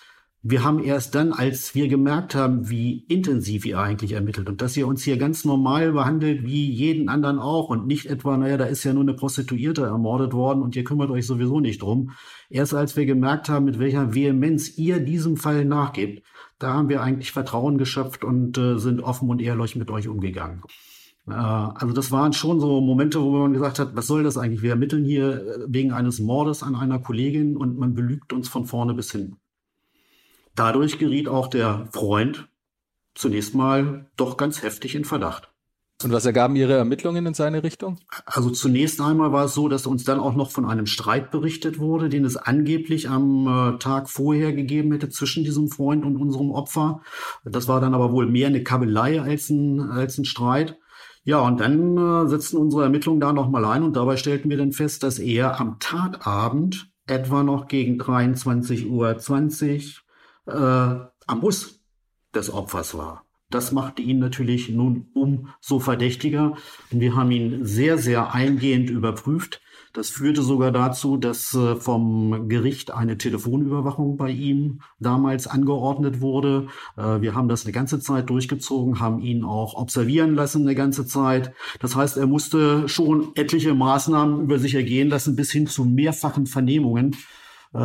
wir 0.49 0.63
haben 0.63 0.83
erst 0.83 1.17
dann, 1.17 1.33
als 1.33 1.75
wir 1.75 1.89
gemerkt 1.89 2.37
haben, 2.37 2.71
wie 2.71 3.05
intensiv 3.09 3.67
ihr 3.67 3.81
eigentlich 3.81 4.13
ermittelt 4.13 4.49
und 4.49 4.63
dass 4.63 4.77
ihr 4.77 4.87
uns 4.87 5.03
hier 5.03 5.17
ganz 5.17 5.45
normal 5.45 5.93
behandelt, 5.93 6.45
wie 6.45 6.71
jeden 6.71 7.09
anderen 7.09 7.41
auch 7.41 7.69
und 7.69 7.89
nicht 7.89 8.07
etwa, 8.07 8.37
naja, 8.37 8.57
da 8.57 8.67
ist 8.67 8.85
ja 8.85 8.93
nur 8.93 9.03
eine 9.03 9.15
Prostituierte 9.15 9.83
ermordet 9.83 10.35
worden 10.35 10.63
und 10.63 10.77
ihr 10.77 10.85
kümmert 10.85 11.11
euch 11.11 11.27
sowieso 11.27 11.59
nicht 11.59 11.83
drum. 11.83 12.13
Erst 12.49 12.75
als 12.75 12.97
wir 12.97 13.07
gemerkt 13.07 13.49
haben, 13.49 13.65
mit 13.65 13.81
welcher 13.81 14.15
Vehemenz 14.15 14.79
ihr 14.79 15.01
diesem 15.01 15.37
Fall 15.37 15.65
nachgebt, 15.65 16.25
da 16.61 16.75
haben 16.75 16.89
wir 16.89 17.03
eigentlich 17.03 17.33
Vertrauen 17.33 17.77
geschöpft 17.77 18.23
und 18.23 18.57
äh, 18.57 18.79
sind 18.79 19.01
offen 19.01 19.29
und 19.29 19.43
ehrlich 19.43 19.75
mit 19.75 19.91
euch 19.91 20.07
umgegangen. 20.07 20.63
Äh, 21.27 21.33
also 21.33 21.93
das 21.93 22.13
waren 22.13 22.33
schon 22.33 22.61
so 22.61 22.81
Momente, 22.81 23.21
wo 23.21 23.33
man 23.33 23.53
gesagt 23.53 23.81
hat, 23.81 23.97
was 23.97 24.07
soll 24.07 24.23
das 24.23 24.39
eigentlich? 24.39 24.63
Wir 24.63 24.71
ermitteln 24.71 25.05
hier 25.05 25.45
äh, 25.45 25.65
wegen 25.67 25.91
eines 25.91 26.21
Mordes 26.21 26.63
an 26.63 26.77
einer 26.77 27.01
Kollegin 27.01 27.57
und 27.57 27.79
man 27.79 27.95
belügt 27.95 28.33
uns 28.33 28.49
von 28.49 28.65
vorne 28.65 28.95
bis 28.95 29.11
hin. 29.11 29.39
Dadurch 30.57 30.99
geriet 30.99 31.29
auch 31.29 31.49
der 31.49 31.89
Freund 31.93 32.49
zunächst 33.15 33.55
mal 33.55 34.11
doch 34.17 34.37
ganz 34.37 34.63
heftig 34.63 34.95
in 34.95 35.05
Verdacht. 35.05 35.51
Und 36.03 36.13
was 36.13 36.27
ergaben 36.27 36.57
Ihre 36.57 36.75
Ermittlungen 36.75 37.25
in 37.25 37.33
seine 37.33 37.63
Richtung? 37.63 37.99
Also 38.27 38.51
zunächst 38.51 39.01
einmal 39.01 39.33
war 39.33 39.47
es 39.47 39.55
so, 39.55 39.69
dass 39.69 39.87
uns 39.87 40.05
dann 40.05 40.21
auch 40.21 40.35
noch 40.35 40.51
von 40.51 40.67
einem 40.67 40.85
Streit 40.85 41.31
berichtet 41.31 41.79
wurde, 41.79 42.11
den 42.11 42.27
es 42.27 42.37
angeblich 42.37 43.09
am 43.09 43.47
äh, 43.47 43.79
Tag 43.79 44.11
vorher 44.11 44.53
gegeben 44.53 44.93
hätte 44.93 45.09
zwischen 45.09 45.45
diesem 45.45 45.69
Freund 45.69 46.05
und 46.05 46.19
unserem 46.19 46.51
Opfer. 46.51 47.01
Das 47.45 47.67
war 47.67 47.81
dann 47.81 47.95
aber 47.95 48.13
wohl 48.13 48.27
mehr 48.27 48.49
eine 48.49 48.63
Kabelei 48.63 49.23
als 49.23 49.49
ein, 49.49 49.81
als 49.81 50.19
ein 50.19 50.27
Streit. 50.27 50.79
Ja, 51.25 51.41
und 51.41 51.61
dann 51.61 51.97
äh, 51.97 52.29
setzten 52.29 52.59
unsere 52.59 52.83
Ermittlungen 52.83 53.21
da 53.21 53.33
nochmal 53.33 53.65
ein 53.65 53.83
und 53.83 53.97
dabei 53.97 54.19
stellten 54.19 54.51
wir 54.51 54.59
dann 54.59 54.73
fest, 54.73 55.03
dass 55.03 55.19
er 55.19 55.59
am 55.61 55.79
Tatabend 55.81 56.91
etwa 57.07 57.43
noch 57.43 57.69
gegen 57.69 57.99
23.20 57.99 58.87
Uhr 58.89 59.17
äh, 60.47 60.53
am 60.53 61.41
Bus 61.41 61.81
des 62.35 62.53
Opfers 62.53 62.97
war. 62.97 63.27
Das 63.51 63.71
machte 63.71 64.03
ihn 64.03 64.19
natürlich 64.19 64.71
nun 64.71 65.07
umso 65.15 65.79
verdächtiger. 65.79 66.57
Und 66.91 67.01
wir 67.01 67.15
haben 67.15 67.31
ihn 67.31 67.65
sehr, 67.65 67.97
sehr 67.97 68.35
eingehend 68.35 68.91
überprüft. 68.91 69.61
Das 69.93 70.11
führte 70.11 70.43
sogar 70.43 70.73
dazu, 70.73 71.17
dass 71.17 71.55
äh, 71.55 71.77
vom 71.77 72.49
Gericht 72.49 72.91
eine 72.91 73.17
Telefonüberwachung 73.17 74.17
bei 74.17 74.31
ihm 74.31 74.81
damals 74.99 75.47
angeordnet 75.47 76.21
wurde. 76.21 76.67
Äh, 76.99 77.23
wir 77.23 77.35
haben 77.35 77.49
das 77.49 77.65
eine 77.65 77.73
ganze 77.73 78.01
Zeit 78.01 78.29
durchgezogen, 78.29 79.01
haben 79.01 79.21
ihn 79.21 79.45
auch 79.45 79.75
observieren 79.75 80.35
lassen 80.35 80.63
eine 80.63 80.75
ganze 80.75 81.07
Zeit. 81.07 81.53
Das 81.81 81.97
heißt, 81.97 82.19
er 82.19 82.27
musste 82.27 82.89
schon 82.89 83.29
etliche 83.37 83.75
Maßnahmen 83.75 84.43
über 84.43 84.59
sich 84.59 84.75
ergehen 84.75 85.09
lassen, 85.09 85.37
bis 85.37 85.51
hin 85.51 85.67
zu 85.67 85.85
mehrfachen 85.85 86.47
Vernehmungen 86.47 87.17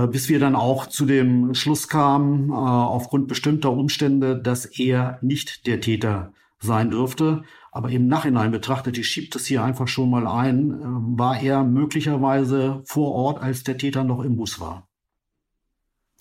bis 0.08 0.30
wir 0.30 0.40
dann 0.40 0.56
auch 0.56 0.88
zu 0.88 1.06
dem 1.06 1.54
Schluss 1.54 1.88
kamen, 1.88 2.50
äh, 2.50 2.54
aufgrund 2.54 3.28
bestimmter 3.28 3.72
Umstände, 3.72 4.38
dass 4.38 4.66
er 4.66 5.20
nicht 5.22 5.68
der 5.68 5.82
Täter 5.82 6.34
sein 6.60 6.92
dürfte. 6.92 7.44
Aber 7.72 7.90
im 7.90 8.08
Nachhinein 8.08 8.52
betrachtet, 8.52 8.98
ich 8.98 9.08
schiebe 9.08 9.30
das 9.32 9.46
hier 9.46 9.64
einfach 9.64 9.88
schon 9.88 10.10
mal 10.10 10.28
ein, 10.28 10.72
äh, 10.72 10.84
war 11.20 11.42
er 11.42 11.64
möglicherweise 11.64 12.82
vor 12.86 13.14
Ort, 13.14 13.42
als 13.42 13.64
der 13.64 13.78
Täter 13.78 14.04
noch 14.04 14.24
im 14.24 14.36
Bus 14.36 14.60
war. 14.60 14.88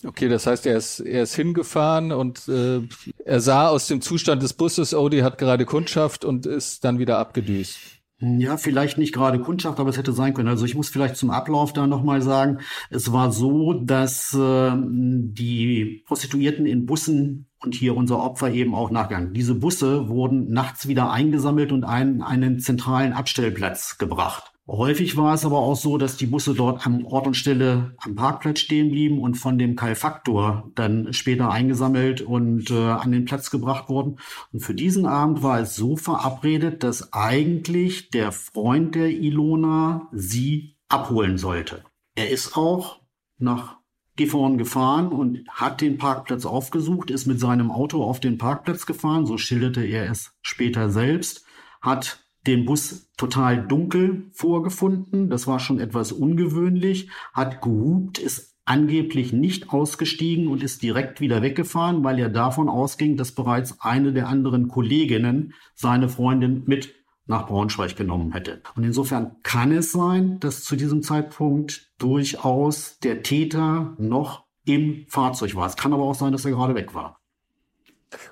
Okay, 0.03 0.29
das 0.29 0.47
heißt, 0.47 0.65
er 0.65 0.77
ist, 0.77 0.99
er 0.99 1.23
ist 1.23 1.35
hingefahren 1.35 2.11
und 2.11 2.47
äh, 2.47 2.81
er 3.23 3.39
sah 3.39 3.67
aus 3.67 3.87
dem 3.87 4.01
Zustand 4.01 4.41
des 4.41 4.53
Busses, 4.53 4.95
die 5.11 5.23
hat 5.23 5.37
gerade 5.37 5.65
Kundschaft 5.65 6.25
und 6.25 6.47
ist 6.47 6.83
dann 6.83 6.97
wieder 6.97 7.19
abgedüst. 7.19 8.00
Ja, 8.23 8.57
vielleicht 8.57 8.99
nicht 8.99 9.13
gerade 9.13 9.39
Kundschaft, 9.39 9.79
aber 9.79 9.89
es 9.89 9.97
hätte 9.97 10.13
sein 10.13 10.35
können. 10.35 10.47
Also 10.47 10.63
ich 10.65 10.75
muss 10.75 10.89
vielleicht 10.89 11.15
zum 11.15 11.31
Ablauf 11.31 11.73
da 11.73 11.87
nochmal 11.87 12.21
sagen, 12.21 12.59
es 12.91 13.11
war 13.11 13.31
so, 13.31 13.73
dass 13.73 14.31
äh, 14.35 14.73
die 14.75 16.03
Prostituierten 16.05 16.67
in 16.67 16.85
Bussen 16.85 17.47
und 17.59 17.73
hier 17.73 17.97
unser 17.97 18.19
Opfer 18.19 18.51
eben 18.51 18.75
auch 18.75 18.91
nachgegangen. 18.91 19.33
Diese 19.33 19.55
Busse 19.55 20.07
wurden 20.07 20.51
nachts 20.51 20.87
wieder 20.87 21.11
eingesammelt 21.11 21.71
und 21.71 21.83
einen, 21.83 22.21
einen 22.21 22.59
zentralen 22.59 23.13
Abstellplatz 23.13 23.97
gebracht. 23.97 24.50
Häufig 24.67 25.17
war 25.17 25.33
es 25.33 25.43
aber 25.43 25.57
auch 25.57 25.75
so, 25.75 25.97
dass 25.97 26.17
die 26.17 26.27
Busse 26.27 26.53
dort 26.53 26.85
am 26.85 27.05
Ort 27.05 27.27
und 27.27 27.33
Stelle 27.33 27.95
am 27.97 28.15
Parkplatz 28.15 28.59
stehen 28.59 28.91
blieben 28.91 29.19
und 29.19 29.35
von 29.35 29.57
dem 29.57 29.75
Kalfaktor 29.75 30.71
dann 30.75 31.13
später 31.13 31.49
eingesammelt 31.51 32.21
und 32.21 32.69
äh, 32.69 32.75
an 32.75 33.11
den 33.11 33.25
Platz 33.25 33.49
gebracht 33.49 33.89
wurden. 33.89 34.19
Und 34.53 34.59
für 34.59 34.75
diesen 34.75 35.05
Abend 35.05 35.41
war 35.41 35.59
es 35.59 35.75
so 35.75 35.97
verabredet, 35.97 36.83
dass 36.83 37.11
eigentlich 37.11 38.11
der 38.11 38.31
Freund 38.31 38.95
der 38.95 39.09
Ilona 39.09 40.07
sie 40.11 40.77
abholen 40.89 41.37
sollte. 41.37 41.83
Er 42.15 42.29
ist 42.29 42.55
auch 42.55 43.01
nach 43.39 43.77
Gifhorn 44.15 44.57
gefahren 44.57 45.07
und 45.07 45.47
hat 45.49 45.81
den 45.81 45.97
Parkplatz 45.97 46.45
aufgesucht, 46.45 47.09
ist 47.09 47.25
mit 47.25 47.39
seinem 47.39 47.71
Auto 47.71 48.03
auf 48.03 48.19
den 48.19 48.37
Parkplatz 48.37 48.85
gefahren, 48.85 49.25
so 49.25 49.37
schilderte 49.37 49.83
er 49.83 50.11
es 50.11 50.33
später 50.41 50.91
selbst, 50.91 51.45
hat 51.81 52.23
den 52.47 52.65
Bus 52.65 53.11
total 53.17 53.65
dunkel 53.67 54.29
vorgefunden. 54.31 55.29
Das 55.29 55.47
war 55.47 55.59
schon 55.59 55.79
etwas 55.79 56.11
ungewöhnlich. 56.11 57.09
Hat 57.33 57.61
gehupt, 57.61 58.17
ist 58.17 58.55
angeblich 58.65 59.33
nicht 59.33 59.69
ausgestiegen 59.69 60.47
und 60.47 60.63
ist 60.63 60.81
direkt 60.81 61.19
wieder 61.19 61.41
weggefahren, 61.41 62.03
weil 62.03 62.19
er 62.19 62.29
davon 62.29 62.69
ausging, 62.69 63.17
dass 63.17 63.33
bereits 63.33 63.81
eine 63.81 64.13
der 64.13 64.27
anderen 64.27 64.67
Kolleginnen 64.67 65.53
seine 65.75 66.09
Freundin 66.09 66.63
mit 66.65 66.95
nach 67.27 67.47
Braunschweig 67.47 67.95
genommen 67.95 68.33
hätte. 68.33 68.61
Und 68.75 68.83
insofern 68.83 69.37
kann 69.43 69.71
es 69.71 69.91
sein, 69.91 70.39
dass 70.39 70.63
zu 70.63 70.75
diesem 70.75 71.01
Zeitpunkt 71.01 71.91
durchaus 71.97 72.99
der 72.99 73.23
Täter 73.23 73.95
noch 73.97 74.45
im 74.65 75.05
Fahrzeug 75.07 75.55
war. 75.55 75.67
Es 75.67 75.77
kann 75.77 75.93
aber 75.93 76.03
auch 76.03 76.15
sein, 76.15 76.31
dass 76.31 76.45
er 76.45 76.51
gerade 76.51 76.75
weg 76.75 76.93
war. 76.93 77.19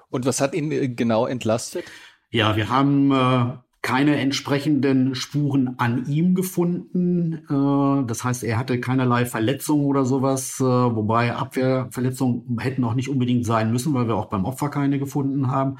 Und 0.09 0.25
was 0.25 0.41
hat 0.41 0.53
ihn 0.53 0.71
äh, 0.71 0.89
genau 0.89 1.25
entlastet? 1.25 1.85
Ja, 2.31 2.55
wir 2.55 2.69
haben 2.69 3.11
äh, 3.11 3.57
keine 3.81 4.17
entsprechenden 4.17 5.15
Spuren 5.15 5.75
an 5.77 6.05
ihm 6.07 6.35
gefunden. 6.35 7.45
Äh, 7.49 8.07
das 8.07 8.23
heißt, 8.23 8.43
er 8.43 8.57
hatte 8.57 8.79
keinerlei 8.79 9.25
Verletzungen 9.25 9.85
oder 9.85 10.05
sowas, 10.05 10.59
äh, 10.59 10.63
wobei 10.63 11.33
Abwehrverletzungen 11.33 12.59
hätten 12.59 12.83
auch 12.83 12.93
nicht 12.93 13.09
unbedingt 13.09 13.45
sein 13.45 13.71
müssen, 13.71 13.93
weil 13.93 14.07
wir 14.07 14.15
auch 14.15 14.29
beim 14.29 14.45
Opfer 14.45 14.69
keine 14.69 14.99
gefunden 14.99 15.47
haben. 15.47 15.77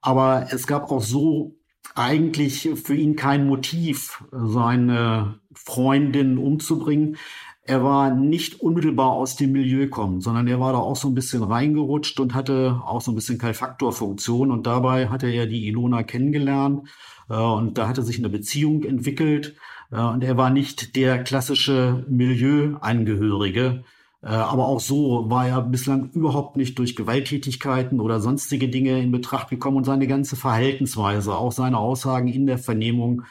Aber 0.00 0.48
es 0.50 0.66
gab 0.66 0.90
auch 0.90 1.02
so 1.02 1.56
eigentlich 1.94 2.68
für 2.82 2.94
ihn 2.94 3.16
kein 3.16 3.46
Motiv, 3.46 4.24
seine 4.32 5.40
Freundin 5.54 6.38
umzubringen. 6.38 7.16
Er 7.62 7.82
war 7.82 8.14
nicht 8.14 8.60
unmittelbar 8.60 9.10
aus 9.12 9.36
dem 9.36 9.52
Milieu 9.52 9.88
kommen, 9.88 10.20
sondern 10.20 10.46
er 10.46 10.60
war 10.60 10.72
da 10.72 10.78
auch 10.78 10.96
so 10.96 11.08
ein 11.08 11.14
bisschen 11.14 11.42
reingerutscht 11.42 12.20
und 12.20 12.34
hatte 12.34 12.80
auch 12.84 13.00
so 13.00 13.12
ein 13.12 13.14
bisschen 13.14 13.38
Keilfaktorfunktion. 13.38 14.50
Und 14.50 14.66
dabei 14.66 15.08
hatte 15.08 15.28
er 15.28 15.46
die 15.46 15.66
Ilona 15.68 16.02
kennengelernt 16.02 16.88
und 17.34 17.78
da 17.78 17.88
hatte 17.88 18.02
sich 18.02 18.18
eine 18.18 18.28
Beziehung 18.28 18.84
entwickelt. 18.84 19.56
Äh, 19.90 20.00
und 20.00 20.24
er 20.24 20.36
war 20.36 20.50
nicht 20.50 20.96
der 20.96 21.22
klassische 21.22 22.04
Milieuangehörige. 22.08 23.84
Äh, 24.22 24.28
aber 24.28 24.66
auch 24.66 24.80
so 24.80 25.28
war 25.28 25.46
er 25.46 25.62
bislang 25.62 26.10
überhaupt 26.12 26.56
nicht 26.56 26.78
durch 26.78 26.96
Gewalttätigkeiten 26.96 28.00
oder 28.00 28.20
sonstige 28.20 28.68
Dinge 28.68 29.00
in 29.00 29.12
Betracht 29.12 29.50
gekommen 29.50 29.76
und 29.76 29.84
seine 29.84 30.06
ganze 30.06 30.36
Verhaltensweise, 30.36 31.36
auch 31.36 31.52
seine 31.52 31.78
Aussagen 31.78 32.28
in 32.28 32.46
der 32.46 32.58
Vernehmung, 32.58 33.22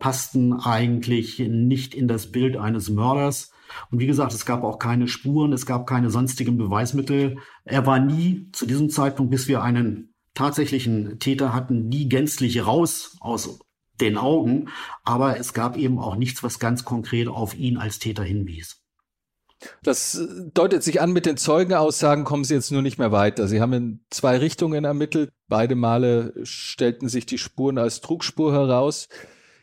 passten 0.00 0.52
eigentlich 0.52 1.38
nicht 1.38 1.94
in 1.94 2.08
das 2.08 2.32
Bild 2.32 2.56
eines 2.56 2.90
Mörders. 2.90 3.52
Und 3.92 4.00
wie 4.00 4.08
gesagt, 4.08 4.34
es 4.34 4.44
gab 4.44 4.64
auch 4.64 4.80
keine 4.80 5.06
Spuren, 5.06 5.52
es 5.52 5.64
gab 5.64 5.86
keine 5.86 6.10
sonstigen 6.10 6.58
Beweismittel. 6.58 7.38
Er 7.64 7.86
war 7.86 8.00
nie 8.00 8.48
zu 8.50 8.66
diesem 8.66 8.90
Zeitpunkt, 8.90 9.30
bis 9.30 9.46
wir 9.46 9.62
einen 9.62 10.09
tatsächlichen 10.40 11.18
Täter 11.18 11.52
hatten 11.52 11.90
die 11.90 12.08
gänzlich 12.08 12.66
raus 12.66 13.18
aus 13.20 13.58
den 14.00 14.16
Augen, 14.16 14.70
aber 15.04 15.38
es 15.38 15.52
gab 15.52 15.76
eben 15.76 15.98
auch 15.98 16.16
nichts, 16.16 16.42
was 16.42 16.58
ganz 16.58 16.86
konkret 16.86 17.28
auf 17.28 17.54
ihn 17.54 17.76
als 17.76 17.98
Täter 17.98 18.22
hinwies. 18.22 18.80
Das 19.82 20.18
deutet 20.54 20.82
sich 20.82 21.02
an, 21.02 21.12
mit 21.12 21.26
den 21.26 21.36
Zeugenaussagen 21.36 22.24
kommen 22.24 22.44
Sie 22.44 22.54
jetzt 22.54 22.72
nur 22.72 22.80
nicht 22.80 22.96
mehr 22.96 23.12
weiter. 23.12 23.46
Sie 23.46 23.60
haben 23.60 23.74
in 23.74 24.00
zwei 24.08 24.38
Richtungen 24.38 24.84
ermittelt. 24.84 25.30
Beide 25.48 25.74
Male 25.74 26.32
stellten 26.44 27.10
sich 27.10 27.26
die 27.26 27.36
Spuren 27.36 27.76
als 27.76 28.00
Trugspur 28.00 28.54
heraus. 28.54 29.08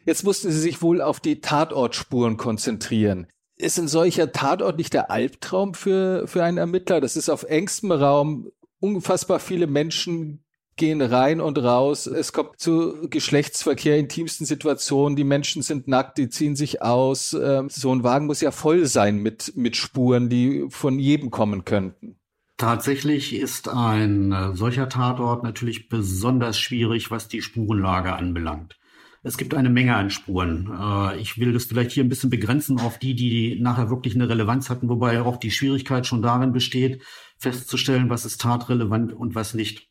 Jetzt 0.06 0.24
mussten 0.24 0.52
Sie 0.52 0.60
sich 0.60 0.84
wohl 0.84 1.02
auf 1.02 1.20
die 1.20 1.42
Tatortspuren 1.42 2.38
konzentrieren. 2.38 3.26
Ist 3.56 3.80
ein 3.80 3.88
solcher 3.88 4.32
Tatort 4.32 4.78
nicht 4.78 4.94
der 4.94 5.10
Albtraum 5.10 5.74
für, 5.74 6.28
für 6.28 6.44
einen 6.44 6.60
Ermittler? 6.60 7.02
Das 7.02 7.18
ist 7.18 7.30
auf 7.30 7.42
engstem 7.42 7.92
Raum 7.92 8.52
unfassbar 8.80 9.40
viele 9.40 9.66
Menschen 9.66 10.44
gehen 10.78 11.02
rein 11.02 11.42
und 11.42 11.58
raus. 11.58 12.08
Es 12.08 12.32
kommt 12.32 12.60
zu 12.60 13.10
Geschlechtsverkehr, 13.10 13.98
intimsten 13.98 14.46
Situationen. 14.46 15.16
Die 15.16 15.24
Menschen 15.24 15.62
sind 15.62 15.88
nackt, 15.88 16.18
die 16.18 16.30
ziehen 16.30 16.56
sich 16.56 16.82
aus. 16.82 17.34
Ähm, 17.34 17.70
so 17.70 17.94
ein 17.94 18.04
Wagen 18.04 18.28
muss 18.28 18.42
ja 18.42 18.52
voll 18.52 18.86
sein 18.86 19.18
mit, 19.18 19.54
mit 19.56 19.76
Spuren, 19.76 20.30
die 20.30 20.66
von 20.70 21.00
jedem 21.00 21.32
kommen 21.32 21.66
könnten. 21.66 22.18
Tatsächlich 22.58 23.36
ist 23.36 23.70
ein 23.70 24.32
äh, 24.32 24.56
solcher 24.56 24.90
Tatort 24.90 25.44
natürlich 25.44 25.90
besonders 25.90 26.58
schwierig, 26.60 27.12
was 27.12 27.28
die 27.28 27.42
Spurenlage 27.42 28.14
anbelangt. 28.14 28.78
Es 29.22 29.38
gibt 29.38 29.54
eine 29.54 29.70
Menge 29.70 29.96
an 29.96 30.10
Spuren. 30.10 30.72
Äh, 30.72 31.20
ich 31.20 31.38
will 31.38 31.54
das 31.54 31.66
vielleicht 31.66 31.92
hier 31.92 32.04
ein 32.04 32.10
bisschen 32.10 32.30
begrenzen 32.30 32.80
auf 32.80 32.98
die, 32.98 33.14
die 33.14 33.60
nachher 33.60 33.90
wirklich 33.90 34.16
eine 34.16 34.30
Relevanz 34.30 34.70
hatten, 34.70 34.90
wobei 34.90 35.22
auch 35.22 35.38
die 35.38 35.52
Schwierigkeit 35.52 36.08
schon 36.08 36.22
darin 36.22 36.52
besteht, 36.52 37.04
festzustellen, 37.38 38.10
was 38.10 38.26
ist 38.26 38.42
tatrelevant 38.42 39.14
und 39.14 39.36
was 39.36 39.54
nicht. 39.54 39.88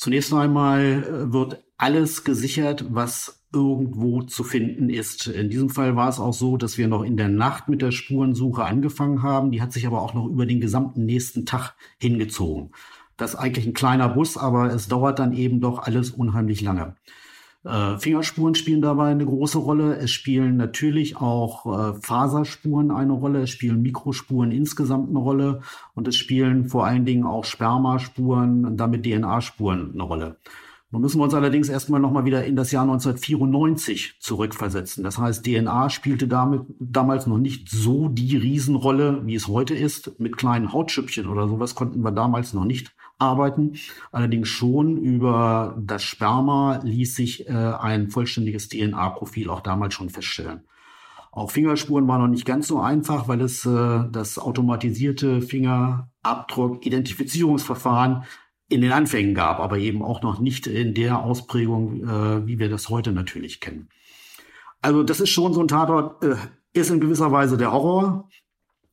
Zunächst 0.00 0.32
einmal 0.32 0.80
äh, 0.80 1.30
wird 1.30 1.62
alles 1.76 2.24
gesichert, 2.24 2.86
was 2.88 3.44
irgendwo 3.52 4.22
zu 4.22 4.44
finden 4.44 4.88
ist. 4.88 5.26
In 5.26 5.50
diesem 5.50 5.68
Fall 5.68 5.94
war 5.94 6.08
es 6.08 6.18
auch 6.18 6.32
so, 6.32 6.56
dass 6.56 6.78
wir 6.78 6.88
noch 6.88 7.02
in 7.02 7.18
der 7.18 7.28
Nacht 7.28 7.68
mit 7.68 7.82
der 7.82 7.90
Spurensuche 7.90 8.64
angefangen 8.64 9.22
haben. 9.22 9.50
Die 9.50 9.60
hat 9.60 9.74
sich 9.74 9.86
aber 9.86 10.00
auch 10.00 10.14
noch 10.14 10.24
über 10.24 10.46
den 10.46 10.58
gesamten 10.58 11.04
nächsten 11.04 11.44
Tag 11.44 11.74
hingezogen. 11.98 12.70
Das 13.18 13.34
ist 13.34 13.40
eigentlich 13.40 13.66
ein 13.66 13.74
kleiner 13.74 14.08
Bus, 14.08 14.38
aber 14.38 14.72
es 14.72 14.88
dauert 14.88 15.18
dann 15.18 15.34
eben 15.34 15.60
doch 15.60 15.80
alles 15.80 16.12
unheimlich 16.12 16.62
lange. 16.62 16.96
Äh, 17.62 17.98
Fingerspuren 17.98 18.54
spielen 18.54 18.80
dabei 18.80 19.08
eine 19.08 19.26
große 19.26 19.58
Rolle. 19.58 19.96
Es 19.96 20.10
spielen 20.10 20.56
natürlich 20.56 21.16
auch 21.18 21.66
äh, 21.66 21.94
Faserspuren 22.00 22.90
eine 22.90 23.12
Rolle. 23.12 23.42
Es 23.42 23.50
spielen 23.50 23.82
Mikrospuren 23.82 24.50
insgesamt 24.50 25.10
eine 25.10 25.18
Rolle. 25.18 25.60
Und 25.94 26.08
es 26.08 26.16
spielen 26.16 26.68
vor 26.68 26.86
allen 26.86 27.04
Dingen 27.04 27.24
auch 27.24 27.44
Spermaspuren 27.44 28.64
und 28.64 28.76
damit 28.78 29.04
DNA-Spuren 29.04 29.90
eine 29.92 30.02
Rolle. 30.02 30.36
Nun 30.92 31.02
müssen 31.02 31.20
wir 31.20 31.24
uns 31.24 31.34
allerdings 31.34 31.68
erstmal 31.68 32.00
nochmal 32.00 32.24
wieder 32.24 32.44
in 32.44 32.56
das 32.56 32.72
Jahr 32.72 32.82
1994 32.82 34.16
zurückversetzen. 34.18 35.04
Das 35.04 35.18
heißt, 35.18 35.44
DNA 35.44 35.88
spielte 35.88 36.26
damit 36.26 36.62
damals 36.80 37.28
noch 37.28 37.38
nicht 37.38 37.68
so 37.68 38.08
die 38.08 38.36
Riesenrolle, 38.36 39.24
wie 39.24 39.36
es 39.36 39.46
heute 39.46 39.74
ist. 39.74 40.18
Mit 40.18 40.36
kleinen 40.36 40.72
Hautschüppchen 40.72 41.28
oder 41.28 41.46
sowas 41.46 41.76
konnten 41.76 42.02
wir 42.02 42.10
damals 42.10 42.54
noch 42.54 42.64
nicht 42.64 42.92
arbeiten. 43.20 43.74
Allerdings 44.12 44.48
schon 44.48 44.96
über 44.96 45.76
das 45.78 46.02
Sperma 46.02 46.80
ließ 46.82 47.14
sich 47.14 47.48
äh, 47.48 47.52
ein 47.52 48.08
vollständiges 48.08 48.68
DNA-Profil 48.68 49.50
auch 49.50 49.60
damals 49.60 49.94
schon 49.94 50.10
feststellen. 50.10 50.64
Auch 51.32 51.52
Fingerspuren 51.52 52.08
war 52.08 52.18
noch 52.18 52.26
nicht 52.26 52.44
ganz 52.44 52.66
so 52.66 52.80
einfach, 52.80 53.28
weil 53.28 53.40
es 53.40 53.64
äh, 53.64 54.00
das 54.10 54.36
automatisierte 54.38 55.42
Fingerabdruck-Identifizierungsverfahren 55.42 58.24
in 58.68 58.80
den 58.80 58.90
Anfängen 58.92 59.34
gab, 59.34 59.60
aber 59.60 59.78
eben 59.78 60.02
auch 60.02 60.22
noch 60.22 60.40
nicht 60.40 60.66
in 60.66 60.92
der 60.94 61.22
Ausprägung, 61.22 62.02
äh, 62.02 62.44
wie 62.46 62.58
wir 62.58 62.68
das 62.68 62.88
heute 62.88 63.12
natürlich 63.12 63.60
kennen. 63.60 63.90
Also 64.82 65.02
das 65.02 65.20
ist 65.20 65.30
schon 65.30 65.52
so 65.52 65.60
ein 65.60 65.68
Tatort, 65.68 66.24
äh, 66.24 66.36
ist 66.72 66.90
in 66.90 67.00
gewisser 67.00 67.32
Weise 67.32 67.56
der 67.56 67.72
Horror 67.72 68.28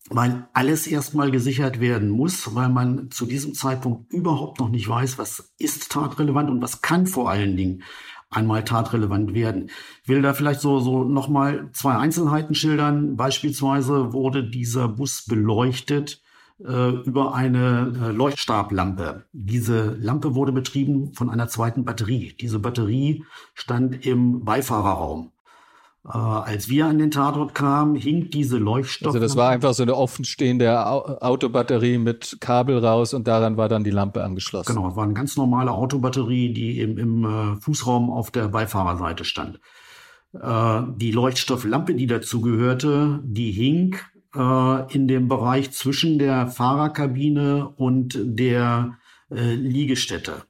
weil 0.09 0.47
alles 0.53 0.87
erstmal 0.87 1.31
gesichert 1.31 1.79
werden 1.79 2.09
muss, 2.09 2.55
weil 2.55 2.69
man 2.69 3.11
zu 3.11 3.25
diesem 3.25 3.53
Zeitpunkt 3.53 4.11
überhaupt 4.11 4.59
noch 4.59 4.69
nicht 4.69 4.87
weiß, 4.87 5.17
was 5.17 5.53
ist 5.57 5.91
tatrelevant 5.91 6.49
und 6.49 6.61
was 6.61 6.81
kann 6.81 7.07
vor 7.07 7.29
allen 7.29 7.57
Dingen 7.57 7.83
einmal 8.29 8.63
tatrelevant 8.63 9.33
werden. 9.33 9.69
Ich 10.03 10.09
will 10.09 10.21
da 10.21 10.33
vielleicht 10.33 10.61
so, 10.61 10.79
so 10.79 11.03
nochmal 11.03 11.69
zwei 11.71 11.95
Einzelheiten 11.95 12.55
schildern. 12.55 13.15
Beispielsweise 13.15 14.13
wurde 14.13 14.49
dieser 14.49 14.87
Bus 14.87 15.23
beleuchtet 15.25 16.21
äh, 16.63 16.89
über 16.89 17.35
eine 17.35 17.93
äh, 18.01 18.11
Leuchtstablampe. 18.11 19.25
Diese 19.31 19.95
Lampe 19.99 20.35
wurde 20.35 20.51
betrieben 20.51 21.13
von 21.13 21.29
einer 21.29 21.47
zweiten 21.47 21.85
Batterie. 21.85 22.33
Diese 22.39 22.59
Batterie 22.59 23.23
stand 23.53 24.05
im 24.05 24.43
Beifahrerraum. 24.43 25.31
Äh, 26.07 26.17
als 26.17 26.69
wir 26.69 26.85
an 26.85 26.99
den 26.99 27.11
Tatort 27.11 27.53
kamen, 27.53 27.95
hing 27.95 28.29
diese 28.29 28.57
Leuchtstoff. 28.57 29.13
Also 29.13 29.19
das 29.19 29.35
war 29.35 29.49
einfach 29.49 29.73
so 29.73 29.83
eine 29.83 29.95
offenstehende 29.95 30.85
Autobatterie 31.21 31.97
mit 31.97 32.37
Kabel 32.39 32.77
raus 32.77 33.13
und 33.13 33.27
daran 33.27 33.57
war 33.57 33.67
dann 33.67 33.83
die 33.83 33.91
Lampe 33.91 34.23
angeschlossen. 34.23 34.73
Genau, 34.73 34.89
es 34.89 34.95
war 34.95 35.03
eine 35.03 35.13
ganz 35.13 35.35
normale 35.35 35.71
Autobatterie, 35.71 36.53
die 36.53 36.79
im, 36.79 36.97
im 36.97 37.25
äh, 37.25 37.55
Fußraum 37.59 38.09
auf 38.09 38.31
der 38.31 38.47
Beifahrerseite 38.47 39.25
stand. 39.25 39.59
Äh, 40.33 40.81
die 40.95 41.11
Leuchtstofflampe, 41.11 41.93
die 41.93 42.07
dazu 42.07 42.39
gehörte, 42.39 43.19
die 43.23 43.51
hing 43.51 43.97
äh, 44.33 44.93
in 44.93 45.09
dem 45.09 45.27
Bereich 45.27 45.71
zwischen 45.71 46.19
der 46.19 46.47
Fahrerkabine 46.47 47.67
und 47.67 48.17
der 48.23 48.97
äh, 49.29 49.55
Liegestätte. 49.55 50.43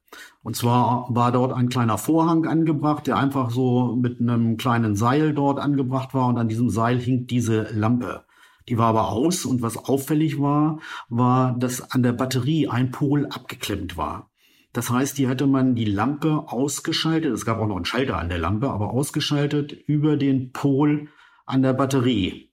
Und 0.48 0.56
zwar 0.56 1.08
war 1.10 1.34
dort 1.34 1.52
ein 1.52 1.68
kleiner 1.68 1.98
Vorhang 1.98 2.46
angebracht, 2.46 3.06
der 3.06 3.18
einfach 3.18 3.50
so 3.50 3.98
mit 3.98 4.22
einem 4.22 4.56
kleinen 4.56 4.96
Seil 4.96 5.34
dort 5.34 5.60
angebracht 5.60 6.14
war 6.14 6.28
und 6.28 6.38
an 6.38 6.48
diesem 6.48 6.70
Seil 6.70 7.00
hing 7.00 7.28
diese 7.28 7.64
Lampe. 7.74 8.24
Die 8.70 8.78
war 8.78 8.88
aber 8.88 9.10
aus 9.10 9.46
und 9.46 9.62
was 9.62 9.76
auffällig 9.76 10.40
war, 10.40 10.80
war, 11.10 11.54
dass 11.60 11.92
an 11.92 12.02
der 12.02 12.14
Batterie 12.14 12.70
ein 12.70 12.92
Pol 12.92 13.26
abgeklemmt 13.26 13.98
war. 13.98 14.30
Das 14.72 14.90
heißt, 14.90 15.18
hier 15.18 15.28
hätte 15.28 15.48
man 15.48 15.76
die 15.76 15.84
Lampe 15.84 16.46
ausgeschaltet, 16.48 17.34
es 17.34 17.46
gab 17.46 17.60
auch 17.60 17.68
noch 17.68 17.76
einen 17.76 17.84
Schalter 17.84 18.18
an 18.18 18.30
der 18.30 18.40
Lampe, 18.40 18.70
aber 18.70 18.92
ausgeschaltet 18.92 19.74
über 19.74 20.16
den 20.16 20.54
Pol 20.54 21.10
an 21.46 21.62
der 21.62 21.74
Batterie. 21.74 22.47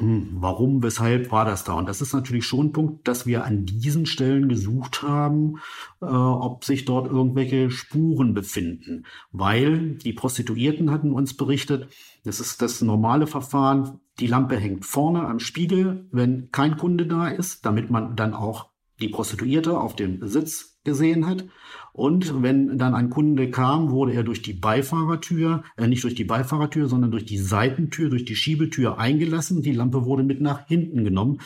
Hm, 0.00 0.28
warum, 0.40 0.82
weshalb 0.82 1.30
war 1.30 1.44
das 1.44 1.64
da? 1.64 1.74
Und 1.74 1.86
das 1.86 2.00
ist 2.00 2.14
natürlich 2.14 2.46
schon 2.46 2.68
ein 2.68 2.72
Punkt, 2.72 3.06
dass 3.06 3.26
wir 3.26 3.44
an 3.44 3.66
diesen 3.66 4.06
Stellen 4.06 4.48
gesucht 4.48 5.02
haben, 5.02 5.56
äh, 6.00 6.06
ob 6.06 6.64
sich 6.64 6.86
dort 6.86 7.10
irgendwelche 7.10 7.70
Spuren 7.70 8.32
befinden. 8.32 9.04
Weil 9.30 9.96
die 9.96 10.14
Prostituierten 10.14 10.90
hatten 10.90 11.12
uns 11.12 11.36
berichtet, 11.36 11.88
das 12.24 12.40
ist 12.40 12.62
das 12.62 12.80
normale 12.80 13.26
Verfahren, 13.26 14.00
die 14.20 14.26
Lampe 14.26 14.56
hängt 14.56 14.86
vorne 14.86 15.26
am 15.26 15.38
Spiegel, 15.38 16.08
wenn 16.12 16.50
kein 16.50 16.78
Kunde 16.78 17.06
da 17.06 17.28
ist, 17.28 17.66
damit 17.66 17.90
man 17.90 18.16
dann 18.16 18.32
auch 18.32 18.70
die 19.00 19.08
Prostituierte 19.08 19.78
auf 19.78 19.96
dem 19.96 20.26
Sitz 20.26 20.80
gesehen 20.84 21.26
hat. 21.26 21.44
Und 21.92 22.42
wenn 22.42 22.78
dann 22.78 22.94
ein 22.94 23.10
Kunde 23.10 23.50
kam, 23.50 23.90
wurde 23.90 24.12
er 24.12 24.22
durch 24.22 24.42
die 24.42 24.52
Beifahrertür, 24.52 25.64
äh, 25.76 25.86
nicht 25.86 26.04
durch 26.04 26.14
die 26.14 26.24
Beifahrertür, 26.24 26.88
sondern 26.88 27.10
durch 27.10 27.24
die 27.24 27.38
Seitentür, 27.38 28.10
durch 28.10 28.24
die 28.24 28.36
Schiebetür 28.36 28.98
eingelassen. 28.98 29.62
Die 29.62 29.72
Lampe 29.72 30.04
wurde 30.04 30.22
mit 30.22 30.40
nach 30.40 30.66
hinten 30.66 31.04
genommen. 31.04 31.40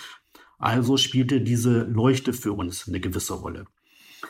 Also 0.59 0.97
spielte 0.97 1.41
diese 1.41 1.83
Leuchte 1.83 2.33
für 2.33 2.53
uns 2.53 2.89
eine 2.89 3.01
gewisse 3.01 3.35
Rolle. 3.35 3.67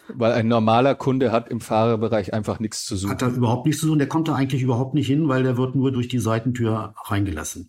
Weil 0.09 0.33
ein 0.33 0.49
normaler 0.49 0.95
Kunde 0.95 1.33
hat 1.33 1.49
im 1.49 1.61
Fahrerbereich 1.61 2.35
einfach 2.35 2.59
nichts 2.61 2.85
zu 2.85 2.97
suchen. 2.97 3.13
Hat 3.13 3.23
er 3.23 3.29
überhaupt 3.29 3.67
nichts 3.67 3.81
zu 3.81 3.87
suchen. 3.87 3.99
Der 3.99 4.09
kommt 4.09 4.29
da 4.29 4.35
eigentlich 4.35 4.63
überhaupt 4.63 4.95
nicht 4.95 5.07
hin, 5.07 5.29
weil 5.29 5.43
der 5.43 5.57
wird 5.57 5.75
nur 5.75 5.93
durch 5.93 6.09
die 6.09 6.19
Seitentür 6.19 6.95
reingelassen. 7.05 7.69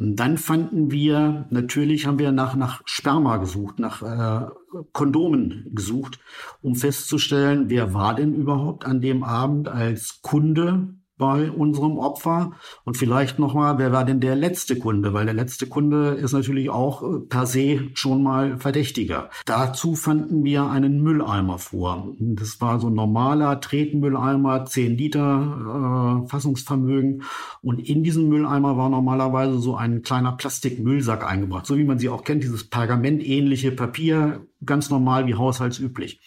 Dann 0.00 0.38
fanden 0.38 0.92
wir, 0.92 1.48
natürlich 1.50 2.06
haben 2.06 2.20
wir 2.20 2.30
nach, 2.30 2.54
nach 2.54 2.82
Sperma 2.84 3.38
gesucht, 3.38 3.80
nach 3.80 4.00
äh, 4.02 4.46
Kondomen 4.92 5.72
gesucht, 5.74 6.20
um 6.62 6.76
festzustellen, 6.76 7.68
wer 7.68 7.94
war 7.94 8.14
denn 8.14 8.32
überhaupt 8.32 8.84
an 8.84 9.00
dem 9.00 9.24
Abend 9.24 9.66
als 9.66 10.20
Kunde 10.22 10.94
bei 11.18 11.50
unserem 11.50 11.98
Opfer 11.98 12.52
und 12.84 12.96
vielleicht 12.96 13.38
nochmal, 13.38 13.78
wer 13.78 13.92
war 13.92 14.04
denn 14.04 14.20
der 14.20 14.36
letzte 14.36 14.78
Kunde? 14.78 15.12
Weil 15.12 15.26
der 15.26 15.34
letzte 15.34 15.66
Kunde 15.66 16.10
ist 16.10 16.32
natürlich 16.32 16.70
auch 16.70 17.02
äh, 17.02 17.18
per 17.18 17.46
se 17.46 17.88
schon 17.94 18.22
mal 18.22 18.56
verdächtiger. 18.58 19.28
Dazu 19.44 19.94
fanden 19.96 20.44
wir 20.44 20.70
einen 20.70 21.02
Mülleimer 21.02 21.58
vor. 21.58 22.14
Das 22.18 22.60
war 22.60 22.80
so 22.80 22.88
ein 22.88 22.94
normaler 22.94 23.60
Tretmülleimer, 23.60 24.64
10 24.64 24.96
Liter 24.96 26.24
äh, 26.24 26.28
Fassungsvermögen. 26.28 27.24
Und 27.60 27.80
in 27.80 28.02
diesen 28.02 28.28
Mülleimer 28.28 28.76
war 28.76 28.88
normalerweise 28.88 29.58
so 29.58 29.74
ein 29.76 30.02
kleiner 30.02 30.32
Plastikmüllsack 30.32 31.28
eingebracht, 31.28 31.66
so 31.66 31.76
wie 31.76 31.84
man 31.84 31.98
sie 31.98 32.08
auch 32.08 32.24
kennt, 32.24 32.44
dieses 32.44 32.64
pergamentähnliche 32.64 33.72
Papier, 33.72 34.46
ganz 34.64 34.88
normal 34.90 35.26
wie 35.26 35.34
haushaltsüblich. 35.34 36.20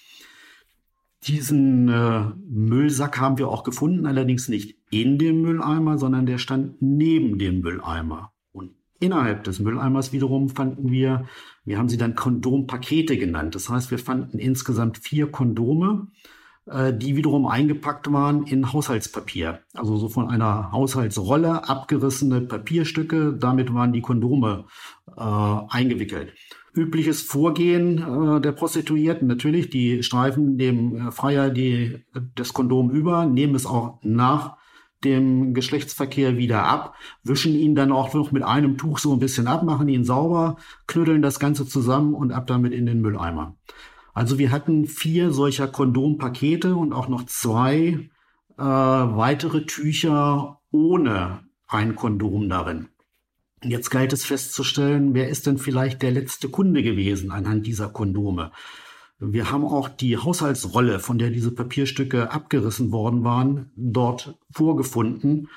Diesen 1.28 1.88
äh, 1.88 2.32
Müllsack 2.50 3.20
haben 3.20 3.38
wir 3.38 3.48
auch 3.48 3.64
gefunden, 3.64 4.08
allerdings 4.08 4.48
nicht 4.48 4.78
in 4.90 5.20
dem 5.20 5.44
Mülleimer, 5.44 6.00
sondern 6.00 6.26
der 6.26 6.40
stand 6.40 6.82
neben 6.82 7.38
dem 7.38 7.62
Mülleimer. 7.62 8.32
Und 8.52 8.72
innerhalb 9.00 9.44
des 9.44 9.60
Mülleimers 9.60 10.14
wiederum 10.14 10.50
fanden 10.50 10.90
wir, 10.92 11.28
wir 11.64 11.78
haben 11.78 11.90
sie 11.90 11.98
dann 11.98 12.16
Kondompakete 12.16 13.18
genannt. 13.18 13.54
Das 13.54 13.70
heißt, 13.70 13.92
wir 13.92 14.00
fanden 14.00 14.40
insgesamt 14.40 14.98
vier 14.98 15.30
Kondome, 15.30 16.08
äh, 16.66 16.92
die 16.92 17.16
wiederum 17.16 17.46
eingepackt 17.46 18.12
waren 18.12 18.48
in 18.48 18.74
Haushaltspapier. 18.74 19.60
Also 19.76 19.98
so 19.98 20.10
von 20.10 20.28
einer 20.28 20.72
Haushaltsrolle 20.72 21.70
abgerissene 21.70 22.42
Papierstücke. 22.42 23.38
Damit 23.40 23.72
waren 23.76 23.94
die 23.94 24.02
Kondome 24.02 24.66
äh, 25.16 25.22
eingewickelt 25.22 26.34
übliches 26.74 27.22
Vorgehen 27.22 27.98
äh, 27.98 28.42
der 28.42 28.52
Prostituierten. 28.52 29.28
Natürlich, 29.28 29.70
die 29.70 30.04
streifen 30.04 30.58
dem 30.58 30.96
äh, 30.96 31.12
Freier 31.12 31.50
die, 31.50 32.06
das 32.36 32.54
Kondom 32.54 32.90
über, 32.90 33.26
nehmen 33.26 33.56
es 33.56 33.66
auch 33.66 34.00
nach 34.04 34.58
dem 35.04 35.54
Geschlechtsverkehr 35.54 36.38
wieder 36.38 36.64
ab, 36.64 36.96
wischen 37.24 37.56
ihn 37.56 37.76
dann 37.76 37.92
auch 37.92 38.14
noch 38.14 38.32
mit 38.32 38.44
einem 38.44 38.78
Tuch 38.78 39.00
so 39.00 39.12
ein 39.14 39.20
bisschen 39.20 39.48
ab, 39.48 39.64
machen 39.64 39.90
ihn 39.90 40.04
sauber, 40.04 40.58
knütteln 40.88 41.22
das 41.22 41.40
Ganze 41.40 41.66
zusammen 41.66 42.14
und 42.14 42.32
ab 42.32 42.48
damit 42.48 42.74
in 42.74 42.86
den 42.86 43.02
Mülleimer. 43.02 43.56
Also 44.14 44.38
wir 44.38 44.52
hatten 44.52 44.86
vier 44.86 45.32
solcher 45.32 45.68
Kondompakete 45.68 46.76
und 46.76 46.94
auch 46.94 47.08
noch 47.08 47.26
zwei 47.26 48.10
äh, 48.58 48.64
weitere 48.64 49.66
Tücher 49.66 50.60
ohne 50.70 51.40
ein 51.68 51.96
Kondom 51.96 52.50
darin. 52.50 52.90
Jetzt 53.64 53.92
galt 53.92 54.12
es 54.12 54.26
festzustellen, 54.26 55.14
wer 55.14 55.30
ist 55.30 55.46
denn 55.46 55.60
vielleicht 55.60 56.02
der 56.02 56.12
letzte 56.12 56.50
Kunde 56.50 56.82
gewesen 56.82 57.32
anhand 57.32 57.68
dieser 57.68 57.90
Kondome. 57.90 58.52
Wir 59.20 59.52
haben 59.52 59.66
auch 59.66 59.88
die 59.88 60.18
Haushaltsrolle, 60.18 61.00
von 61.00 61.20
der 61.20 61.30
diese 61.30 61.52
Papierstücke 61.52 62.32
abgerissen 62.32 62.92
worden 62.92 63.24
waren, 63.24 63.70
dort 63.76 64.36
vorgefunden 64.52 65.48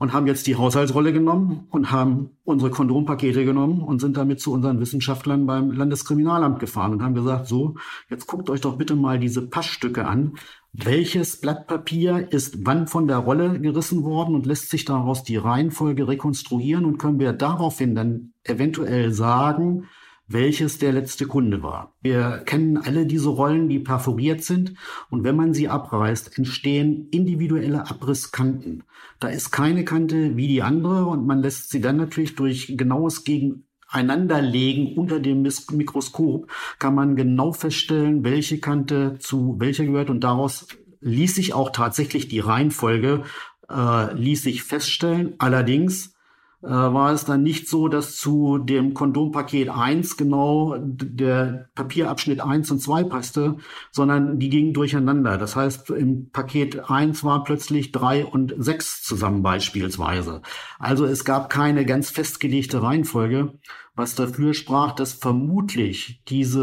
und 0.00 0.14
haben 0.14 0.26
jetzt 0.26 0.46
die 0.46 0.56
Haushaltsrolle 0.56 1.12
genommen 1.12 1.66
und 1.68 1.92
haben 1.92 2.30
unsere 2.44 2.70
Kondompakete 2.70 3.44
genommen 3.44 3.82
und 3.82 4.00
sind 4.00 4.16
damit 4.16 4.40
zu 4.40 4.50
unseren 4.50 4.80
Wissenschaftlern 4.80 5.46
beim 5.46 5.72
Landeskriminalamt 5.72 6.58
gefahren 6.58 6.92
und 6.92 7.02
haben 7.02 7.14
gesagt, 7.14 7.46
so, 7.46 7.74
jetzt 8.08 8.26
guckt 8.26 8.48
euch 8.48 8.62
doch 8.62 8.78
bitte 8.78 8.96
mal 8.96 9.18
diese 9.20 9.46
Passstücke 9.46 10.06
an. 10.06 10.36
Welches 10.72 11.38
Blatt 11.42 11.66
Papier 11.66 12.32
ist 12.32 12.64
wann 12.64 12.86
von 12.86 13.08
der 13.08 13.18
Rolle 13.18 13.60
gerissen 13.60 14.02
worden 14.02 14.34
und 14.34 14.46
lässt 14.46 14.70
sich 14.70 14.86
daraus 14.86 15.22
die 15.22 15.36
Reihenfolge 15.36 16.08
rekonstruieren 16.08 16.86
und 16.86 16.96
können 16.96 17.20
wir 17.20 17.34
daraufhin 17.34 17.94
dann 17.94 18.32
eventuell 18.42 19.12
sagen, 19.12 19.86
welches 20.32 20.78
der 20.78 20.92
letzte 20.92 21.26
Kunde 21.26 21.62
war. 21.62 21.94
Wir 22.00 22.42
kennen 22.46 22.76
alle 22.78 23.04
diese 23.04 23.30
Rollen, 23.30 23.68
die 23.68 23.80
perforiert 23.80 24.44
sind 24.44 24.74
und 25.10 25.24
wenn 25.24 25.34
man 25.34 25.54
sie 25.54 25.68
abreißt, 25.68 26.38
entstehen 26.38 27.08
individuelle 27.10 27.90
Abrisskanten. 27.90 28.84
Da 29.18 29.28
ist 29.28 29.50
keine 29.50 29.84
Kante 29.84 30.36
wie 30.36 30.46
die 30.46 30.62
andere 30.62 31.06
und 31.06 31.26
man 31.26 31.42
lässt 31.42 31.70
sie 31.70 31.80
dann 31.80 31.96
natürlich 31.96 32.36
durch 32.36 32.74
genaues 32.76 33.24
Gegeneinanderlegen 33.24 34.96
unter 34.96 35.18
dem 35.18 35.42
Mikroskop 35.42 36.48
kann 36.78 36.94
man 36.94 37.16
genau 37.16 37.52
feststellen, 37.52 38.22
welche 38.22 38.60
Kante 38.60 39.18
zu 39.18 39.56
welcher 39.58 39.84
gehört 39.84 40.10
und 40.10 40.22
daraus 40.22 40.68
ließ 41.00 41.34
sich 41.34 41.54
auch 41.54 41.70
tatsächlich 41.70 42.28
die 42.28 42.40
Reihenfolge 42.40 43.24
äh, 43.68 44.14
ließ 44.14 44.42
sich 44.42 44.62
feststellen. 44.62 45.34
Allerdings 45.38 46.14
war 46.62 47.12
es 47.12 47.24
dann 47.24 47.42
nicht 47.42 47.68
so, 47.68 47.88
dass 47.88 48.16
zu 48.16 48.58
dem 48.58 48.92
Kondompaket 48.92 49.70
1 49.70 50.18
genau 50.18 50.76
der 50.78 51.70
Papierabschnitt 51.74 52.40
1 52.40 52.70
und 52.70 52.80
2 52.80 53.04
passte, 53.04 53.56
sondern 53.90 54.38
die 54.38 54.50
gingen 54.50 54.74
durcheinander. 54.74 55.38
Das 55.38 55.56
heißt, 55.56 55.88
im 55.90 56.30
Paket 56.30 56.90
1 56.90 57.24
war 57.24 57.44
plötzlich 57.44 57.92
3 57.92 58.26
und 58.26 58.54
6 58.58 59.02
zusammen 59.02 59.42
beispielsweise. 59.42 60.42
Also 60.78 61.06
es 61.06 61.24
gab 61.24 61.48
keine 61.48 61.86
ganz 61.86 62.10
festgelegte 62.10 62.82
Reihenfolge 62.82 63.54
was 64.00 64.14
dafür 64.14 64.54
sprach, 64.54 64.92
dass 64.92 65.12
vermutlich 65.12 66.22
diese 66.28 66.62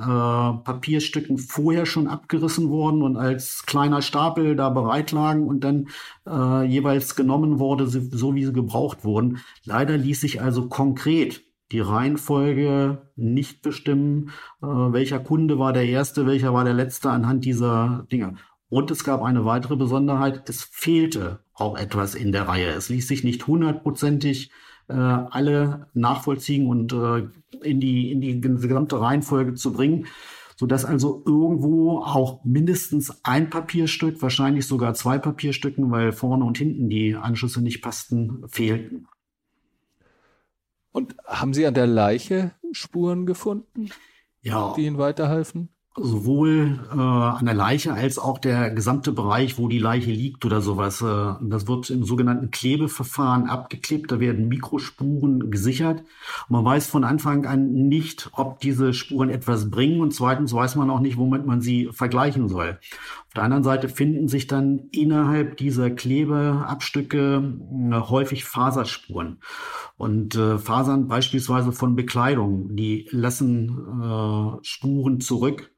äh, 0.00 0.64
Papierstücken 0.64 1.36
vorher 1.36 1.84
schon 1.84 2.08
abgerissen 2.08 2.70
wurden 2.70 3.02
und 3.02 3.18
als 3.18 3.66
kleiner 3.66 4.00
Stapel 4.00 4.56
da 4.56 4.70
bereit 4.70 5.12
lagen 5.12 5.46
und 5.46 5.64
dann 5.64 5.88
äh, 6.26 6.64
jeweils 6.64 7.14
genommen 7.14 7.58
wurde, 7.58 7.86
so 7.86 8.34
wie 8.34 8.44
sie 8.44 8.54
gebraucht 8.54 9.04
wurden. 9.04 9.38
Leider 9.64 9.98
ließ 9.98 10.22
sich 10.22 10.40
also 10.40 10.68
konkret 10.68 11.42
die 11.72 11.80
Reihenfolge 11.80 13.02
nicht 13.16 13.60
bestimmen, 13.60 14.30
äh, 14.62 14.66
welcher 14.66 15.20
Kunde 15.20 15.58
war 15.58 15.74
der 15.74 15.84
erste, 15.84 16.26
welcher 16.26 16.54
war 16.54 16.64
der 16.64 16.72
letzte 16.72 17.10
anhand 17.10 17.44
dieser 17.44 18.06
Dinge. 18.10 18.36
Und 18.70 18.90
es 18.90 19.04
gab 19.04 19.22
eine 19.22 19.44
weitere 19.44 19.76
Besonderheit, 19.76 20.48
es 20.48 20.62
fehlte 20.62 21.40
auch 21.52 21.76
etwas 21.76 22.14
in 22.14 22.32
der 22.32 22.48
Reihe. 22.48 22.70
Es 22.70 22.88
ließ 22.88 23.06
sich 23.06 23.24
nicht 23.24 23.46
hundertprozentig 23.46 24.50
äh, 24.88 24.94
alle 24.94 25.86
nachvollziehen 25.94 26.66
und 26.66 26.92
äh, 26.92 27.28
in, 27.62 27.80
die, 27.80 28.10
in 28.10 28.20
die 28.20 28.40
gesamte 28.40 29.00
Reihenfolge 29.00 29.54
zu 29.54 29.72
bringen, 29.72 30.06
sodass 30.56 30.84
also 30.84 31.22
irgendwo 31.24 31.98
auch 31.98 32.44
mindestens 32.44 33.24
ein 33.24 33.50
Papierstück, 33.50 34.20
wahrscheinlich 34.22 34.66
sogar 34.66 34.94
zwei 34.94 35.18
Papierstücken, 35.18 35.90
weil 35.90 36.12
vorne 36.12 36.44
und 36.44 36.58
hinten 36.58 36.88
die 36.88 37.14
Anschlüsse 37.14 37.62
nicht 37.62 37.80
passten, 37.80 38.48
fehlten. 38.48 39.06
Und 40.90 41.16
haben 41.26 41.54
Sie 41.54 41.66
an 41.66 41.74
der 41.74 41.86
Leiche 41.86 42.52
Spuren 42.72 43.24
gefunden, 43.24 43.90
ja. 44.42 44.74
die 44.76 44.86
Ihnen 44.86 44.98
weiterhelfen? 44.98 45.68
Sowohl 46.00 46.80
äh, 46.90 46.98
an 46.98 47.44
der 47.44 47.54
Leiche 47.54 47.92
als 47.92 48.18
auch 48.18 48.38
der 48.38 48.70
gesamte 48.70 49.12
Bereich, 49.12 49.58
wo 49.58 49.68
die 49.68 49.78
Leiche 49.78 50.10
liegt 50.10 50.44
oder 50.44 50.60
sowas. 50.60 51.02
Äh, 51.02 51.34
das 51.40 51.66
wird 51.66 51.90
im 51.90 52.04
sogenannten 52.04 52.50
Klebeverfahren 52.50 53.48
abgeklebt. 53.48 54.10
Da 54.10 54.20
werden 54.20 54.48
Mikrospuren 54.48 55.50
gesichert. 55.50 56.00
Und 56.48 56.50
man 56.50 56.64
weiß 56.64 56.86
von 56.86 57.04
Anfang 57.04 57.46
an 57.46 57.72
nicht, 57.72 58.30
ob 58.32 58.60
diese 58.60 58.94
Spuren 58.94 59.30
etwas 59.30 59.70
bringen. 59.70 60.00
Und 60.00 60.14
zweitens 60.14 60.52
weiß 60.52 60.76
man 60.76 60.90
auch 60.90 61.00
nicht, 61.00 61.16
womit 61.16 61.46
man 61.46 61.60
sie 61.60 61.88
vergleichen 61.92 62.48
soll. 62.48 62.78
Auf 63.28 63.34
der 63.34 63.42
anderen 63.42 63.64
Seite 63.64 63.88
finden 63.90 64.26
sich 64.26 64.46
dann 64.46 64.88
innerhalb 64.90 65.58
dieser 65.58 65.90
Klebeabstücke 65.90 67.54
äh, 67.90 67.94
häufig 67.94 68.44
Faserspuren. 68.44 69.38
Und 69.98 70.34
äh, 70.34 70.58
Fasern 70.58 71.08
beispielsweise 71.08 71.72
von 71.72 71.94
Bekleidung, 71.94 72.74
die 72.74 73.06
lassen 73.10 73.68
äh, 74.02 74.64
Spuren 74.64 75.20
zurück. 75.20 75.70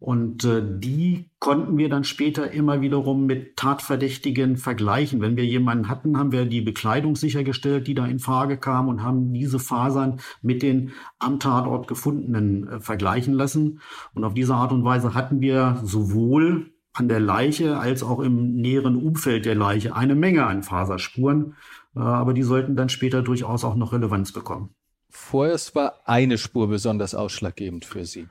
Und 0.00 0.44
äh, 0.44 0.62
die 0.64 1.28
konnten 1.40 1.76
wir 1.76 1.88
dann 1.88 2.04
später 2.04 2.52
immer 2.52 2.80
wiederum 2.80 3.26
mit 3.26 3.56
Tatverdächtigen 3.56 4.56
vergleichen. 4.56 5.20
Wenn 5.20 5.36
wir 5.36 5.44
jemanden 5.44 5.88
hatten, 5.88 6.16
haben 6.16 6.30
wir 6.30 6.44
die 6.44 6.60
Bekleidung 6.60 7.16
sichergestellt, 7.16 7.88
die 7.88 7.94
da 7.94 8.06
in 8.06 8.20
Frage 8.20 8.58
kam 8.58 8.86
und 8.86 9.02
haben 9.02 9.32
diese 9.32 9.58
Fasern 9.58 10.20
mit 10.40 10.62
den 10.62 10.92
am 11.18 11.40
Tatort 11.40 11.88
gefundenen 11.88 12.68
äh, 12.68 12.80
vergleichen 12.80 13.34
lassen. 13.34 13.80
Und 14.14 14.22
auf 14.22 14.34
diese 14.34 14.54
Art 14.54 14.70
und 14.70 14.84
Weise 14.84 15.14
hatten 15.14 15.40
wir 15.40 15.80
sowohl 15.82 16.70
an 16.92 17.08
der 17.08 17.20
Leiche 17.20 17.78
als 17.78 18.04
auch 18.04 18.20
im 18.20 18.54
näheren 18.54 18.96
Umfeld 18.96 19.46
der 19.46 19.54
Leiche 19.56 19.96
eine 19.96 20.14
Menge 20.14 20.46
an 20.46 20.62
Faserspuren, 20.62 21.54
äh, 21.96 22.00
aber 22.00 22.34
die 22.34 22.42
sollten 22.44 22.76
dann 22.76 22.88
später 22.88 23.22
durchaus 23.22 23.64
auch 23.64 23.74
noch 23.74 23.92
Relevanz 23.92 24.30
bekommen. 24.30 24.70
Vorerst 25.10 25.74
war 25.74 25.94
eine 26.04 26.38
Spur 26.38 26.68
besonders 26.68 27.14
ausschlaggebend 27.14 27.84
für 27.84 28.04
Sie. 28.04 28.28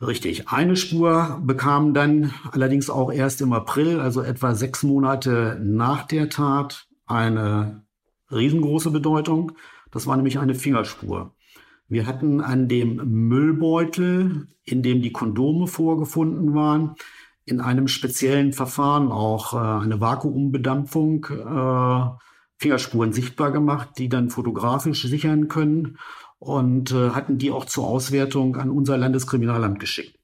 Richtig. 0.00 0.48
Eine 0.48 0.76
Spur 0.76 1.40
bekam 1.42 1.94
dann 1.94 2.32
allerdings 2.52 2.90
auch 2.90 3.10
erst 3.10 3.40
im 3.40 3.54
April, 3.54 3.98
also 3.98 4.20
etwa 4.20 4.54
sechs 4.54 4.82
Monate 4.82 5.58
nach 5.62 6.06
der 6.06 6.28
Tat, 6.28 6.86
eine 7.06 7.86
riesengroße 8.30 8.90
Bedeutung. 8.90 9.52
Das 9.90 10.06
war 10.06 10.16
nämlich 10.16 10.38
eine 10.38 10.54
Fingerspur. 10.54 11.34
Wir 11.88 12.06
hatten 12.06 12.42
an 12.42 12.68
dem 12.68 13.28
Müllbeutel, 13.28 14.48
in 14.64 14.82
dem 14.82 15.00
die 15.00 15.12
Kondome 15.12 15.66
vorgefunden 15.66 16.54
waren, 16.54 16.96
in 17.46 17.60
einem 17.60 17.88
speziellen 17.88 18.52
Verfahren 18.52 19.10
auch 19.10 19.54
äh, 19.54 19.84
eine 19.84 20.00
Vakuumbedampfung 20.00 21.24
äh, 21.26 22.26
Fingerspuren 22.58 23.12
sichtbar 23.12 23.52
gemacht, 23.52 23.90
die 23.98 24.08
dann 24.08 24.30
fotografisch 24.30 25.02
sichern 25.04 25.48
können 25.48 25.98
und 26.38 26.92
äh, 26.92 27.10
hatten 27.10 27.38
die 27.38 27.50
auch 27.50 27.64
zur 27.64 27.86
Auswertung 27.86 28.56
an 28.56 28.70
unser 28.70 28.96
Landeskriminalamt 28.96 29.80
geschickt. 29.80 30.18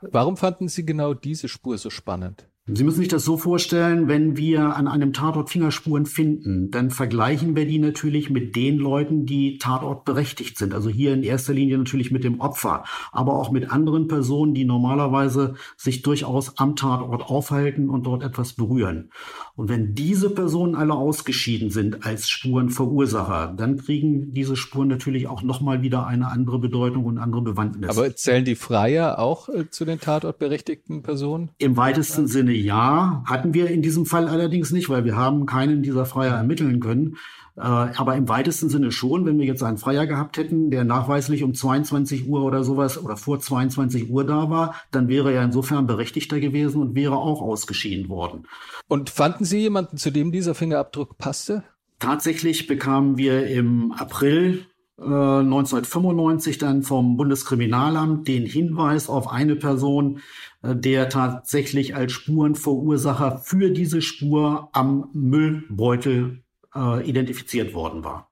Warum 0.00 0.36
fanden 0.36 0.68
Sie 0.68 0.84
genau 0.84 1.14
diese 1.14 1.48
Spur 1.48 1.78
so 1.78 1.90
spannend? 1.90 2.48
Sie 2.66 2.82
müssen 2.82 3.00
sich 3.00 3.08
das 3.08 3.26
so 3.26 3.36
vorstellen, 3.36 4.08
wenn 4.08 4.38
wir 4.38 4.74
an 4.74 4.88
einem 4.88 5.12
Tatort 5.12 5.50
Fingerspuren 5.50 6.06
finden, 6.06 6.70
dann 6.70 6.90
vergleichen 6.90 7.54
wir 7.54 7.66
die 7.66 7.78
natürlich 7.78 8.30
mit 8.30 8.56
den 8.56 8.78
Leuten, 8.78 9.26
die 9.26 9.58
Tatort 9.58 10.06
berechtigt 10.06 10.56
sind. 10.56 10.72
Also 10.72 10.88
hier 10.88 11.12
in 11.12 11.22
erster 11.22 11.52
Linie 11.52 11.76
natürlich 11.76 12.10
mit 12.10 12.24
dem 12.24 12.40
Opfer, 12.40 12.84
aber 13.12 13.34
auch 13.34 13.52
mit 13.52 13.70
anderen 13.70 14.08
Personen, 14.08 14.54
die 14.54 14.64
normalerweise 14.64 15.56
sich 15.76 16.00
durchaus 16.00 16.56
am 16.56 16.74
Tatort 16.74 17.28
aufhalten 17.28 17.90
und 17.90 18.06
dort 18.06 18.22
etwas 18.22 18.54
berühren. 18.54 19.10
Und 19.56 19.68
wenn 19.68 19.94
diese 19.94 20.30
Personen 20.30 20.74
alle 20.74 20.94
ausgeschieden 20.94 21.68
sind 21.68 22.06
als 22.06 22.30
Spurenverursacher, 22.30 23.52
dann 23.54 23.76
kriegen 23.76 24.32
diese 24.32 24.56
Spuren 24.56 24.88
natürlich 24.88 25.28
auch 25.28 25.42
nochmal 25.42 25.82
wieder 25.82 26.06
eine 26.06 26.28
andere 26.28 26.58
Bedeutung 26.58 27.04
und 27.04 27.18
andere 27.18 27.42
Bewandtnis. 27.42 27.90
Aber 27.90 28.16
zählen 28.16 28.46
die 28.46 28.54
Freier 28.54 29.18
auch 29.18 29.50
äh, 29.50 29.68
zu 29.68 29.84
den 29.84 30.00
tatortberechtigten 30.00 31.02
Personen? 31.02 31.50
Im 31.58 31.76
weitesten 31.76 32.26
Sinne 32.26 32.53
ja, 32.56 33.22
hatten 33.26 33.54
wir 33.54 33.70
in 33.70 33.82
diesem 33.82 34.06
Fall 34.06 34.28
allerdings 34.28 34.70
nicht, 34.72 34.88
weil 34.88 35.04
wir 35.04 35.16
haben 35.16 35.46
keinen 35.46 35.82
dieser 35.82 36.06
Freier 36.06 36.34
ermitteln 36.34 36.80
können. 36.80 37.16
Äh, 37.56 37.60
aber 37.60 38.16
im 38.16 38.28
weitesten 38.28 38.68
Sinne 38.68 38.90
schon, 38.90 39.26
wenn 39.26 39.38
wir 39.38 39.46
jetzt 39.46 39.62
einen 39.62 39.78
Freier 39.78 40.06
gehabt 40.06 40.36
hätten, 40.36 40.70
der 40.70 40.84
nachweislich 40.84 41.44
um 41.44 41.54
22 41.54 42.28
Uhr 42.28 42.42
oder 42.42 42.64
sowas 42.64 43.02
oder 43.02 43.16
vor 43.16 43.38
22 43.38 44.10
Uhr 44.10 44.24
da 44.24 44.50
war, 44.50 44.74
dann 44.90 45.08
wäre 45.08 45.32
er 45.32 45.44
insofern 45.44 45.86
berechtigter 45.86 46.40
gewesen 46.40 46.82
und 46.82 46.94
wäre 46.96 47.16
auch 47.16 47.40
ausgeschieden 47.40 48.08
worden. 48.08 48.46
Und 48.88 49.10
fanden 49.10 49.44
Sie 49.44 49.60
jemanden, 49.60 49.96
zu 49.96 50.10
dem 50.10 50.32
dieser 50.32 50.54
Fingerabdruck 50.54 51.16
passte? 51.16 51.62
Tatsächlich 52.00 52.66
bekamen 52.66 53.16
wir 53.16 53.46
im 53.46 53.92
April 53.92 54.66
1995 54.96 56.58
dann 56.58 56.82
vom 56.84 57.16
Bundeskriminalamt 57.16 58.28
den 58.28 58.46
Hinweis 58.46 59.08
auf 59.08 59.28
eine 59.28 59.56
Person, 59.56 60.20
äh, 60.62 60.76
der 60.76 61.08
tatsächlich 61.08 61.96
als 61.96 62.12
Spurenverursacher 62.12 63.38
für 63.38 63.70
diese 63.70 64.02
Spur 64.02 64.68
am 64.72 65.08
Müllbeutel 65.12 66.44
äh, 66.74 67.08
identifiziert 67.08 67.74
worden 67.74 68.04
war. 68.04 68.30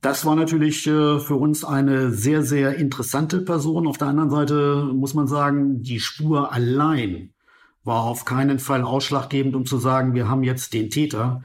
Das 0.00 0.24
war 0.24 0.36
natürlich 0.36 0.86
äh, 0.86 1.18
für 1.18 1.36
uns 1.36 1.64
eine 1.64 2.10
sehr, 2.12 2.42
sehr 2.42 2.76
interessante 2.76 3.40
Person. 3.40 3.86
Auf 3.86 3.98
der 3.98 4.08
anderen 4.08 4.30
Seite 4.30 4.90
muss 4.92 5.14
man 5.14 5.26
sagen, 5.28 5.82
die 5.82 6.00
Spur 6.00 6.52
allein 6.52 7.32
war 7.84 8.02
auf 8.04 8.24
keinen 8.24 8.58
Fall 8.58 8.82
ausschlaggebend, 8.82 9.56
um 9.56 9.66
zu 9.66 9.78
sagen, 9.78 10.14
wir 10.14 10.28
haben 10.28 10.44
jetzt 10.44 10.72
den 10.72 10.90
Täter. 10.90 11.42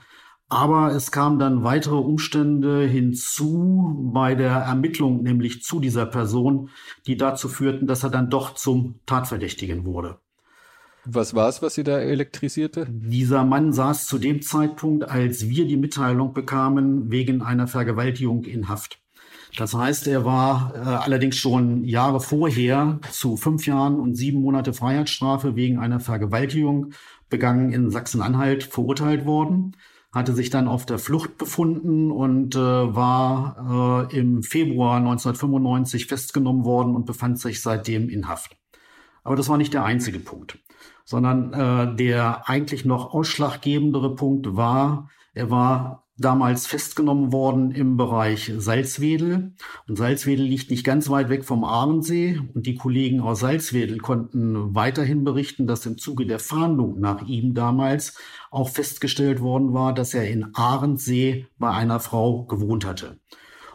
Aber 0.49 0.93
es 0.93 1.11
kamen 1.11 1.39
dann 1.39 1.63
weitere 1.63 1.95
Umstände 1.95 2.85
hinzu 2.85 4.09
bei 4.13 4.33
der 4.33 4.51
Ermittlung, 4.51 5.21
nämlich 5.21 5.61
zu 5.61 5.81
dieser 5.81 6.05
Person, 6.05 6.69
die 7.05 7.17
dazu 7.17 7.49
führten, 7.49 7.85
dass 7.85 8.03
er 8.03 8.09
dann 8.09 8.29
doch 8.29 8.53
zum 8.53 8.99
Tatverdächtigen 9.05 9.85
wurde. 9.85 10.19
Was 11.03 11.33
war 11.33 11.49
es, 11.49 11.61
was 11.61 11.75
Sie 11.75 11.83
da 11.83 11.99
elektrisierte? 11.99 12.85
Dieser 12.89 13.43
Mann 13.43 13.71
saß 13.73 14.07
zu 14.07 14.17
dem 14.17 14.41
Zeitpunkt, 14.41 15.09
als 15.09 15.47
wir 15.47 15.65
die 15.65 15.77
Mitteilung 15.77 16.33
bekamen, 16.33 17.11
wegen 17.11 17.41
einer 17.41 17.67
Vergewaltigung 17.67 18.43
in 18.43 18.67
Haft. 18.67 18.99
Das 19.57 19.73
heißt, 19.73 20.07
er 20.07 20.25
war 20.25 20.73
äh, 20.75 20.79
allerdings 20.79 21.37
schon 21.37 21.83
Jahre 21.85 22.19
vorher 22.19 22.99
zu 23.11 23.37
fünf 23.37 23.65
Jahren 23.65 23.99
und 23.99 24.15
sieben 24.15 24.41
Monate 24.41 24.73
Freiheitsstrafe 24.73 25.55
wegen 25.55 25.79
einer 25.79 25.99
Vergewaltigung 25.99 26.91
begangen 27.29 27.71
in 27.71 27.89
Sachsen-Anhalt 27.89 28.63
verurteilt 28.63 29.25
worden 29.25 29.75
hatte 30.17 30.33
sich 30.33 30.49
dann 30.49 30.67
auf 30.67 30.85
der 30.85 30.99
Flucht 30.99 31.37
befunden 31.37 32.11
und 32.11 32.55
äh, 32.55 32.59
war 32.59 34.09
äh, 34.11 34.17
im 34.17 34.43
Februar 34.43 34.97
1995 34.97 36.07
festgenommen 36.07 36.65
worden 36.65 36.95
und 36.95 37.05
befand 37.05 37.39
sich 37.39 37.61
seitdem 37.61 38.09
in 38.09 38.27
Haft. 38.27 38.57
Aber 39.23 39.35
das 39.35 39.49
war 39.49 39.57
nicht 39.57 39.73
der 39.73 39.83
einzige 39.83 40.19
Punkt, 40.19 40.57
sondern 41.05 41.53
äh, 41.53 41.95
der 41.95 42.49
eigentlich 42.49 42.85
noch 42.85 43.13
ausschlaggebendere 43.13 44.15
Punkt 44.15 44.55
war, 44.55 45.09
er 45.33 45.51
war 45.51 46.06
damals 46.17 46.65
festgenommen 46.65 47.31
worden 47.31 47.71
im 47.71 47.97
Bereich 47.97 48.51
Salzwedel. 48.57 49.53
Und 49.87 49.95
Salzwedel 49.97 50.45
liegt 50.45 50.71
nicht 50.71 50.83
ganz 50.83 51.09
weit 51.09 51.29
weg 51.29 51.45
vom 51.45 51.63
Ahrensee. 51.63 52.39
Und 52.53 52.65
die 52.65 52.75
Kollegen 52.75 53.21
aus 53.21 53.39
Salzwedel 53.39 53.99
konnten 53.99 54.73
weiterhin 54.73 55.23
berichten, 55.23 55.67
dass 55.67 55.85
im 55.85 55.97
Zuge 55.97 56.25
der 56.25 56.39
Fahndung 56.39 56.99
nach 56.99 57.27
ihm 57.27 57.53
damals 57.53 58.17
auch 58.49 58.69
festgestellt 58.69 59.41
worden 59.41 59.73
war, 59.73 59.93
dass 59.93 60.13
er 60.13 60.29
in 60.29 60.55
Ahrensee 60.55 61.45
bei 61.59 61.69
einer 61.69 61.99
Frau 61.99 62.45
gewohnt 62.45 62.85
hatte. 62.85 63.19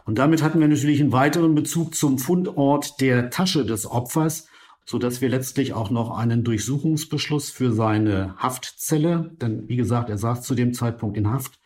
Und 0.05 0.19
damit 0.19 0.43
hatten 0.43 0.59
wir 0.59 0.67
natürlich 0.67 0.99
einen 0.99 1.13
weiteren 1.13 1.55
Bezug 1.55 1.95
zum 1.95 2.17
Fundort 2.19 2.99
der 2.99 3.29
Tasche 3.29 3.65
des 3.65 3.85
Opfers, 3.85 4.47
so 4.85 4.97
dass 4.97 5.21
wir 5.21 5.29
letztlich 5.29 5.73
auch 5.73 5.89
noch 5.89 6.17
einen 6.17 6.43
Durchsuchungsbeschluss 6.43 7.49
für 7.49 7.71
seine 7.71 8.35
Haftzelle, 8.37 9.31
denn 9.41 9.69
wie 9.69 9.77
gesagt, 9.77 10.09
er 10.09 10.17
saß 10.17 10.41
zu 10.41 10.55
dem 10.55 10.73
Zeitpunkt 10.73 11.15
in 11.15 11.31
Haft, 11.31 11.59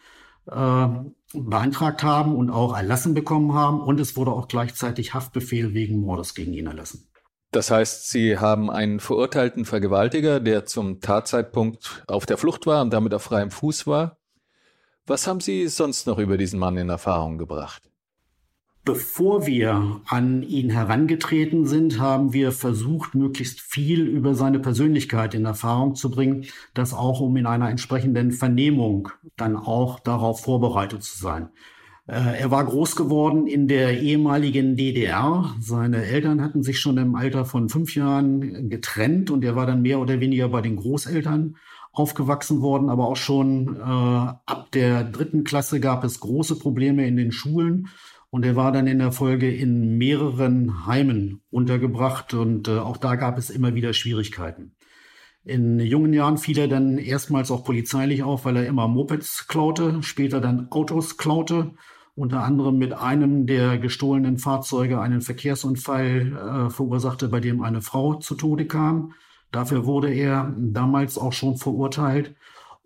äh, 0.48 0.88
beantragt 1.34 2.04
haben 2.04 2.36
und 2.36 2.50
auch 2.50 2.76
erlassen 2.76 3.14
bekommen 3.14 3.54
haben. 3.54 3.82
Und 3.82 4.00
es 4.00 4.16
wurde 4.16 4.32
auch 4.32 4.48
gleichzeitig 4.48 5.14
Haftbefehl 5.14 5.74
wegen 5.74 6.00
Mordes 6.02 6.34
gegen 6.34 6.54
ihn 6.54 6.68
erlassen. 6.68 7.10
Das 7.52 7.72
heißt, 7.72 8.10
Sie 8.10 8.38
haben 8.38 8.70
einen 8.70 9.00
verurteilten 9.00 9.66
Vergewaltiger, 9.66 10.40
der 10.40 10.66
zum 10.66 11.00
Tatzeitpunkt 11.00 12.04
auf 12.08 12.26
der 12.26 12.38
Flucht 12.38 12.66
war 12.66 12.82
und 12.82 12.92
damit 12.92 13.14
auf 13.14 13.24
freiem 13.24 13.52
Fuß 13.52 13.88
war. 13.88 14.18
Was 15.06 15.28
haben 15.28 15.40
Sie 15.40 15.68
sonst 15.70 16.08
noch 16.08 16.18
über 16.18 16.38
diesen 16.38 16.60
Mann 16.60 16.76
in 16.76 16.90
Erfahrung 16.90 17.38
gebracht? 17.38 17.90
Bevor 18.88 19.46
wir 19.46 20.00
an 20.06 20.44
ihn 20.44 20.70
herangetreten 20.70 21.66
sind, 21.66 22.00
haben 22.00 22.32
wir 22.32 22.54
versucht, 22.54 23.16
möglichst 23.16 23.60
viel 23.60 24.08
über 24.08 24.34
seine 24.34 24.60
Persönlichkeit 24.60 25.34
in 25.34 25.44
Erfahrung 25.44 25.96
zu 25.96 26.10
bringen, 26.10 26.46
das 26.74 26.94
auch 26.94 27.20
um 27.20 27.36
in 27.36 27.48
einer 27.48 27.70
entsprechenden 27.70 28.32
Vernehmung 28.32 29.10
dann 29.36 29.58
auch 29.58 30.00
darauf 30.00 30.40
vorbereitet 30.40 31.04
zu 31.04 31.20
sein. 31.20 31.50
Äh, 32.08 32.40
er 32.40 32.50
war 32.50 32.64
groß 32.64 32.96
geworden 32.96 33.46
in 33.46 33.68
der 33.68 34.00
ehemaligen 34.00 34.78
DDR. 34.78 35.54
Seine 35.60 36.06
Eltern 36.06 36.42
hatten 36.42 36.64
sich 36.64 36.80
schon 36.80 36.98
im 36.98 37.16
Alter 37.16 37.44
von 37.44 37.68
fünf 37.68 37.94
Jahren 37.94 38.70
getrennt 38.70 39.32
und 39.32 39.44
er 39.44 39.58
war 39.58 39.66
dann 39.66 39.82
mehr 39.82 40.00
oder 40.00 40.22
weniger 40.22 40.48
bei 40.48 40.62
den 40.62 40.78
Großeltern 40.78 41.58
aufgewachsen 41.92 42.62
worden. 42.62 42.90
Aber 42.90 43.10
auch 43.10 43.18
schon 43.18 43.76
äh, 43.76 43.82
ab 43.82 44.70
der 44.72 45.04
dritten 45.04 45.44
Klasse 45.44 45.82
gab 45.82 46.06
es 46.06 46.22
große 46.22 46.58
Probleme 46.58 47.06
in 47.06 47.18
den 47.18 47.34
Schulen. 47.34 47.90
Und 48.38 48.46
er 48.46 48.56
war 48.56 48.72
dann 48.72 48.86
in 48.86 49.00
der 49.00 49.12
Folge 49.12 49.52
in 49.52 49.98
mehreren 49.98 50.86
Heimen 50.86 51.42
untergebracht 51.50 52.36
und 52.36 52.68
äh, 52.68 52.78
auch 52.78 52.98
da 52.98 53.16
gab 53.16 53.40
es 53.40 53.50
immer 53.50 53.74
wieder 53.74 53.94
Schwierigkeiten. 53.94 54.76
In 55.44 55.80
jungen 55.80 56.14
Jahren 56.14 56.38
fiel 56.38 56.60
er 56.60 56.68
dann 56.68 57.00
erstmals 57.00 57.50
auch 57.50 57.64
polizeilich 57.64 58.22
auf, 58.22 58.46
weil 58.46 58.58
er 58.58 58.68
immer 58.68 58.88
Mopeds 58.88 59.48
klaute, 59.48 60.04
später 60.04 60.40
dann 60.40 60.68
Autos 60.70 61.18
klaute, 61.18 61.72
unter 62.14 62.44
anderem 62.44 62.78
mit 62.78 62.94
einem 62.94 63.48
der 63.48 63.80
gestohlenen 63.80 64.38
Fahrzeuge 64.38 65.02
einen 65.02 65.22
Verkehrsunfall 65.22 66.68
äh, 66.68 66.70
verursachte, 66.70 67.30
bei 67.30 67.40
dem 67.40 67.64
eine 67.64 67.82
Frau 67.82 68.20
zu 68.20 68.36
Tode 68.36 68.68
kam. 68.68 69.14
Dafür 69.52 69.88
wurde 69.88 70.14
er 70.14 70.54
damals 70.56 71.18
auch 71.18 71.34
schon 71.34 71.58
verurteilt 71.58 72.36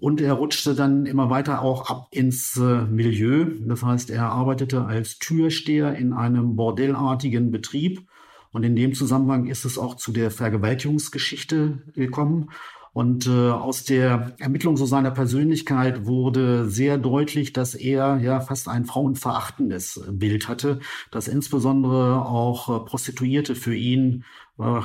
und 0.01 0.19
er 0.19 0.33
rutschte 0.33 0.73
dann 0.73 1.05
immer 1.05 1.29
weiter 1.29 1.61
auch 1.61 1.87
ab 1.87 2.07
ins 2.09 2.57
äh, 2.57 2.81
Milieu. 2.85 3.45
Das 3.67 3.83
heißt, 3.83 4.09
er 4.09 4.31
arbeitete 4.31 4.83
als 4.83 5.19
Türsteher 5.19 5.95
in 5.95 6.11
einem 6.11 6.55
bordellartigen 6.55 7.51
Betrieb. 7.51 8.07
Und 8.51 8.63
in 8.63 8.75
dem 8.75 8.95
Zusammenhang 8.95 9.45
ist 9.45 9.63
es 9.63 9.77
auch 9.77 9.95
zu 9.95 10.11
der 10.11 10.31
Vergewaltigungsgeschichte 10.31 11.83
gekommen. 11.93 12.49
Und 12.93 13.27
äh, 13.27 13.51
aus 13.51 13.83
der 13.83 14.33
Ermittlung 14.39 14.75
so 14.75 14.87
seiner 14.87 15.11
Persönlichkeit 15.11 16.07
wurde 16.07 16.67
sehr 16.67 16.97
deutlich, 16.97 17.53
dass 17.53 17.75
er 17.75 18.17
ja 18.17 18.41
fast 18.41 18.67
ein 18.67 18.85
frauenverachtendes 18.85 20.01
Bild 20.09 20.49
hatte, 20.49 20.79
dass 21.11 21.27
insbesondere 21.27 22.25
auch 22.25 22.69
äh, 22.69 22.85
Prostituierte 22.85 23.55
für 23.55 23.75
ihn 23.75 24.25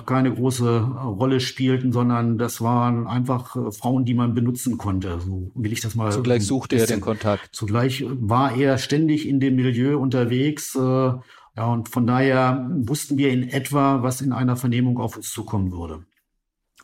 keine 0.06 0.32
große 0.32 0.80
Rolle 0.80 1.40
spielten, 1.40 1.92
sondern 1.92 2.38
das 2.38 2.60
waren 2.60 3.06
einfach 3.06 3.56
äh, 3.56 3.72
Frauen, 3.72 4.04
die 4.04 4.14
man 4.14 4.34
benutzen 4.34 4.78
konnte. 4.78 5.20
So 5.20 5.50
will 5.54 5.72
ich 5.72 5.80
das 5.80 5.94
mal. 5.94 6.12
Zugleich 6.12 6.46
suchte 6.46 6.76
er 6.76 6.86
den 6.86 7.00
Kontakt. 7.00 7.54
Zugleich 7.54 8.04
war 8.08 8.56
er 8.56 8.78
ständig 8.78 9.28
in 9.28 9.40
dem 9.40 9.56
Milieu 9.56 9.98
unterwegs. 9.98 10.74
Äh, 10.74 10.80
ja, 10.80 11.66
und 11.72 11.88
von 11.88 12.06
daher 12.06 12.70
wussten 12.70 13.18
wir 13.18 13.30
in 13.30 13.48
etwa, 13.48 14.02
was 14.02 14.20
in 14.20 14.32
einer 14.32 14.56
Vernehmung 14.56 14.98
auf 14.98 15.16
uns 15.16 15.30
zukommen 15.30 15.72
würde. 15.72 16.04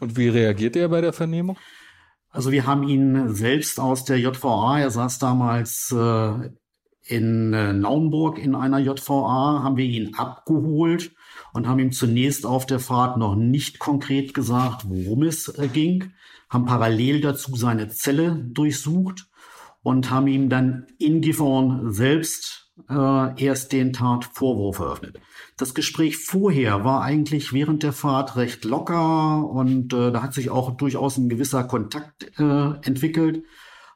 Und 0.00 0.16
wie 0.16 0.28
reagiert 0.28 0.76
er 0.76 0.88
bei 0.88 1.00
der 1.00 1.12
Vernehmung? 1.12 1.56
Also 2.30 2.50
wir 2.50 2.66
haben 2.66 2.82
ihn 2.82 3.34
selbst 3.34 3.78
aus 3.78 4.04
der 4.04 4.18
JVA, 4.18 4.80
er 4.80 4.90
saß 4.90 5.18
damals 5.18 5.94
äh, 5.96 6.50
in 7.04 7.52
äh, 7.52 7.74
Naumburg 7.74 8.38
in 8.38 8.54
einer 8.54 8.78
JVA, 8.78 9.62
haben 9.62 9.76
wir 9.76 9.84
ihn 9.84 10.14
abgeholt 10.14 11.12
und 11.52 11.66
haben 11.66 11.78
ihm 11.78 11.92
zunächst 11.92 12.46
auf 12.46 12.66
der 12.66 12.80
Fahrt 12.80 13.16
noch 13.18 13.36
nicht 13.36 13.78
konkret 13.78 14.34
gesagt, 14.34 14.84
worum 14.88 15.22
es 15.22 15.48
äh, 15.48 15.68
ging, 15.68 16.12
haben 16.48 16.66
parallel 16.66 17.20
dazu 17.20 17.56
seine 17.56 17.88
Zelle 17.88 18.36
durchsucht 18.50 19.28
und 19.82 20.10
haben 20.10 20.28
ihm 20.28 20.48
dann 20.48 20.86
in 20.98 21.20
Gifhorn 21.20 21.92
selbst 21.92 22.72
äh, 22.88 23.44
erst 23.44 23.72
den 23.72 23.92
Tatvorwurf 23.92 24.78
eröffnet. 24.78 25.20
Das 25.56 25.74
Gespräch 25.74 26.18
vorher 26.18 26.84
war 26.84 27.02
eigentlich 27.02 27.52
während 27.52 27.82
der 27.82 27.92
Fahrt 27.92 28.36
recht 28.36 28.64
locker 28.64 29.48
und 29.48 29.92
äh, 29.92 30.10
da 30.10 30.22
hat 30.22 30.34
sich 30.34 30.50
auch 30.50 30.76
durchaus 30.76 31.18
ein 31.18 31.28
gewisser 31.28 31.64
Kontakt 31.64 32.38
äh, 32.38 32.70
entwickelt. 32.82 33.44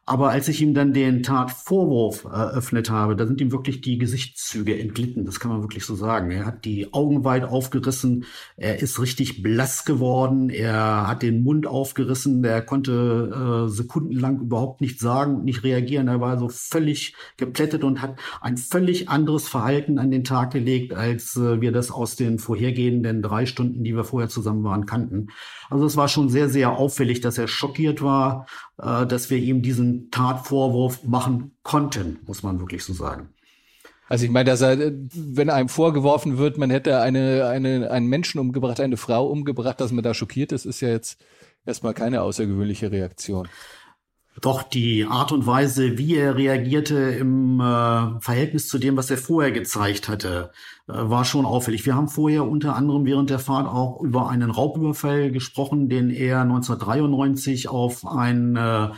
Aber 0.09 0.31
als 0.31 0.47
ich 0.47 0.63
ihm 0.63 0.73
dann 0.73 0.93
den 0.93 1.25
Tatvorwurf 1.25 2.25
eröffnet 2.25 2.91
habe, 2.91 3.17
da 3.17 3.27
sind 3.27 3.41
ihm 3.41 3.51
wirklich 3.51 3.81
die 3.81 3.99
Gesichtszüge 3.99 4.79
entglitten. 4.79 5.25
Das 5.25 5.41
kann 5.41 5.51
man 5.51 5.63
wirklich 5.63 5.85
so 5.85 5.97
sagen. 5.97 6.31
Er 6.31 6.47
hat 6.47 6.65
die 6.65 6.95
Augen 6.95 7.25
weit 7.25 7.43
aufgerissen. 7.43 8.25
Er 8.57 8.79
ist 8.79 9.01
richtig 9.01 9.43
blass 9.43 9.85
geworden. 9.85 10.49
Er 10.49 11.09
hat 11.09 11.23
den 11.23 11.43
Mund 11.43 11.67
aufgerissen. 11.67 12.45
Er 12.45 12.63
konnte 12.63 13.67
äh, 13.67 13.69
sekundenlang 13.69 14.39
überhaupt 14.43 14.81
nichts 14.81 15.03
sagen 15.03 15.39
und 15.39 15.45
nicht 15.45 15.65
reagieren. 15.65 16.07
Er 16.07 16.21
war 16.21 16.39
so 16.39 16.49
völlig 16.51 17.17
geplättet 17.37 17.83
und 17.83 18.01
hat 18.01 18.15
ein 18.41 18.59
völlig 18.59 19.09
anderes 19.09 19.49
Verhalten 19.49 19.99
an 19.99 20.13
den 20.13 20.23
Tag 20.23 20.53
gelegt, 20.53 20.95
als 20.95 21.37
äh, 21.37 21.61
wir 21.61 21.73
das 21.73 21.91
aus 21.91 22.15
den 22.15 22.39
vorhergehenden 22.39 23.23
drei 23.23 23.45
Stunden, 23.45 23.83
die 23.83 23.97
wir 23.97 24.05
vorher 24.05 24.29
zusammen 24.29 24.63
waren, 24.63 24.87
kannten. 24.87 25.31
Also 25.69 25.85
es 25.85 25.97
war 25.97 26.07
schon 26.07 26.29
sehr, 26.29 26.49
sehr 26.49 26.77
auffällig, 26.77 27.21
dass 27.23 27.39
er 27.39 27.49
schockiert 27.49 28.03
war, 28.03 28.47
äh, 28.79 29.07
dass 29.07 29.31
wir 29.31 29.39
ihm 29.39 29.63
diesen 29.63 30.11
Tatvorwurf 30.11 31.05
machen 31.05 31.57
konnten, 31.63 32.19
muss 32.27 32.43
man 32.43 32.61
wirklich 32.61 32.85
so 32.85 32.93
sagen. 32.93 33.31
Also 34.09 34.25
ich 34.25 34.31
meine, 34.31 34.51
dass 34.51 34.61
er, 34.61 34.93
wenn 35.13 35.51
einem 35.51 35.69
vorgeworfen 35.69 36.39
wird, 36.39 36.59
man 36.59 36.71
hätte 36.71 37.01
eine, 37.01 37.47
eine, 37.47 37.91
einen 37.91 38.07
Menschen 38.07 38.39
umgebracht, 38.39 38.79
eine 38.79 38.97
Frau 38.97 39.27
umgebracht, 39.27 39.81
dass 39.81 39.91
man 39.91 40.05
da 40.05 40.15
schockiert 40.15 40.53
ist, 40.53 40.65
ist 40.65 40.81
ja 40.81 40.91
jetzt 40.91 41.21
erstmal 41.65 41.93
keine 41.93 42.23
außergewöhnliche 42.23 42.93
Reaktion. 42.93 43.49
Doch 44.41 44.63
die 44.63 45.07
Art 45.07 45.33
und 45.33 45.47
Weise, 45.47 45.97
wie 45.97 46.17
er 46.17 46.37
reagierte 46.37 46.97
im 46.97 47.59
äh, 47.59 48.21
Verhältnis 48.21 48.69
zu 48.69 48.79
dem, 48.79 48.97
was 48.97 49.11
er 49.11 49.17
vorher 49.17 49.51
gezeigt 49.51 50.09
hatte, 50.09 50.51
äh, 50.89 50.93
war 50.93 51.25
schon 51.25 51.47
auffällig. 51.47 51.87
Wir 51.87 51.95
haben 51.95 52.09
vorher 52.09 52.47
unter 52.47 52.77
anderem 52.77 53.07
während 53.07 53.31
der 53.31 53.39
Fahrt 53.39 53.67
auch 53.67 54.01
über 54.03 54.29
einen 54.29 54.51
Raubüberfall 54.51 55.31
gesprochen, 55.31 55.89
den 55.89 56.11
er 56.11 56.43
1993 56.43 57.69
auf 57.69 58.07
ein 58.07 58.57
äh, 58.57 58.89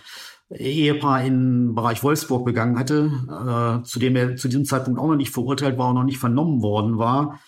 Ehepaar 0.51 1.22
im 1.24 1.74
Bereich 1.74 2.03
Wolfsburg 2.03 2.45
begangen 2.45 2.78
hatte, 2.78 3.11
äh, 3.28 3.84
zu 3.84 3.99
dem 3.99 4.16
er 4.16 4.36
zu 4.36 4.49
diesem 4.49 4.64
Zeitpunkt 4.64 4.99
auch 4.99 5.09
noch 5.09 5.16
nicht 5.16 5.30
verurteilt 5.30 5.78
war 5.78 5.91
und 5.91 5.95
noch 5.95 6.05
nicht 6.05 6.18
vernommen 6.18 6.62
worden 6.62 6.99
war. 6.99 7.39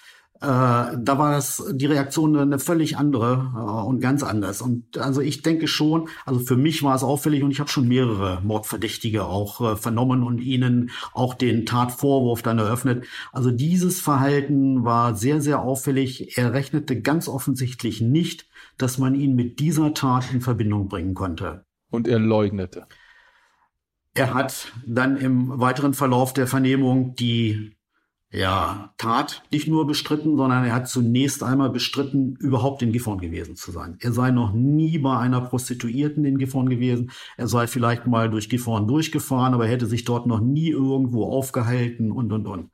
Äh, 0.43 0.47
da 0.47 1.19
war 1.19 1.33
das 1.33 1.63
die 1.73 1.85
Reaktion 1.85 2.35
eine 2.35 2.59
völlig 2.59 2.97
andere 2.97 3.53
äh, 3.55 3.87
und 3.87 4.01
ganz 4.01 4.23
anders. 4.23 4.63
Und 4.63 4.97
also 4.97 5.21
ich 5.21 5.43
denke 5.43 5.69
schon, 5.69 6.09
also 6.25 6.41
für 6.41 6.57
mich 6.57 6.83
war 6.83 6.95
es 6.95 7.03
auffällig 7.03 7.43
und 7.43 7.51
ich 7.51 7.61
habe 7.61 7.69
schon 7.69 7.87
mehrere 7.87 8.41
Mordverdächtige 8.43 9.25
auch 9.25 9.61
äh, 9.61 9.77
vernommen 9.77 10.23
und 10.23 10.39
ihnen 10.39 10.91
auch 11.13 11.35
den 11.35 11.67
Tatvorwurf 11.67 12.41
dann 12.41 12.59
eröffnet. 12.59 13.05
Also 13.33 13.51
dieses 13.51 14.01
Verhalten 14.01 14.83
war 14.83 15.15
sehr, 15.15 15.43
sehr 15.43 15.61
auffällig. 15.61 16.39
Er 16.39 16.55
rechnete 16.55 17.03
ganz 17.03 17.29
offensichtlich 17.29 18.01
nicht, 18.01 18.49
dass 18.79 18.97
man 18.97 19.15
ihn 19.15 19.35
mit 19.35 19.61
dieser 19.61 19.93
Tat 19.93 20.33
in 20.33 20.41
Verbindung 20.41 20.89
bringen 20.89 21.13
konnte. 21.13 21.67
Und 21.91 22.09
er 22.09 22.19
leugnete. 22.19 22.87
Er 24.15 24.33
hat 24.33 24.73
dann 24.87 25.19
im 25.19 25.61
weiteren 25.61 25.93
Verlauf 25.93 26.33
der 26.33 26.47
Vernehmung 26.47 27.15
die 27.15 27.77
ja, 28.33 28.95
Tat 28.97 29.43
nicht 29.51 29.67
nur 29.67 29.89
bestritten, 29.89 30.37
sondern 30.37 30.65
er 30.65 30.73
hat 30.73 30.89
zunächst 30.89 31.43
einmal 31.43 31.71
bestritten, 31.71 32.37
überhaupt 32.37 32.81
in 32.81 32.93
Gifhorn 32.93 33.19
gewesen 33.19 33.57
zu 33.57 33.73
sein. 33.73 33.97
Er 34.01 34.13
sei 34.13 34.31
noch 34.31 34.53
nie 34.53 34.99
bei 34.99 35.19
einer 35.19 35.41
Prostituierten 35.41 36.25
in 36.25 36.39
Gifhorn 36.39 36.69
gewesen. 36.69 37.11
Er 37.37 37.49
sei 37.49 37.67
vielleicht 37.67 38.07
mal 38.07 38.31
durch 38.31 38.49
Gifhorn 38.49 38.87
durchgefahren, 38.87 39.53
aber 39.53 39.67
er 39.67 39.73
hätte 39.73 39.87
sich 39.87 40.05
dort 40.05 40.27
noch 40.27 40.41
nie 40.41 40.71
irgendwo 40.71 41.25
aufgehalten 41.25 42.13
und, 42.13 42.33
und, 42.33 42.47
und. 42.47 42.71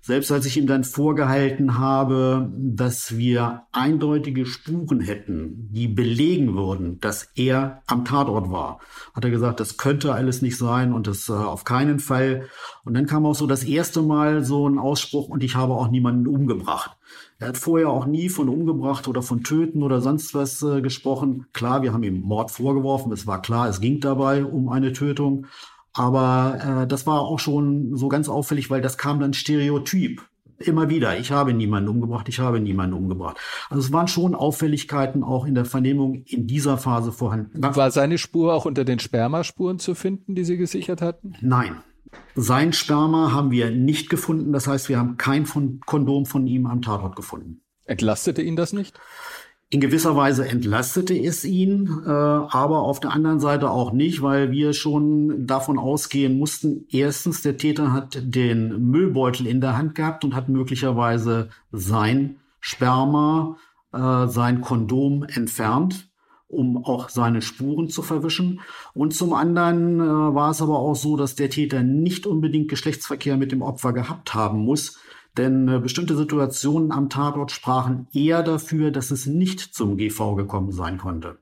Selbst 0.00 0.32
als 0.32 0.46
ich 0.46 0.56
ihm 0.56 0.66
dann 0.66 0.84
vorgehalten 0.84 1.78
habe, 1.78 2.50
dass 2.56 3.16
wir 3.18 3.62
eindeutige 3.72 4.46
Spuren 4.46 5.00
hätten, 5.00 5.68
die 5.72 5.88
belegen 5.88 6.54
würden, 6.54 6.98
dass 7.00 7.30
er 7.34 7.82
am 7.86 8.04
Tatort 8.04 8.50
war, 8.50 8.80
hat 9.14 9.24
er 9.24 9.30
gesagt, 9.30 9.60
das 9.60 9.76
könnte 9.76 10.14
alles 10.14 10.40
nicht 10.40 10.56
sein 10.56 10.92
und 10.92 11.06
das 11.06 11.28
äh, 11.28 11.32
auf 11.32 11.64
keinen 11.64 11.98
Fall. 11.98 12.48
Und 12.84 12.94
dann 12.94 13.06
kam 13.06 13.26
auch 13.26 13.34
so 13.34 13.46
das 13.46 13.64
erste 13.64 14.00
Mal 14.00 14.44
so 14.44 14.68
ein 14.68 14.78
Ausspruch 14.78 15.28
und 15.28 15.42
ich 15.42 15.56
habe 15.56 15.74
auch 15.74 15.90
niemanden 15.90 16.26
umgebracht. 16.26 16.96
Er 17.38 17.48
hat 17.48 17.56
vorher 17.56 17.90
auch 17.90 18.06
nie 18.06 18.28
von 18.28 18.48
umgebracht 18.48 19.08
oder 19.08 19.22
von 19.22 19.42
töten 19.42 19.82
oder 19.82 20.00
sonst 20.00 20.34
was 20.34 20.62
äh, 20.62 20.80
gesprochen. 20.80 21.46
Klar, 21.52 21.82
wir 21.82 21.92
haben 21.92 22.02
ihm 22.02 22.20
Mord 22.20 22.50
vorgeworfen. 22.50 23.12
Es 23.12 23.26
war 23.26 23.42
klar, 23.42 23.68
es 23.68 23.80
ging 23.80 24.00
dabei 24.00 24.44
um 24.44 24.68
eine 24.68 24.92
Tötung. 24.92 25.46
Aber 25.98 26.82
äh, 26.82 26.86
das 26.86 27.06
war 27.06 27.20
auch 27.22 27.40
schon 27.40 27.96
so 27.96 28.08
ganz 28.08 28.28
auffällig, 28.28 28.70
weil 28.70 28.80
das 28.80 28.98
kam 28.98 29.18
dann 29.18 29.34
stereotyp. 29.34 30.22
Immer 30.60 30.88
wieder, 30.88 31.18
ich 31.18 31.30
habe 31.30 31.52
niemanden 31.52 31.88
umgebracht, 31.88 32.28
ich 32.28 32.40
habe 32.40 32.58
niemanden 32.58 32.96
umgebracht. 32.96 33.36
Also 33.70 33.80
es 33.80 33.92
waren 33.92 34.08
schon 34.08 34.34
Auffälligkeiten 34.34 35.22
auch 35.22 35.46
in 35.46 35.54
der 35.54 35.64
Vernehmung 35.64 36.22
in 36.26 36.48
dieser 36.48 36.78
Phase 36.78 37.12
vorhanden. 37.12 37.62
War 37.62 37.90
seine 37.92 38.18
Spur 38.18 38.54
auch 38.54 38.64
unter 38.64 38.84
den 38.84 38.98
Spermaspuren 38.98 39.78
zu 39.78 39.94
finden, 39.94 40.34
die 40.34 40.44
Sie 40.44 40.56
gesichert 40.56 41.00
hatten? 41.00 41.34
Nein. 41.40 41.76
Sein 42.34 42.72
Sperma 42.72 43.32
haben 43.32 43.50
wir 43.50 43.70
nicht 43.70 44.08
gefunden. 44.08 44.52
Das 44.52 44.66
heißt, 44.66 44.88
wir 44.88 44.98
haben 44.98 45.16
kein 45.16 45.46
Kondom 45.86 46.26
von 46.26 46.46
ihm 46.46 46.66
am 46.66 46.82
Tatort 46.82 47.14
gefunden. 47.14 47.60
Entlastete 47.84 48.42
ihn 48.42 48.56
das 48.56 48.72
nicht? 48.72 48.98
In 49.70 49.80
gewisser 49.80 50.16
Weise 50.16 50.48
entlastete 50.48 51.14
es 51.14 51.44
ihn, 51.44 52.00
äh, 52.06 52.08
aber 52.08 52.80
auf 52.80 53.00
der 53.00 53.12
anderen 53.12 53.38
Seite 53.38 53.70
auch 53.70 53.92
nicht, 53.92 54.22
weil 54.22 54.50
wir 54.50 54.72
schon 54.72 55.46
davon 55.46 55.78
ausgehen 55.78 56.38
mussten, 56.38 56.86
erstens, 56.90 57.42
der 57.42 57.58
Täter 57.58 57.92
hat 57.92 58.18
den 58.22 58.90
Müllbeutel 58.90 59.46
in 59.46 59.60
der 59.60 59.76
Hand 59.76 59.94
gehabt 59.94 60.24
und 60.24 60.34
hat 60.34 60.48
möglicherweise 60.48 61.50
sein 61.70 62.36
Sperma, 62.60 63.58
äh, 63.92 64.26
sein 64.28 64.62
Kondom 64.62 65.24
entfernt, 65.24 66.08
um 66.48 66.82
auch 66.82 67.10
seine 67.10 67.42
Spuren 67.42 67.90
zu 67.90 68.00
verwischen. 68.00 68.60
Und 68.94 69.12
zum 69.12 69.34
anderen 69.34 70.00
äh, 70.00 70.04
war 70.34 70.50
es 70.50 70.62
aber 70.62 70.78
auch 70.78 70.96
so, 70.96 71.18
dass 71.18 71.34
der 71.34 71.50
Täter 71.50 71.82
nicht 71.82 72.26
unbedingt 72.26 72.68
Geschlechtsverkehr 72.68 73.36
mit 73.36 73.52
dem 73.52 73.60
Opfer 73.60 73.92
gehabt 73.92 74.32
haben 74.32 74.60
muss, 74.64 74.98
denn 75.38 75.68
äh, 75.68 75.78
bestimmte 75.78 76.16
Situationen 76.16 76.92
am 76.92 77.08
Tatort 77.08 77.50
sprachen 77.50 78.08
eher 78.12 78.42
dafür, 78.42 78.90
dass 78.90 79.10
es 79.10 79.26
nicht 79.26 79.60
zum 79.60 79.96
GV 79.96 80.34
gekommen 80.34 80.72
sein 80.72 80.98
konnte. 80.98 81.38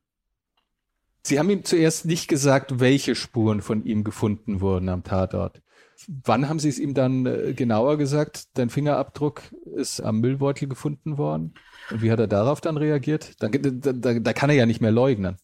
Sie 1.23 1.41
haben 1.41 1.51
ihm 1.51 1.65
zuerst 1.65 2.05
nicht 2.05 2.29
gesagt, 2.29 2.79
welche 2.79 3.17
Spuren 3.17 3.61
von 3.61 3.85
ihm 3.85 4.05
gefunden 4.05 4.61
wurden 4.61 4.89
am 4.89 5.03
Tatort. 5.03 5.61
Wann 6.07 6.49
haben 6.49 6.59
Sie 6.59 6.69
es 6.69 6.79
ihm 6.79 6.95
dann 6.95 7.27
äh, 7.27 7.53
genauer 7.55 7.97
gesagt? 7.97 8.49
Dein 8.55 8.71
Fingerabdruck 8.71 9.43
ist 9.75 10.01
am 10.01 10.21
Müllbeutel 10.21 10.69
gefunden 10.69 11.19
worden. 11.19 11.55
Und 11.91 12.03
wie 12.03 12.13
hat 12.13 12.21
er 12.21 12.29
darauf 12.29 12.61
dann 12.61 12.77
reagiert? 12.77 13.43
Da, 13.43 13.49
da, 13.49 13.93
da 14.21 14.33
kann 14.33 14.51
er 14.51 14.57
ja 14.57 14.67
nicht 14.67 14.81
mehr 14.81 14.93
leugnen. 14.93 15.39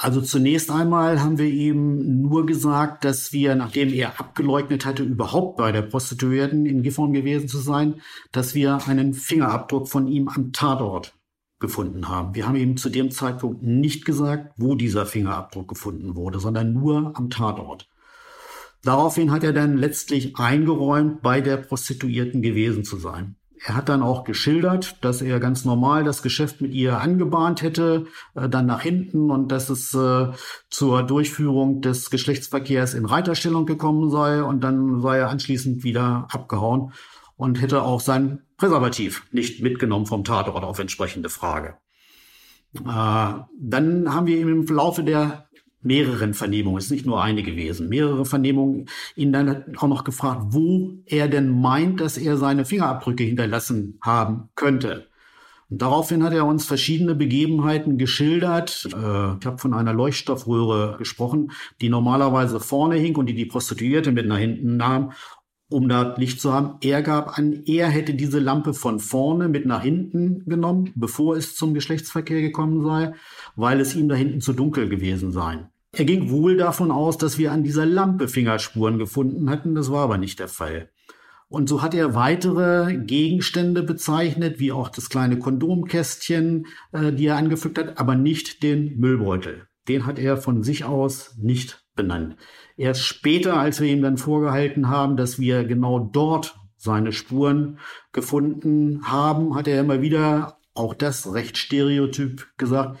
Also 0.00 0.20
zunächst 0.20 0.70
einmal 0.70 1.20
haben 1.20 1.38
wir 1.38 1.48
ihm 1.48 2.22
nur 2.22 2.46
gesagt, 2.46 3.04
dass 3.04 3.32
wir, 3.32 3.56
nachdem 3.56 3.92
er 3.92 4.20
abgeleugnet 4.20 4.86
hatte, 4.86 5.02
überhaupt 5.02 5.56
bei 5.56 5.72
der 5.72 5.82
Prostituierten 5.82 6.66
in 6.66 6.84
Gifhorn 6.84 7.12
gewesen 7.12 7.48
zu 7.48 7.58
sein, 7.58 8.00
dass 8.30 8.54
wir 8.54 8.86
einen 8.86 9.12
Fingerabdruck 9.12 9.88
von 9.88 10.06
ihm 10.06 10.28
am 10.28 10.52
Tatort 10.52 11.18
gefunden 11.58 12.08
haben. 12.08 12.36
Wir 12.36 12.46
haben 12.46 12.54
ihm 12.54 12.76
zu 12.76 12.90
dem 12.90 13.10
Zeitpunkt 13.10 13.64
nicht 13.64 14.04
gesagt, 14.04 14.54
wo 14.56 14.76
dieser 14.76 15.04
Fingerabdruck 15.04 15.66
gefunden 15.66 16.14
wurde, 16.14 16.38
sondern 16.38 16.72
nur 16.72 17.16
am 17.16 17.28
Tatort. 17.28 17.88
Daraufhin 18.84 19.32
hat 19.32 19.42
er 19.42 19.52
dann 19.52 19.76
letztlich 19.76 20.36
eingeräumt, 20.36 21.22
bei 21.22 21.40
der 21.40 21.56
Prostituierten 21.56 22.40
gewesen 22.40 22.84
zu 22.84 22.98
sein. 22.98 23.34
Er 23.64 23.76
hat 23.76 23.88
dann 23.88 24.02
auch 24.02 24.24
geschildert, 24.24 25.04
dass 25.04 25.20
er 25.22 25.40
ganz 25.40 25.64
normal 25.64 26.04
das 26.04 26.22
Geschäft 26.22 26.60
mit 26.60 26.72
ihr 26.72 27.00
angebahnt 27.00 27.62
hätte, 27.62 28.06
äh, 28.34 28.48
dann 28.48 28.66
nach 28.66 28.82
hinten 28.82 29.30
und 29.30 29.50
dass 29.50 29.70
es 29.70 29.94
äh, 29.94 30.28
zur 30.70 31.02
Durchführung 31.02 31.80
des 31.80 32.10
Geschlechtsverkehrs 32.10 32.94
in 32.94 33.04
Reiterstellung 33.04 33.66
gekommen 33.66 34.10
sei 34.10 34.42
und 34.42 34.62
dann 34.62 35.00
sei 35.00 35.18
er 35.18 35.30
anschließend 35.30 35.82
wieder 35.82 36.28
abgehauen 36.30 36.92
und 37.36 37.60
hätte 37.60 37.82
auch 37.82 38.00
sein 38.00 38.42
Präservativ 38.56 39.24
nicht 39.32 39.62
mitgenommen 39.62 40.06
vom 40.06 40.24
Tatort 40.24 40.64
auf 40.64 40.78
entsprechende 40.78 41.28
Frage. 41.28 41.76
Äh, 42.74 42.80
dann 42.84 44.14
haben 44.14 44.26
wir 44.26 44.40
im 44.40 44.66
Laufe 44.66 45.02
der 45.02 45.47
mehreren 45.80 46.34
Vernehmungen, 46.34 46.78
es 46.78 46.86
ist 46.86 46.90
nicht 46.90 47.06
nur 47.06 47.22
eine 47.22 47.42
gewesen, 47.42 47.88
mehrere 47.88 48.24
Vernehmungen, 48.24 48.88
ihn 49.16 49.32
dann 49.32 49.76
auch 49.76 49.88
noch 49.88 50.04
gefragt, 50.04 50.46
wo 50.50 50.94
er 51.06 51.28
denn 51.28 51.48
meint, 51.48 52.00
dass 52.00 52.18
er 52.18 52.36
seine 52.36 52.64
Fingerabdrücke 52.64 53.24
hinterlassen 53.24 53.98
haben 54.02 54.48
könnte. 54.54 55.08
Und 55.70 55.82
daraufhin 55.82 56.22
hat 56.22 56.32
er 56.32 56.46
uns 56.46 56.64
verschiedene 56.64 57.14
Begebenheiten 57.14 57.98
geschildert. 57.98 58.86
Äh, 58.86 59.36
ich 59.38 59.46
habe 59.46 59.58
von 59.58 59.74
einer 59.74 59.92
Leuchtstoffröhre 59.92 60.96
gesprochen, 60.96 61.52
die 61.82 61.90
normalerweise 61.90 62.58
vorne 62.58 62.96
hing 62.96 63.16
und 63.16 63.26
die 63.26 63.34
die 63.34 63.44
Prostituierte 63.44 64.10
mit 64.10 64.26
nach 64.26 64.38
hinten 64.38 64.78
nahm, 64.78 65.12
um 65.70 65.88
da 65.88 66.14
Licht 66.16 66.40
zu 66.40 66.52
haben. 66.52 66.78
Er 66.80 67.02
gab 67.02 67.38
an, 67.38 67.62
er 67.66 67.88
hätte 67.88 68.14
diese 68.14 68.38
Lampe 68.38 68.74
von 68.74 69.00
vorne 69.00 69.48
mit 69.48 69.66
nach 69.66 69.82
hinten 69.82 70.44
genommen, 70.46 70.92
bevor 70.94 71.36
es 71.36 71.54
zum 71.56 71.74
Geschlechtsverkehr 71.74 72.40
gekommen 72.40 72.84
sei 72.84 73.12
weil 73.56 73.80
es 73.80 73.94
ihm 73.94 74.08
da 74.08 74.14
hinten 74.14 74.40
zu 74.40 74.52
dunkel 74.52 74.88
gewesen 74.88 75.32
sei. 75.32 75.68
Er 75.92 76.04
ging 76.04 76.30
wohl 76.30 76.56
davon 76.56 76.90
aus, 76.90 77.18
dass 77.18 77.38
wir 77.38 77.50
an 77.50 77.64
dieser 77.64 77.86
Lampe 77.86 78.28
Fingerspuren 78.28 78.98
gefunden 78.98 79.50
hatten, 79.50 79.74
das 79.74 79.90
war 79.90 80.04
aber 80.04 80.16
nicht 80.16 80.38
der 80.38 80.48
Fall. 80.48 80.90
Und 81.48 81.68
so 81.68 81.82
hat 81.82 81.94
er 81.94 82.14
weitere 82.14 82.98
Gegenstände 82.98 83.82
bezeichnet, 83.82 84.60
wie 84.60 84.70
auch 84.70 84.90
das 84.90 85.08
kleine 85.08 85.38
Kondomkästchen, 85.38 86.66
äh, 86.92 87.12
die 87.12 87.26
er 87.26 87.36
angefügt 87.36 87.78
hat, 87.78 87.98
aber 87.98 88.14
nicht 88.14 88.62
den 88.62 88.98
Müllbeutel. 88.98 89.66
Den 89.88 90.04
hat 90.04 90.18
er 90.18 90.36
von 90.36 90.62
sich 90.62 90.84
aus 90.84 91.36
nicht 91.38 91.84
benannt. 91.96 92.36
Erst 92.78 93.02
später, 93.02 93.58
als 93.58 93.80
wir 93.80 93.88
ihm 93.88 94.02
dann 94.02 94.18
vorgehalten 94.18 94.88
haben, 94.88 95.16
dass 95.16 95.40
wir 95.40 95.64
genau 95.64 95.98
dort 95.98 96.56
seine 96.76 97.10
Spuren 97.12 97.80
gefunden 98.12 99.02
haben, 99.02 99.56
hat 99.56 99.66
er 99.66 99.80
immer 99.80 100.00
wieder, 100.00 100.58
auch 100.74 100.94
das 100.94 101.34
recht 101.34 101.58
stereotyp 101.58 102.46
gesagt, 102.56 103.00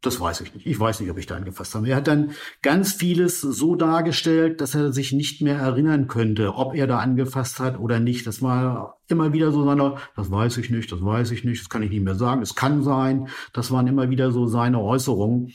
das 0.00 0.18
weiß 0.18 0.40
ich 0.40 0.54
nicht. 0.54 0.66
Ich 0.66 0.80
weiß 0.80 1.00
nicht, 1.00 1.10
ob 1.10 1.18
ich 1.18 1.26
da 1.26 1.36
angefasst 1.36 1.74
habe. 1.74 1.88
Er 1.88 1.96
hat 1.96 2.06
dann 2.06 2.30
ganz 2.62 2.92
vieles 2.94 3.42
so 3.42 3.74
dargestellt, 3.74 4.62
dass 4.62 4.74
er 4.74 4.92
sich 4.92 5.12
nicht 5.12 5.42
mehr 5.42 5.58
erinnern 5.58 6.06
könnte, 6.06 6.54
ob 6.54 6.74
er 6.74 6.86
da 6.86 7.00
angefasst 7.00 7.60
hat 7.60 7.78
oder 7.78 8.00
nicht. 8.00 8.26
Das 8.26 8.40
war 8.40 9.00
immer 9.08 9.34
wieder 9.34 9.52
so 9.52 9.64
seine, 9.64 9.96
das 10.16 10.30
weiß 10.30 10.56
ich 10.56 10.70
nicht, 10.70 10.90
das 10.90 11.04
weiß 11.04 11.32
ich 11.32 11.44
nicht, 11.44 11.60
das 11.60 11.68
kann 11.68 11.82
ich 11.82 11.90
nicht 11.90 12.04
mehr 12.04 12.14
sagen, 12.14 12.40
es 12.40 12.54
kann 12.54 12.82
sein. 12.82 13.28
Das 13.52 13.72
waren 13.72 13.88
immer 13.88 14.08
wieder 14.08 14.30
so 14.30 14.46
seine 14.46 14.80
Äußerungen. 14.80 15.52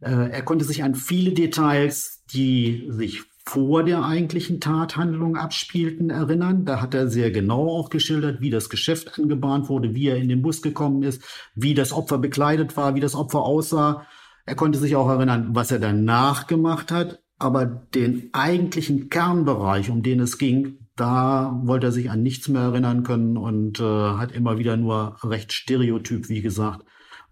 Äh, 0.00 0.30
er 0.30 0.42
konnte 0.42 0.64
sich 0.64 0.84
an 0.84 0.94
viele 0.94 1.32
Details, 1.32 2.15
die 2.32 2.86
sich 2.88 3.22
vor 3.44 3.84
der 3.84 4.04
eigentlichen 4.04 4.60
Tathandlung 4.60 5.36
abspielten, 5.36 6.10
erinnern. 6.10 6.64
Da 6.64 6.80
hat 6.80 6.94
er 6.94 7.08
sehr 7.08 7.30
genau 7.30 7.68
auch 7.68 7.90
geschildert, 7.90 8.40
wie 8.40 8.50
das 8.50 8.68
Geschäft 8.68 9.18
angebahnt 9.18 9.68
wurde, 9.68 9.94
wie 9.94 10.08
er 10.08 10.16
in 10.16 10.28
den 10.28 10.42
Bus 10.42 10.62
gekommen 10.62 11.04
ist, 11.04 11.22
wie 11.54 11.74
das 11.74 11.92
Opfer 11.92 12.18
bekleidet 12.18 12.76
war, 12.76 12.96
wie 12.96 13.00
das 13.00 13.14
Opfer 13.14 13.42
aussah. 13.42 14.04
Er 14.46 14.56
konnte 14.56 14.78
sich 14.78 14.96
auch 14.96 15.08
erinnern, 15.08 15.50
was 15.52 15.70
er 15.70 15.78
danach 15.78 16.46
gemacht 16.46 16.90
hat. 16.90 17.20
aber 17.38 17.66
den 17.66 18.30
eigentlichen 18.32 19.10
Kernbereich, 19.10 19.90
um 19.90 20.02
den 20.02 20.20
es 20.20 20.38
ging, 20.38 20.78
da 20.96 21.60
wollte 21.64 21.88
er 21.88 21.92
sich 21.92 22.10
an 22.10 22.22
nichts 22.22 22.48
mehr 22.48 22.62
erinnern 22.62 23.02
können 23.02 23.36
und 23.36 23.78
äh, 23.78 23.82
hat 23.82 24.32
immer 24.32 24.58
wieder 24.58 24.76
nur 24.78 25.18
recht 25.22 25.52
stereotyp, 25.52 26.30
wie 26.30 26.40
gesagt, 26.40 26.82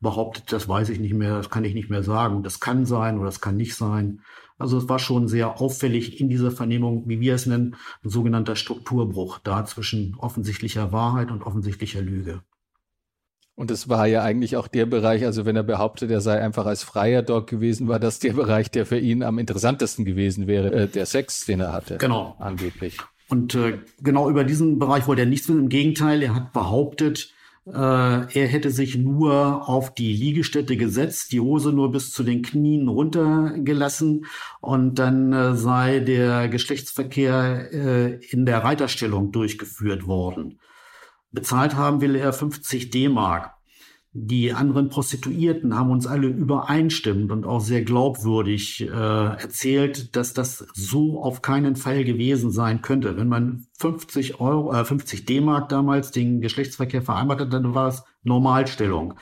behauptet, 0.01 0.53
das 0.53 0.69
weiß 0.69 0.91
ich 0.91 1.01
nicht 1.01 1.15
mehr, 1.15 1.39
das 1.39 1.49
kann 1.49 1.65
ich 1.65 1.73
nicht 1.75 1.89
mehr 1.89 2.03
sagen. 2.03 2.43
Das 2.43 2.61
kann 2.61 2.85
sein 2.85 3.17
oder 3.17 3.27
das 3.27 3.41
kann 3.41 3.57
nicht 3.57 3.75
sein. 3.75 4.21
Also 4.59 4.79
es 4.79 4.89
war 4.89 4.99
schon 4.99 5.27
sehr 5.27 5.61
auffällig 5.61 6.21
in 6.21 6.29
dieser 6.29 6.51
Vernehmung, 6.51 7.09
wie 7.09 7.21
wir 7.21 7.35
es 7.35 7.47
nennen, 7.47 7.77
ein 8.05 8.11
sogenannter 8.11 8.57
Strukturbruch 8.57 9.41
da 9.41 9.65
zwischen 9.65 10.15
offensichtlicher 10.17 10.93
Wahrheit 10.93 11.31
und 11.31 11.43
offensichtlicher 11.43 12.01
Lüge. 12.01 12.43
Und 13.57 13.71
es 13.71 13.89
war 13.89 14.07
ja 14.07 14.23
eigentlich 14.23 14.57
auch 14.57 14.67
der 14.67 14.87
Bereich, 14.87 15.25
also 15.25 15.47
wenn 15.47 15.55
er 15.55 15.63
behauptet, 15.63 16.11
er 16.11 16.21
sei 16.21 16.41
einfach 16.41 16.67
als 16.67 16.83
Freier 16.83 17.23
dort 17.23 17.49
gewesen, 17.49 17.87
war 17.87 18.01
das 18.01 18.19
der 18.19 18.33
Bereich, 18.33 18.71
der 18.71 18.85
für 18.85 18.99
ihn 18.99 19.23
am 19.23 19.39
interessantesten 19.39 20.05
gewesen 20.05 20.47
wäre, 20.47 20.73
äh, 20.73 20.89
der 20.89 21.07
Sex, 21.07 21.47
den 21.47 21.61
er 21.61 21.73
hatte. 21.73 21.99
Genau. 21.99 22.35
Angeblich. 22.39 22.99
Und 23.29 23.55
äh, 23.55 23.79
genau 24.03 24.29
über 24.29 24.45
diesen 24.45 24.79
Bereich 24.79 25.07
wollte 25.07 25.23
er 25.23 25.27
nichts 25.27 25.49
wissen. 25.49 25.61
Im 25.61 25.69
Gegenteil, 25.69 26.23
er 26.23 26.35
hat 26.35 26.53
behauptet, 26.53 27.34
er 27.67 28.47
hätte 28.47 28.71
sich 28.71 28.99
nur 28.99 29.69
auf 29.69 29.95
die 29.95 30.13
Liegestätte 30.13 30.77
gesetzt, 30.77 31.33
die 31.33 31.41
Hose 31.41 31.73
nur 31.73 31.93
bis 31.93 32.11
zu 32.13 32.23
den 32.23 32.43
Knien 32.43 32.89
runtergelassen 32.89 34.27
und 34.61 34.99
dann 34.99 35.33
äh, 35.33 35.55
sei 35.57 36.01
der 36.01 36.49
Geschlechtsverkehr 36.49 37.73
äh, 37.73 38.15
in 38.27 38.45
der 38.45 38.65
Reiterstellung 38.65 39.33
durchgeführt 39.33 40.07
worden. 40.07 40.59
Bezahlt 41.33 41.75
haben 41.75 42.01
will 42.01 42.15
er 42.17 42.33
50 42.33 42.91
D-Mark. 42.91 43.54
Die 44.17 44.53
anderen 44.53 44.91
Prostituierten 44.91 45.77
haben 45.77 45.91
uns 45.91 46.07
alle 46.07 46.29
übereinstimmend 46.29 47.33
und 47.33 47.45
auch 47.45 47.59
sehr 47.59 47.83
glaubwürdig 47.83 48.83
äh, 48.83 48.87
erzählt, 48.87 50.15
dass 50.15 50.33
das 50.33 50.69
so 50.73 51.21
auf 51.21 51.43
keinen 51.43 51.75
Fall 51.75 52.05
gewesen 52.05 52.53
sein 52.53 52.81
könnte. 52.81 53.17
Wenn 53.17 53.27
man 53.27 53.67
50 53.81 54.39
Euro, 54.39 54.73
äh, 54.73 54.85
50 54.85 55.27
D-Mark 55.27 55.69
damals 55.69 56.13
den 56.13 56.41
Geschlechtsverkehr 56.41 57.03
vereinbart 57.03 57.41
hat, 57.41 57.53
dann 57.53 57.75
war 57.75 57.89
es 57.89 58.05
Normalstellung. 58.23 59.15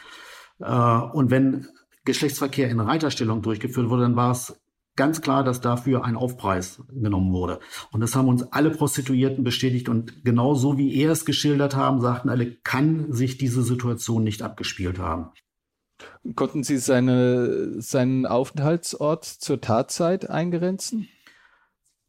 Äh, 0.60 0.66
und 0.66 1.30
wenn 1.30 1.68
Geschlechtsverkehr 2.04 2.68
in 2.68 2.78
Reiterstellung 2.78 3.40
durchgeführt 3.40 3.88
wurde, 3.88 4.02
dann 4.02 4.16
war 4.16 4.32
es 4.32 4.61
ganz 4.96 5.20
klar, 5.20 5.44
dass 5.44 5.60
dafür 5.60 6.04
ein 6.04 6.16
Aufpreis 6.16 6.82
genommen 6.88 7.32
wurde. 7.32 7.60
Und 7.92 8.00
das 8.00 8.14
haben 8.14 8.28
uns 8.28 8.42
alle 8.52 8.70
Prostituierten 8.70 9.44
bestätigt. 9.44 9.88
Und 9.88 10.24
genau 10.24 10.54
so 10.54 10.78
wie 10.78 10.94
er 10.96 11.12
es 11.12 11.24
geschildert 11.24 11.76
haben, 11.76 12.00
sagten 12.00 12.28
alle, 12.28 12.54
kann 12.56 13.12
sich 13.12 13.38
diese 13.38 13.62
Situation 13.62 14.24
nicht 14.24 14.42
abgespielt 14.42 14.98
haben. 14.98 15.30
Konnten 16.34 16.64
Sie 16.64 16.78
seine, 16.78 17.80
seinen 17.80 18.26
Aufenthaltsort 18.26 19.24
zur 19.24 19.60
Tatzeit 19.60 20.28
eingrenzen? 20.28 21.08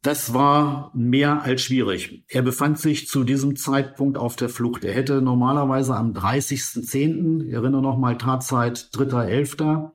Das 0.02 0.34
war 0.34 0.90
mehr 0.94 1.42
als 1.44 1.62
schwierig. 1.62 2.24
Er 2.28 2.42
befand 2.42 2.78
sich 2.78 3.08
zu 3.08 3.24
diesem 3.24 3.56
Zeitpunkt 3.56 4.18
auf 4.18 4.36
der 4.36 4.50
Flucht. 4.50 4.84
Er 4.84 4.92
hätte 4.92 5.22
normalerweise 5.22 5.96
am 5.96 6.12
30.10., 6.12 7.46
ich 7.46 7.54
erinnere 7.54 7.80
nochmal 7.80 8.18
Tatzeit 8.18 8.90
3.11., 8.92 9.92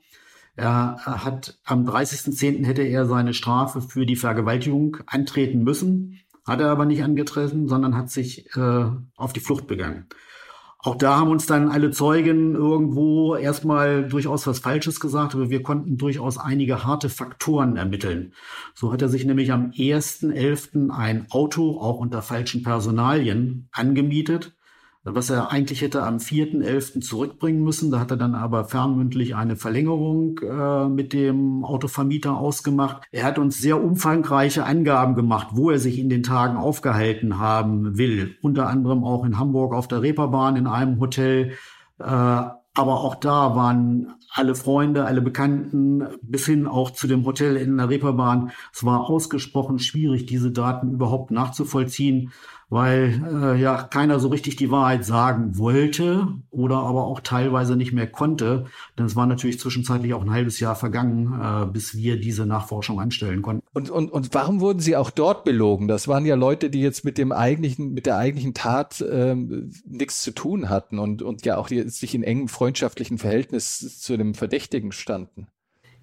er 0.60 1.24
hat 1.24 1.58
am 1.64 1.86
30.10. 1.88 2.66
hätte 2.66 2.84
er 2.84 3.06
seine 3.06 3.34
Strafe 3.34 3.82
für 3.82 4.06
die 4.06 4.16
Vergewaltigung 4.16 4.98
antreten 5.06 5.64
müssen, 5.64 6.20
hat 6.46 6.62
er 6.62 6.70
aber 6.70 6.86
nicht 6.86 7.04
angetreten, 7.04 7.68
sondern 7.68 7.96
hat 7.96 8.10
sich 8.10 8.56
äh, 8.56 8.86
auf 9.16 9.34
die 9.34 9.40
Flucht 9.40 9.68
begangen. 9.68 10.08
Auch 10.82 10.96
da 10.96 11.18
haben 11.18 11.30
uns 11.30 11.46
dann 11.46 11.68
alle 11.70 11.92
Zeugen 11.92 12.56
irgendwo 12.56 13.36
erstmal 13.36 14.08
durchaus 14.08 14.48
was 14.48 14.60
Falsches 14.60 15.02
gesagt, 15.02 15.36
aber 15.36 15.50
wir 15.50 15.62
konnten 15.62 15.98
durchaus 15.98 16.38
einige 16.38 16.86
harte 16.86 17.10
Faktoren 17.10 17.76
ermitteln. 17.76 18.34
So 18.76 18.94
hat 18.94 19.02
er 19.02 19.10
sich 19.10 19.26
nämlich 19.26 19.52
am 19.52 19.72
1.11. 19.72 20.90
ein 20.90 21.26
Auto, 21.32 21.82
auch 21.82 22.00
unter 22.00 22.22
falschen 22.22 22.64
Personalien, 22.64 23.68
angemietet 23.74 24.54
was 25.04 25.30
er 25.30 25.52
eigentlich 25.52 25.82
hätte 25.82 26.04
am 26.04 26.18
4.11. 26.18 27.02
zurückbringen 27.02 27.64
müssen. 27.64 27.92
Da 27.92 28.00
hat 28.00 28.12
er 28.12 28.18
dann 28.18 28.36
aber 28.36 28.66
fernmündlich 28.66 29.36
eine 29.36 29.56
Verlängerung 29.56 30.40
äh, 30.40 30.88
mit 30.90 31.14
dem 31.14 31.64
Autovermieter 31.64 32.38
ausgemacht. 32.38 33.04
Er 33.12 33.24
hat 33.24 33.40
uns 33.40 33.60
sehr 33.60 33.82
umfangreiche 33.82 34.66
Angaben 34.66 35.16
gemacht, 35.16 35.50
wo 35.54 35.72
er 35.72 35.80
sich 35.80 36.00
in 36.00 36.10
den 36.10 36.24
Tagen 36.24 36.58
aufgehalten 36.58 37.40
haben 37.40 37.98
will. 37.98 38.36
Unter 38.42 38.68
anderem 38.68 39.04
auch 39.04 39.26
in 39.26 39.40
Hamburg 39.40 39.74
auf 39.74 39.88
der 39.88 40.02
Reeperbahn 40.02 40.58
in 40.58 40.68
einem 40.68 41.00
Hotel. 41.00 41.54
Äh, 42.00 42.04
aber 42.04 43.02
auch 43.02 43.16
da 43.16 43.56
waren 43.56 44.14
alle 44.32 44.54
Freunde, 44.54 45.06
alle 45.06 45.22
Bekannten, 45.22 46.04
bis 46.22 46.46
hin 46.46 46.68
auch 46.68 46.92
zu 46.92 47.08
dem 47.08 47.26
Hotel 47.26 47.56
in 47.58 47.78
der 47.78 47.90
Reeperbahn. 47.90 48.52
Es 48.74 48.86
war 48.86 49.10
ausgesprochen 49.10 49.80
schwierig, 49.80 50.28
diese 50.28 50.52
Daten 50.52 50.92
überhaupt 50.92 51.32
nachzuvollziehen 51.32 52.32
weil 52.70 53.22
äh, 53.32 53.60
ja 53.60 53.82
keiner 53.84 54.20
so 54.20 54.28
richtig 54.28 54.56
die 54.56 54.70
Wahrheit 54.70 55.04
sagen 55.04 55.58
wollte 55.58 56.28
oder 56.52 56.78
aber 56.78 57.06
auch 57.06 57.20
teilweise 57.20 57.76
nicht 57.76 57.94
mehr 57.94 58.08
konnte. 58.08 58.66
Denn 58.98 59.06
es 59.06 59.16
war 59.16 59.26
natürlich 59.26 59.60
zwischenzeitlich 59.60 60.14
auch 60.14 60.22
ein 60.22 60.32
halbes 60.32 60.60
Jahr 60.60 60.76
vergangen, 60.76 61.40
äh, 61.42 61.66
bis 61.66 61.96
wir 61.96 62.20
diese 62.20 62.46
Nachforschung 62.46 63.00
anstellen 63.00 63.42
konnten. 63.42 63.66
Und, 63.74 63.90
und, 63.90 64.12
und 64.12 64.34
warum 64.34 64.60
wurden 64.62 64.80
Sie 64.80 64.96
auch 64.96 65.10
dort 65.10 65.44
belogen? 65.44 65.88
Das 65.88 66.08
waren 66.08 66.26
ja 66.26 66.36
Leute, 66.36 66.70
die 66.70 66.82
jetzt 66.82 67.04
mit 67.04 67.18
dem 67.18 67.32
eigentlichen, 67.32 67.94
mit 67.94 68.06
der 68.06 68.18
eigentlichen 68.18 68.54
Tat 68.54 69.04
ähm, 69.10 69.72
nichts 69.86 70.22
zu 70.22 70.32
tun 70.32 70.70
hatten 70.70 71.00
und, 71.00 71.22
und 71.22 71.46
ja 71.46 71.58
auch 71.58 71.68
die, 71.68 71.90
sich 71.90 72.14
in 72.14 72.24
engem 72.24 72.48
freundschaftlichen 72.48 73.18
Verhältnis 73.18 74.00
zu 74.00 74.16
dem 74.16 74.36
Verdächtigen 74.36 74.92
standen. 74.92 75.48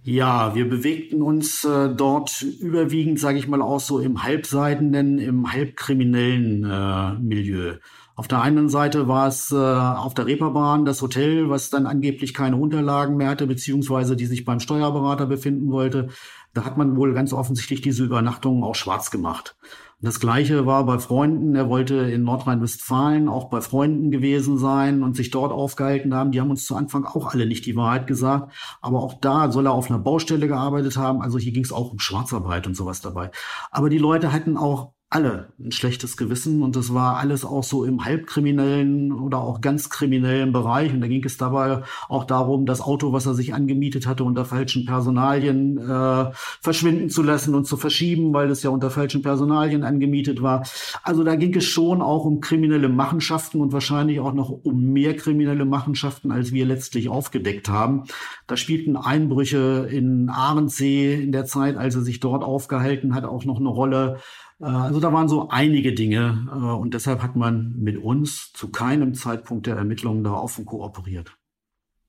Ja, 0.08 0.54
wir 0.54 0.68
bewegten 0.68 1.20
uns 1.20 1.64
äh, 1.64 1.88
dort 1.92 2.40
überwiegend, 2.40 3.18
sage 3.18 3.38
ich 3.38 3.48
mal, 3.48 3.60
auch 3.60 3.80
so 3.80 3.98
im 3.98 4.22
halbseidenen, 4.22 5.18
im 5.18 5.52
halbkriminellen 5.52 6.62
äh, 6.62 7.14
Milieu. 7.18 7.78
Auf 8.14 8.28
der 8.28 8.40
einen 8.40 8.68
Seite 8.68 9.08
war 9.08 9.26
es 9.26 9.50
äh, 9.50 9.56
auf 9.56 10.14
der 10.14 10.26
Reeperbahn 10.26 10.84
das 10.84 11.02
Hotel, 11.02 11.50
was 11.50 11.70
dann 11.70 11.86
angeblich 11.86 12.34
keine 12.34 12.54
Unterlagen 12.54 13.16
mehr 13.16 13.30
hatte, 13.30 13.48
beziehungsweise 13.48 14.14
die 14.14 14.26
sich 14.26 14.44
beim 14.44 14.60
Steuerberater 14.60 15.26
befinden 15.26 15.72
wollte. 15.72 16.06
Da 16.54 16.64
hat 16.64 16.78
man 16.78 16.96
wohl 16.96 17.12
ganz 17.12 17.32
offensichtlich 17.32 17.80
diese 17.80 18.04
Übernachtungen 18.04 18.62
auch 18.62 18.76
schwarz 18.76 19.10
gemacht. 19.10 19.56
Das 20.02 20.20
gleiche 20.20 20.66
war 20.66 20.84
bei 20.84 20.98
Freunden. 20.98 21.54
Er 21.54 21.70
wollte 21.70 21.94
in 21.94 22.22
Nordrhein-Westfalen 22.22 23.30
auch 23.30 23.48
bei 23.48 23.62
Freunden 23.62 24.10
gewesen 24.10 24.58
sein 24.58 25.02
und 25.02 25.16
sich 25.16 25.30
dort 25.30 25.52
aufgehalten 25.52 26.14
haben. 26.14 26.32
Die 26.32 26.40
haben 26.40 26.50
uns 26.50 26.66
zu 26.66 26.76
Anfang 26.76 27.06
auch 27.06 27.32
alle 27.32 27.46
nicht 27.46 27.64
die 27.64 27.76
Wahrheit 27.76 28.06
gesagt. 28.06 28.52
Aber 28.82 29.02
auch 29.02 29.14
da 29.14 29.50
soll 29.50 29.66
er 29.66 29.72
auf 29.72 29.90
einer 29.90 29.98
Baustelle 29.98 30.48
gearbeitet 30.48 30.98
haben. 30.98 31.22
Also 31.22 31.38
hier 31.38 31.52
ging 31.52 31.64
es 31.64 31.72
auch 31.72 31.92
um 31.92 31.98
Schwarzarbeit 31.98 32.66
und 32.66 32.76
sowas 32.76 33.00
dabei. 33.00 33.30
Aber 33.70 33.88
die 33.88 33.96
Leute 33.96 34.32
hatten 34.32 34.58
auch 34.58 34.92
alle 35.08 35.52
ein 35.60 35.70
schlechtes 35.70 36.16
Gewissen 36.16 36.62
und 36.62 36.74
das 36.74 36.92
war 36.92 37.18
alles 37.18 37.44
auch 37.44 37.62
so 37.62 37.84
im 37.84 38.04
halbkriminellen 38.04 39.12
oder 39.12 39.38
auch 39.38 39.60
ganz 39.60 39.88
kriminellen 39.88 40.52
Bereich 40.52 40.92
und 40.92 41.00
da 41.00 41.06
ging 41.06 41.24
es 41.24 41.36
dabei 41.36 41.82
auch 42.08 42.24
darum, 42.24 42.66
das 42.66 42.80
Auto, 42.80 43.12
was 43.12 43.24
er 43.24 43.34
sich 43.34 43.54
angemietet 43.54 44.08
hatte, 44.08 44.24
unter 44.24 44.44
falschen 44.44 44.84
Personalien 44.84 45.78
äh, 45.78 46.32
verschwinden 46.60 47.08
zu 47.08 47.22
lassen 47.22 47.54
und 47.54 47.66
zu 47.66 47.76
verschieben, 47.76 48.34
weil 48.34 48.50
es 48.50 48.64
ja 48.64 48.70
unter 48.70 48.90
falschen 48.90 49.22
Personalien 49.22 49.84
angemietet 49.84 50.42
war. 50.42 50.66
Also 51.04 51.22
da 51.22 51.36
ging 51.36 51.54
es 51.54 51.66
schon 51.66 52.02
auch 52.02 52.24
um 52.24 52.40
kriminelle 52.40 52.88
Machenschaften 52.88 53.60
und 53.60 53.72
wahrscheinlich 53.72 54.18
auch 54.18 54.32
noch 54.32 54.50
um 54.50 54.92
mehr 54.92 55.14
kriminelle 55.14 55.66
Machenschaften, 55.66 56.32
als 56.32 56.50
wir 56.50 56.66
letztlich 56.66 57.08
aufgedeckt 57.08 57.68
haben. 57.68 58.04
Da 58.48 58.56
spielten 58.56 58.96
Einbrüche 58.96 59.86
in 59.88 60.30
Ahrensee 60.30 61.14
in 61.14 61.30
der 61.30 61.44
Zeit, 61.44 61.76
als 61.76 61.94
er 61.94 62.02
sich 62.02 62.18
dort 62.18 62.42
aufgehalten 62.42 63.14
hat, 63.14 63.24
auch 63.24 63.44
noch 63.44 63.60
eine 63.60 63.68
Rolle. 63.68 64.18
Äh, 64.60 64.64
also 64.64 65.00
da 65.00 65.12
waren 65.12 65.28
so 65.28 65.48
einige 65.48 65.94
Dinge 65.94 66.46
äh, 66.50 66.54
und 66.54 66.94
deshalb 66.94 67.22
hat 67.22 67.36
man 67.36 67.74
mit 67.78 67.98
uns 67.98 68.52
zu 68.52 68.70
keinem 68.70 69.14
Zeitpunkt 69.14 69.66
der 69.66 69.76
Ermittlungen 69.76 70.24
da 70.24 70.32
offen 70.32 70.64
kooperiert. 70.64 71.36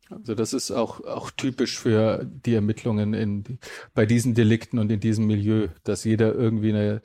Also 0.09 0.35
das 0.35 0.53
ist 0.53 0.71
auch, 0.71 1.01
auch 1.03 1.31
typisch 1.31 1.77
für 1.77 2.25
die 2.25 2.53
Ermittlungen 2.53 3.13
in, 3.13 3.59
bei 3.93 4.05
diesen 4.05 4.33
Delikten 4.33 4.79
und 4.79 4.89
in 4.89 5.01
diesem 5.01 5.27
Milieu, 5.27 5.67
dass 5.83 6.05
jeder 6.05 6.33
irgendwie 6.33 6.69
eine 6.69 7.01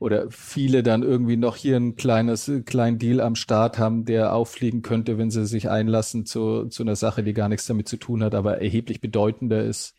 oder 0.00 0.30
viele 0.30 0.84
dann 0.84 1.02
irgendwie 1.02 1.36
noch 1.36 1.56
hier 1.56 1.76
ein 1.76 1.96
kleines, 1.96 2.50
kleinen 2.66 2.98
Deal 2.98 3.20
am 3.20 3.34
Start 3.34 3.78
haben, 3.78 4.04
der 4.04 4.32
auffliegen 4.32 4.82
könnte, 4.82 5.18
wenn 5.18 5.30
sie 5.30 5.44
sich 5.44 5.68
einlassen 5.68 6.24
zu, 6.24 6.66
zu 6.66 6.84
einer 6.84 6.94
Sache, 6.94 7.24
die 7.24 7.34
gar 7.34 7.48
nichts 7.48 7.66
damit 7.66 7.88
zu 7.88 7.96
tun 7.96 8.22
hat, 8.22 8.34
aber 8.34 8.60
erheblich 8.62 9.00
bedeutender 9.00 9.64
ist. 9.64 9.96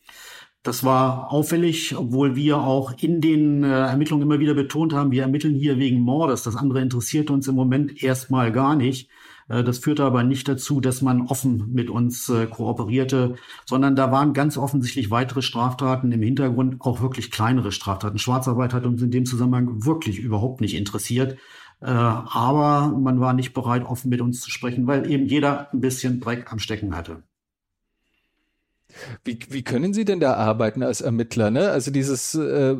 Das 0.63 0.83
war 0.83 1.31
auffällig, 1.31 1.95
obwohl 1.95 2.35
wir 2.35 2.57
auch 2.57 2.91
in 3.01 3.21
den 3.21 3.63
äh, 3.63 3.67
Ermittlungen 3.67 4.23
immer 4.23 4.39
wieder 4.39 4.53
betont 4.53 4.93
haben, 4.93 5.11
wir 5.11 5.21
ermitteln 5.21 5.55
hier 5.55 5.77
wegen 5.77 6.01
Mordes. 6.01 6.43
Das 6.43 6.57
andere 6.57 6.81
interessiert 6.81 7.29
uns 7.29 7.47
im 7.47 7.55
Moment 7.55 8.03
erstmal 8.03 8.51
gar 8.51 8.75
nicht. 8.75 9.09
Äh, 9.47 9.63
das 9.63 9.79
führte 9.79 10.03
aber 10.03 10.23
nicht 10.23 10.49
dazu, 10.49 10.81
dass 10.81 11.01
man 11.01 11.27
offen 11.27 11.71
mit 11.71 11.89
uns 11.89 12.27
äh, 12.27 12.45
kooperierte, 12.45 13.35
sondern 13.65 13.95
da 13.95 14.11
waren 14.11 14.33
ganz 14.33 14.57
offensichtlich 14.57 15.09
weitere 15.11 15.41
Straftaten 15.41 16.11
im 16.11 16.21
Hintergrund, 16.21 16.81
auch 16.81 17.01
wirklich 17.01 17.31
kleinere 17.31 17.71
Straftaten. 17.71 18.19
Schwarzarbeit 18.19 18.73
hat 18.73 18.85
uns 18.85 19.01
in 19.01 19.11
dem 19.11 19.25
Zusammenhang 19.25 19.85
wirklich 19.85 20.19
überhaupt 20.19 20.59
nicht 20.59 20.75
interessiert. 20.75 21.37
Äh, 21.81 21.85
aber 21.85 22.97
man 22.97 23.21
war 23.21 23.33
nicht 23.33 23.53
bereit, 23.53 23.85
offen 23.85 24.09
mit 24.09 24.19
uns 24.19 24.41
zu 24.41 24.51
sprechen, 24.51 24.87
weil 24.87 25.09
eben 25.09 25.25
jeder 25.25 25.71
ein 25.73 25.79
bisschen 25.79 26.19
Dreck 26.19 26.51
am 26.51 26.59
Stecken 26.59 26.95
hatte. 26.97 27.23
Wie, 29.23 29.39
wie 29.49 29.63
können 29.63 29.93
Sie 29.93 30.05
denn 30.05 30.19
da 30.19 30.33
arbeiten 30.33 30.83
als 30.83 31.01
Ermittler? 31.01 31.51
Ne? 31.51 31.69
Also 31.69 31.91
dieses 31.91 32.35
äh, 32.35 32.75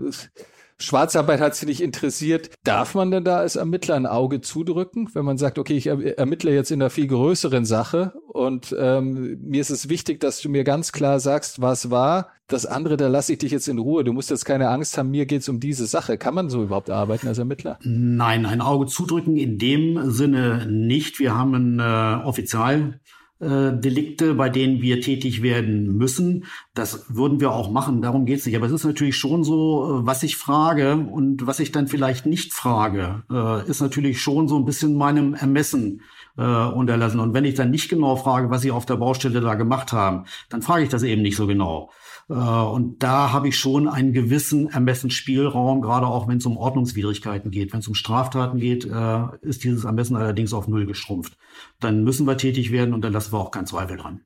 Schwarzarbeit 0.82 1.42
hat 1.42 1.56
Sie 1.56 1.66
nicht 1.66 1.82
interessiert. 1.82 2.52
Darf 2.64 2.96
man 2.96 3.12
denn 3.12 3.26
da 3.26 3.38
als 3.40 3.58
Ermittler 3.58 3.96
ein 3.96 4.06
Auge 4.06 4.40
zudrücken, 4.40 5.10
wenn 5.14 5.26
man 5.26 5.38
sagt, 5.38 5.60
okay, 5.60 5.76
ich 5.76 5.88
ermittle 5.88 6.54
jetzt 6.54 6.72
in 6.72 6.82
einer 6.82 6.90
viel 6.90 7.08
größeren 7.08 7.66
Sache 7.66 8.14
und 8.28 8.74
ähm, 8.80 9.40
mir 9.42 9.60
ist 9.60 9.72
es 9.72 9.90
wichtig, 9.90 10.22
dass 10.22 10.40
du 10.42 10.48
mir 10.48 10.64
ganz 10.64 10.94
klar 10.94 11.20
sagst, 11.20 11.62
was 11.62 11.92
war. 11.92 12.30
Das 12.48 12.66
andere, 12.66 12.96
da 12.96 13.10
lasse 13.10 13.34
ich 13.34 13.40
dich 13.40 13.52
jetzt 13.52 13.68
in 13.68 13.78
Ruhe. 13.78 14.04
Du 14.04 14.14
musst 14.14 14.30
jetzt 14.30 14.46
keine 14.46 14.70
Angst 14.70 14.98
haben, 14.98 15.12
mir 15.12 15.26
geht's 15.26 15.50
um 15.50 15.60
diese 15.60 15.86
Sache. 15.86 16.18
Kann 16.18 16.34
man 16.34 16.50
so 16.50 16.64
überhaupt 16.64 16.90
arbeiten 16.90 17.28
als 17.28 17.38
Ermittler? 17.38 17.78
Nein, 17.84 18.46
ein 18.46 18.62
Auge 18.62 18.86
zudrücken 18.86 19.36
in 19.36 19.58
dem 19.58 20.10
Sinne 20.10 20.66
nicht. 20.66 21.20
Wir 21.20 21.36
haben 21.36 21.54
ein 21.54 21.80
äh, 21.80 22.26
Offizial 22.26 23.00
äh, 23.40 23.72
Delikte, 23.74 24.34
bei 24.34 24.50
denen 24.50 24.82
wir 24.82 25.02
tätig 25.02 25.42
werden 25.42 25.98
müssen. 25.98 26.46
Das 26.74 27.06
würden 27.16 27.40
wir 27.40 27.52
auch 27.52 27.72
machen, 27.72 28.02
darum 28.02 28.26
geht 28.26 28.40
es 28.40 28.46
nicht. 28.46 28.56
Aber 28.56 28.66
es 28.66 28.72
ist 28.72 28.86
natürlich 28.86 29.18
schon 29.18 29.44
so, 29.44 30.02
äh, 30.02 30.06
was 30.06 30.24
ich 30.24 30.38
frage 30.38 30.96
und 30.98 31.48
was 31.48 31.60
ich 31.60 31.72
dann 31.72 31.88
vielleicht 31.88 32.26
nicht 32.26 32.54
frage, 32.54 33.24
äh, 33.32 33.70
ist 33.70 33.82
natürlich 33.82 34.22
schon 34.22 34.48
so 34.48 34.58
ein 34.58 34.66
bisschen 34.66 34.96
meinem 34.96 35.34
Ermessen 35.34 36.02
äh, 36.38 36.42
unterlassen. 36.44 37.20
Und 37.20 37.34
wenn 37.34 37.46
ich 37.46 37.56
dann 37.56 37.72
nicht 37.72 37.90
genau 37.90 38.16
frage, 38.16 38.50
was 38.50 38.62
Sie 38.62 38.72
auf 38.72 38.86
der 38.86 38.98
Baustelle 38.98 39.42
da 39.42 39.56
gemacht 39.56 39.94
haben, 39.94 40.26
dann 40.50 40.62
frage 40.62 40.84
ich 40.84 40.90
das 40.90 41.04
eben 41.04 41.22
nicht 41.22 41.36
so 41.36 41.48
genau. 41.48 41.92
Äh, 42.30 42.34
und 42.34 43.02
da 43.04 43.32
habe 43.32 43.48
ich 43.48 43.58
schon 43.58 43.88
einen 43.88 44.14
gewissen 44.14 44.70
Ermessensspielraum, 44.70 45.82
gerade 45.82 46.08
auch 46.08 46.28
wenn 46.28 46.38
es 46.38 46.46
um 46.46 46.58
Ordnungswidrigkeiten 46.58 47.52
geht. 47.52 47.74
Wenn 47.74 47.80
es 47.80 47.88
um 47.88 47.96
Straftaten 47.96 48.60
geht, 48.60 48.86
äh, 48.86 49.24
ist 49.42 49.64
dieses 49.64 49.84
Ermessen 49.84 50.16
allerdings 50.16 50.54
auf 50.54 50.68
Null 50.68 50.86
geschrumpft. 50.86 51.38
Dann 51.80 52.04
müssen 52.04 52.28
wir 52.28 52.38
tätig 52.38 52.72
werden 52.72 52.94
und 52.94 53.02
dann 53.02 53.14
lassen 53.14 53.34
wir 53.34 53.40
auch 53.40 53.52
keinen 53.52 53.68
Zweifel 53.68 53.98
dran. 53.98 54.22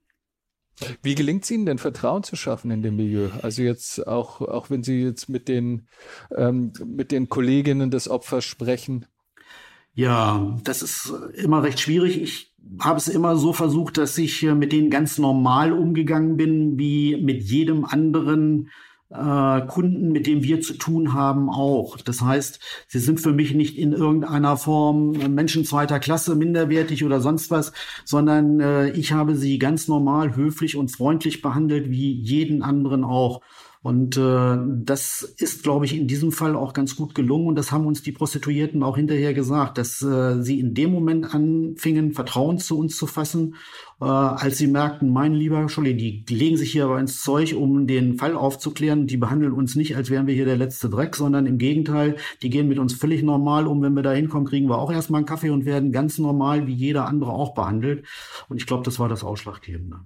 Wie 1.04 1.16
gelingt 1.16 1.43
es 1.43 1.51
Ihnen 1.51 1.68
denn 1.68 1.78
Vertrauen 1.78 2.24
zu 2.24 2.36
schaffen 2.36 2.72
in 2.72 2.82
dem 2.82 2.95
Milieu? 2.95 3.30
Also 3.41 3.62
jetzt 3.62 4.08
auch, 4.08 4.41
auch 4.41 4.70
wenn 4.70 4.84
Sie 4.84 5.04
jetzt 5.04 5.30
mit 5.30 5.47
den, 5.47 5.88
ähm, 6.36 6.74
mit 6.84 7.12
den 7.12 7.30
Kolleginnen 7.30 7.91
des 7.91 8.10
Opfers 8.10 8.43
sprechen, 8.43 9.06
ja, 9.95 10.58
das 10.64 10.82
ist 10.82 11.14
immer 11.36 11.62
recht 11.62 11.80
schwierig. 11.80 12.20
Ich 12.20 12.53
habe 12.80 12.97
es 12.97 13.07
immer 13.07 13.36
so 13.36 13.53
versucht, 13.53 13.97
dass 13.97 14.18
ich 14.18 14.43
äh, 14.43 14.55
mit 14.55 14.72
denen 14.72 14.89
ganz 14.89 15.18
normal 15.18 15.74
umgegangen 15.74 16.38
bin, 16.38 16.78
wie 16.78 17.18
mit 17.18 17.43
jedem 17.43 17.86
anderen 17.86 18.70
äh, 19.14 19.61
Kunden, 19.68 20.11
mit 20.11 20.26
dem 20.28 20.43
wir 20.43 20.61
zu 20.61 20.74
tun 20.74 21.14
haben, 21.14 21.49
auch. 21.49 21.97
Das 21.97 22.22
heißt, 22.22 22.59
sie 22.88 22.99
sind 22.99 23.20
für 23.20 23.32
mich 23.32 23.53
nicht 23.53 23.78
in 23.78 23.93
irgendeiner 23.93 24.57
Form 24.57 25.11
Menschen 25.34 25.66
zweiter 25.66 25.99
Klasse, 25.99 26.36
minderwertig 26.36 27.03
oder 27.03 27.22
sonst 27.22 27.51
was, 27.51 27.74
sondern 28.05 28.59
äh, 28.59 28.89
ich 28.91 29.11
habe 29.11 29.36
sie 29.36 29.59
ganz 29.59 29.88
normal, 29.88 30.36
höflich 30.36 30.76
und 30.76 30.89
freundlich 30.89 31.41
behandelt, 31.41 31.89
wie 31.91 32.11
jeden 32.14 32.64
anderen 32.64 33.03
auch. 33.03 33.41
Und 33.84 34.16
äh, 34.16 34.58
das 34.86 35.24
ist, 35.38 35.64
glaube 35.64 35.84
ich, 35.84 35.94
in 35.94 36.08
diesem 36.08 36.32
Fall 36.32 36.56
auch 36.56 36.72
ganz 36.72 36.96
gut 36.96 37.14
gelungen. 37.14 37.48
Und 37.48 37.56
das 37.56 37.74
haben 37.74 37.86
uns 37.86 38.02
die 38.02 38.14
Prostituierten 38.14 38.82
auch 38.82 38.96
hinterher 38.96 39.34
gesagt, 39.34 39.78
dass 39.78 40.02
äh, 40.02 40.42
sie 40.42 40.62
in 40.62 40.74
dem 40.74 40.94
Moment 40.94 41.36
anfingen, 41.36 42.14
Vertrauen 42.14 42.60
zu 42.60 42.80
uns 42.80 42.96
zu 42.96 43.08
fassen, 43.08 43.56
äh, 44.00 44.06
als 44.06 44.58
sie 44.58 44.68
merkten, 44.68 45.10
mein 45.10 45.34
lieber 45.34 45.68
Scholli, 45.68 45.98
die, 45.98 46.24
legen 46.34 46.56
sich 46.56 46.72
hier 46.72 46.86
aber 46.86 46.98
ins 46.98 47.22
Zeug, 47.22 47.56
um 47.56 47.86
den 47.86 48.18
Fall 48.18 48.38
aufzuklären. 48.38 49.06
Die 49.06 49.18
behandeln 49.18 49.52
uns 49.52 49.76
nicht, 49.76 49.98
als 49.98 50.10
wären 50.10 50.28
wir 50.28 50.34
hier 50.34 50.46
der 50.46 50.56
letzte 50.56 50.90
Dreck, 50.90 51.18
sondern 51.18 51.46
im 51.46 51.58
Gegenteil, 51.58 52.16
die 52.42 52.50
gehen 52.50 52.70
mit 52.70 52.80
uns 52.80 52.94
völlig 52.94 53.22
normal 53.22 53.68
um. 53.68 53.82
Wenn 53.82 53.96
wir 53.96 54.04
da 54.04 54.14
hinkommen, 54.14 54.48
kriegen 54.48 54.70
wir 54.70 54.78
auch 54.78 54.94
erstmal 54.94 55.20
einen 55.20 55.26
Kaffee 55.26 55.50
und 55.50 55.66
werden 55.66 55.92
ganz 55.92 56.20
normal 56.20 56.68
wie 56.68 56.74
jeder 56.74 57.06
andere 57.06 57.34
auch 57.34 57.54
behandelt. 57.54 58.06
Und 58.48 58.62
ich 58.62 58.66
glaube, 58.66 58.84
das 58.84 58.98
war 58.98 59.10
das 59.10 59.26
Ausschlaggebende. 59.26 60.06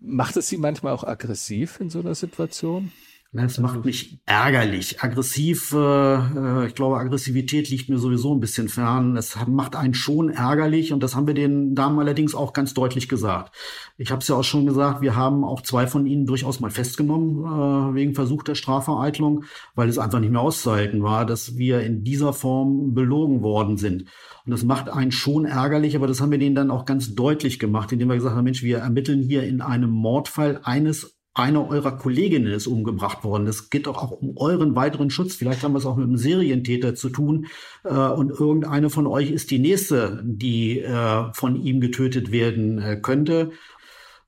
Macht 0.00 0.36
es 0.36 0.48
Sie 0.48 0.56
manchmal 0.56 0.92
auch 0.92 1.04
aggressiv 1.04 1.78
in 1.80 1.90
so 1.90 2.00
einer 2.00 2.14
Situation? 2.14 2.90
Das 3.32 3.58
macht 3.58 3.84
mich 3.84 4.18
ärgerlich. 4.26 5.00
Aggressiv, 5.04 5.72
äh, 5.72 5.76
äh, 5.76 6.66
ich 6.66 6.74
glaube, 6.74 6.98
Aggressivität 6.98 7.70
liegt 7.70 7.88
mir 7.88 7.98
sowieso 7.98 8.34
ein 8.34 8.40
bisschen 8.40 8.68
fern. 8.68 9.16
Es 9.16 9.36
macht 9.46 9.76
einen 9.76 9.94
schon 9.94 10.30
ärgerlich 10.30 10.92
und 10.92 11.00
das 11.00 11.14
haben 11.14 11.28
wir 11.28 11.34
den 11.34 11.76
Damen 11.76 12.00
allerdings 12.00 12.34
auch 12.34 12.52
ganz 12.52 12.74
deutlich 12.74 13.08
gesagt. 13.08 13.54
Ich 13.98 14.10
habe 14.10 14.20
es 14.20 14.26
ja 14.26 14.34
auch 14.34 14.42
schon 14.42 14.66
gesagt, 14.66 15.00
wir 15.00 15.14
haben 15.14 15.44
auch 15.44 15.60
zwei 15.60 15.86
von 15.86 16.06
ihnen 16.06 16.26
durchaus 16.26 16.58
mal 16.58 16.72
festgenommen 16.72 17.44
äh, 17.44 17.94
wegen 17.94 18.16
versuchter 18.16 18.56
Strafvereitlung, 18.56 19.44
weil 19.76 19.88
es 19.88 19.98
einfach 19.98 20.18
nicht 20.18 20.32
mehr 20.32 20.40
auszuhalten 20.40 21.04
war, 21.04 21.24
dass 21.24 21.56
wir 21.56 21.82
in 21.82 22.02
dieser 22.02 22.32
Form 22.32 22.94
belogen 22.94 23.42
worden 23.42 23.76
sind. 23.76 24.06
Und 24.50 24.54
das 24.54 24.64
macht 24.64 24.88
einen 24.88 25.12
schon 25.12 25.44
ärgerlich, 25.44 25.94
aber 25.94 26.08
das 26.08 26.20
haben 26.20 26.32
wir 26.32 26.38
denen 26.38 26.56
dann 26.56 26.72
auch 26.72 26.84
ganz 26.84 27.14
deutlich 27.14 27.60
gemacht, 27.60 27.92
indem 27.92 28.08
wir 28.08 28.16
gesagt 28.16 28.34
haben, 28.34 28.42
Mensch, 28.42 28.64
wir 28.64 28.78
ermitteln 28.78 29.22
hier 29.22 29.44
in 29.44 29.60
einem 29.60 29.90
Mordfall 29.90 30.58
eines 30.64 31.20
einer 31.34 31.68
eurer 31.68 31.96
Kolleginnen 31.96 32.52
ist 32.52 32.66
umgebracht 32.66 33.22
worden. 33.22 33.46
Es 33.46 33.70
geht 33.70 33.86
doch 33.86 33.96
auch 33.96 34.10
um 34.10 34.36
euren 34.36 34.74
weiteren 34.74 35.08
Schutz. 35.08 35.36
Vielleicht 35.36 35.62
haben 35.62 35.72
wir 35.72 35.78
es 35.78 35.86
auch 35.86 35.94
mit 35.94 36.04
einem 36.04 36.16
Serientäter 36.16 36.96
zu 36.96 37.10
tun. 37.10 37.46
Äh, 37.84 37.94
und 37.94 38.30
irgendeine 38.30 38.90
von 38.90 39.06
euch 39.06 39.30
ist 39.30 39.52
die 39.52 39.60
nächste, 39.60 40.20
die 40.24 40.80
äh, 40.80 41.32
von 41.32 41.54
ihm 41.54 41.80
getötet 41.80 42.32
werden 42.32 42.78
äh, 42.78 42.98
könnte. 43.00 43.52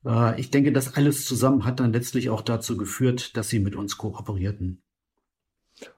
Äh, 0.05 0.39
ich 0.39 0.51
denke, 0.51 0.71
das 0.71 0.95
alles 0.95 1.25
zusammen 1.25 1.65
hat 1.65 1.81
dann 1.81 1.91
letztlich 1.91 2.29
auch 2.29 2.41
dazu 2.41 2.77
geführt, 2.77 3.35
dass 3.35 3.49
sie 3.49 3.59
mit 3.59 3.75
uns 3.75 3.97
kooperierten. 3.97 4.82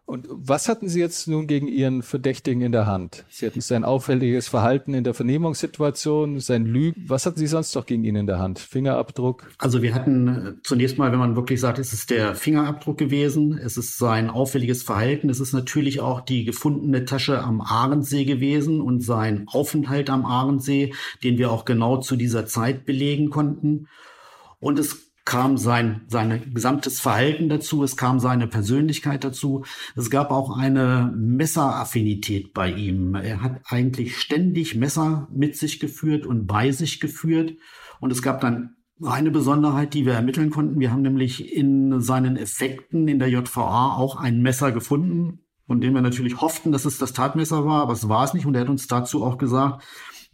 Und 0.05 0.27
was 0.29 0.69
hatten 0.69 0.87
Sie 0.87 0.99
jetzt 0.99 1.27
nun 1.27 1.47
gegen 1.47 1.67
Ihren 1.67 2.03
Verdächtigen 2.03 2.61
in 2.61 2.71
der 2.71 2.85
Hand? 2.85 3.25
Sie 3.29 3.45
hatten 3.45 3.61
sein 3.61 3.83
auffälliges 3.83 4.47
Verhalten 4.47 4.93
in 4.93 5.03
der 5.03 5.15
Vernehmungssituation, 5.15 6.39
sein 6.39 6.65
Lügen. 6.65 7.05
Was 7.07 7.25
hatten 7.25 7.39
Sie 7.39 7.47
sonst 7.47 7.73
noch 7.73 7.87
gegen 7.87 8.03
ihn 8.03 8.15
in 8.15 8.27
der 8.27 8.37
Hand? 8.37 8.59
Fingerabdruck? 8.59 9.49
Also 9.57 9.81
wir 9.81 9.95
hatten 9.95 10.27
äh, 10.27 10.53
zunächst 10.63 10.99
mal, 10.99 11.11
wenn 11.11 11.19
man 11.19 11.35
wirklich 11.35 11.59
sagt, 11.59 11.79
es 11.79 11.91
ist 11.91 12.11
der 12.11 12.35
Fingerabdruck 12.35 12.99
gewesen, 12.99 13.57
es 13.57 13.77
ist 13.77 13.97
sein 13.97 14.29
auffälliges 14.29 14.83
Verhalten, 14.83 15.29
es 15.29 15.39
ist 15.39 15.53
natürlich 15.53 16.01
auch 16.01 16.21
die 16.21 16.45
gefundene 16.45 17.05
Tasche 17.05 17.41
am 17.41 17.61
Ahrensee 17.61 18.25
gewesen 18.25 18.81
und 18.81 19.01
sein 19.01 19.45
Aufenthalt 19.47 20.11
am 20.11 20.25
Ahrensee, 20.25 20.93
den 21.23 21.39
wir 21.39 21.51
auch 21.51 21.65
genau 21.65 21.97
zu 21.97 22.15
dieser 22.15 22.45
Zeit 22.45 22.85
belegen 22.85 23.31
konnten. 23.31 23.87
Und 24.59 24.79
es 24.79 25.04
kam 25.25 25.57
sein, 25.57 26.01
sein 26.07 26.53
gesamtes 26.53 27.01
Verhalten 27.01 27.49
dazu, 27.49 27.83
es 27.83 27.97
kam 27.97 28.19
seine 28.19 28.47
Persönlichkeit 28.47 29.23
dazu. 29.23 29.65
Es 29.95 30.11
gab 30.11 30.29
auch 30.29 30.55
eine 30.55 31.11
Messeraffinität 31.17 32.53
bei 32.53 32.71
ihm. 32.71 33.15
Er 33.15 33.41
hat 33.41 33.61
eigentlich 33.65 34.17
ständig 34.17 34.75
Messer 34.75 35.27
mit 35.33 35.57
sich 35.57 35.79
geführt 35.79 36.27
und 36.27 36.45
bei 36.45 36.71
sich 36.71 36.99
geführt. 36.99 37.55
Und 37.99 38.11
es 38.11 38.21
gab 38.21 38.39
dann 38.39 38.75
eine 39.03 39.31
Besonderheit, 39.31 39.95
die 39.95 40.05
wir 40.05 40.13
ermitteln 40.13 40.51
konnten. 40.51 40.79
Wir 40.79 40.91
haben 40.91 41.01
nämlich 41.01 41.53
in 41.53 41.99
seinen 42.01 42.37
Effekten 42.37 43.07
in 43.07 43.17
der 43.17 43.29
JVA 43.29 43.95
auch 43.95 44.17
ein 44.17 44.41
Messer 44.41 44.71
gefunden, 44.71 45.39
von 45.65 45.81
dem 45.81 45.95
wir 45.95 46.01
natürlich 46.01 46.39
hofften, 46.39 46.71
dass 46.71 46.85
es 46.85 46.99
das 46.99 47.13
Tatmesser 47.13 47.65
war, 47.65 47.81
aber 47.81 47.93
es 47.93 48.07
war 48.07 48.23
es 48.23 48.35
nicht. 48.35 48.45
Und 48.45 48.53
er 48.53 48.61
hat 48.61 48.69
uns 48.69 48.87
dazu 48.87 49.23
auch 49.23 49.39
gesagt, 49.39 49.83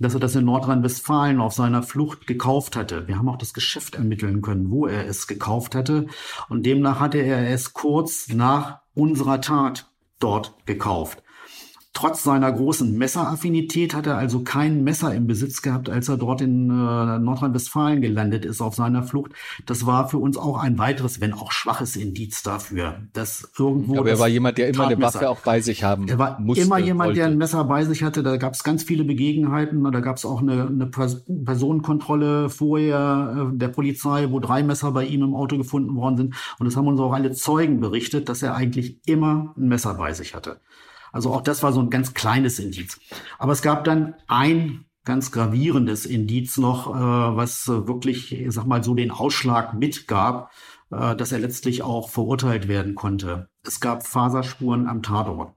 dass 0.01 0.13
er 0.13 0.19
das 0.19 0.35
in 0.35 0.45
Nordrhein-Westfalen 0.45 1.39
auf 1.39 1.53
seiner 1.53 1.83
Flucht 1.83 2.27
gekauft 2.27 2.75
hatte. 2.75 3.07
Wir 3.07 3.17
haben 3.17 3.29
auch 3.29 3.37
das 3.37 3.53
Geschäft 3.53 3.95
ermitteln 3.95 4.41
können, 4.41 4.71
wo 4.71 4.87
er 4.87 5.07
es 5.07 5.27
gekauft 5.27 5.75
hatte. 5.75 6.07
Und 6.49 6.65
demnach 6.65 6.99
hatte 6.99 7.19
er 7.19 7.49
es 7.49 7.73
kurz 7.73 8.27
nach 8.29 8.79
unserer 8.93 9.41
Tat 9.41 9.89
dort 10.19 10.55
gekauft. 10.65 11.23
Trotz 11.93 12.23
seiner 12.23 12.49
großen 12.49 12.97
Messeraffinität 12.97 13.93
hat 13.93 14.07
er 14.07 14.17
also 14.17 14.43
kein 14.43 14.83
Messer 14.85 15.13
im 15.13 15.27
Besitz 15.27 15.61
gehabt, 15.61 15.89
als 15.89 16.07
er 16.07 16.15
dort 16.15 16.39
in 16.39 16.69
äh, 16.69 17.19
Nordrhein-Westfalen 17.19 17.99
gelandet 17.99 18.45
ist 18.45 18.61
auf 18.61 18.75
seiner 18.75 19.03
Flucht. 19.03 19.33
Das 19.65 19.85
war 19.85 20.07
für 20.07 20.17
uns 20.17 20.37
auch 20.37 20.57
ein 20.57 20.77
weiteres, 20.77 21.19
wenn 21.19 21.33
auch 21.33 21.51
schwaches 21.51 21.97
Indiz 21.97 22.43
dafür, 22.43 23.01
dass 23.11 23.51
irgendwo. 23.59 23.99
Aber 23.99 24.09
er 24.09 24.19
war 24.19 24.29
jemand, 24.29 24.57
der 24.57 24.69
immer 24.69 24.87
eine 24.87 25.01
Waffe 25.01 25.29
auch 25.29 25.41
bei 25.41 25.59
sich 25.59 25.83
haben 25.83 26.07
Er 26.07 26.17
war 26.17 26.39
musste, 26.39 26.63
immer 26.63 26.77
jemand, 26.77 27.09
wollte. 27.09 27.19
der 27.19 27.27
ein 27.27 27.37
Messer 27.37 27.65
bei 27.65 27.83
sich 27.83 28.03
hatte. 28.03 28.23
Da 28.23 28.37
gab 28.37 28.53
es 28.53 28.63
ganz 28.63 28.83
viele 28.83 29.03
Begebenheiten. 29.03 29.83
Da 29.91 29.99
gab 29.99 30.15
es 30.15 30.23
auch 30.23 30.41
eine, 30.41 30.67
eine 30.67 30.87
Personenkontrolle 30.87 32.49
vorher 32.49 33.49
äh, 33.51 33.57
der 33.57 33.67
Polizei, 33.67 34.27
wo 34.29 34.39
drei 34.39 34.63
Messer 34.63 34.91
bei 34.91 35.03
ihm 35.03 35.23
im 35.23 35.35
Auto 35.35 35.57
gefunden 35.57 35.93
worden 35.95 36.15
sind. 36.15 36.35
Und 36.57 36.65
das 36.65 36.77
haben 36.77 36.87
uns 36.87 37.01
auch 37.01 37.11
alle 37.11 37.33
Zeugen 37.33 37.81
berichtet, 37.81 38.29
dass 38.29 38.41
er 38.41 38.55
eigentlich 38.55 39.05
immer 39.05 39.53
ein 39.57 39.67
Messer 39.67 39.95
bei 39.95 40.13
sich 40.13 40.33
hatte. 40.35 40.61
Also 41.11 41.33
auch 41.33 41.41
das 41.41 41.63
war 41.63 41.73
so 41.73 41.81
ein 41.81 41.89
ganz 41.89 42.13
kleines 42.13 42.59
Indiz. 42.59 42.99
Aber 43.37 43.51
es 43.53 43.61
gab 43.61 43.83
dann 43.83 44.15
ein 44.27 44.85
ganz 45.03 45.31
gravierendes 45.31 46.05
Indiz 46.05 46.57
noch, 46.57 46.95
äh, 46.95 46.99
was 47.35 47.67
wirklich, 47.67 48.33
ich 48.33 48.51
sag 48.51 48.65
mal, 48.65 48.83
so 48.83 48.93
den 48.93 49.11
Ausschlag 49.11 49.73
mitgab, 49.73 50.51
äh, 50.91 51.15
dass 51.15 51.31
er 51.31 51.39
letztlich 51.39 51.83
auch 51.83 52.09
verurteilt 52.09 52.67
werden 52.67 52.95
konnte. 52.95 53.49
Es 53.63 53.79
gab 53.79 54.05
Faserspuren 54.05 54.87
am 54.87 55.01
Tatort. 55.01 55.55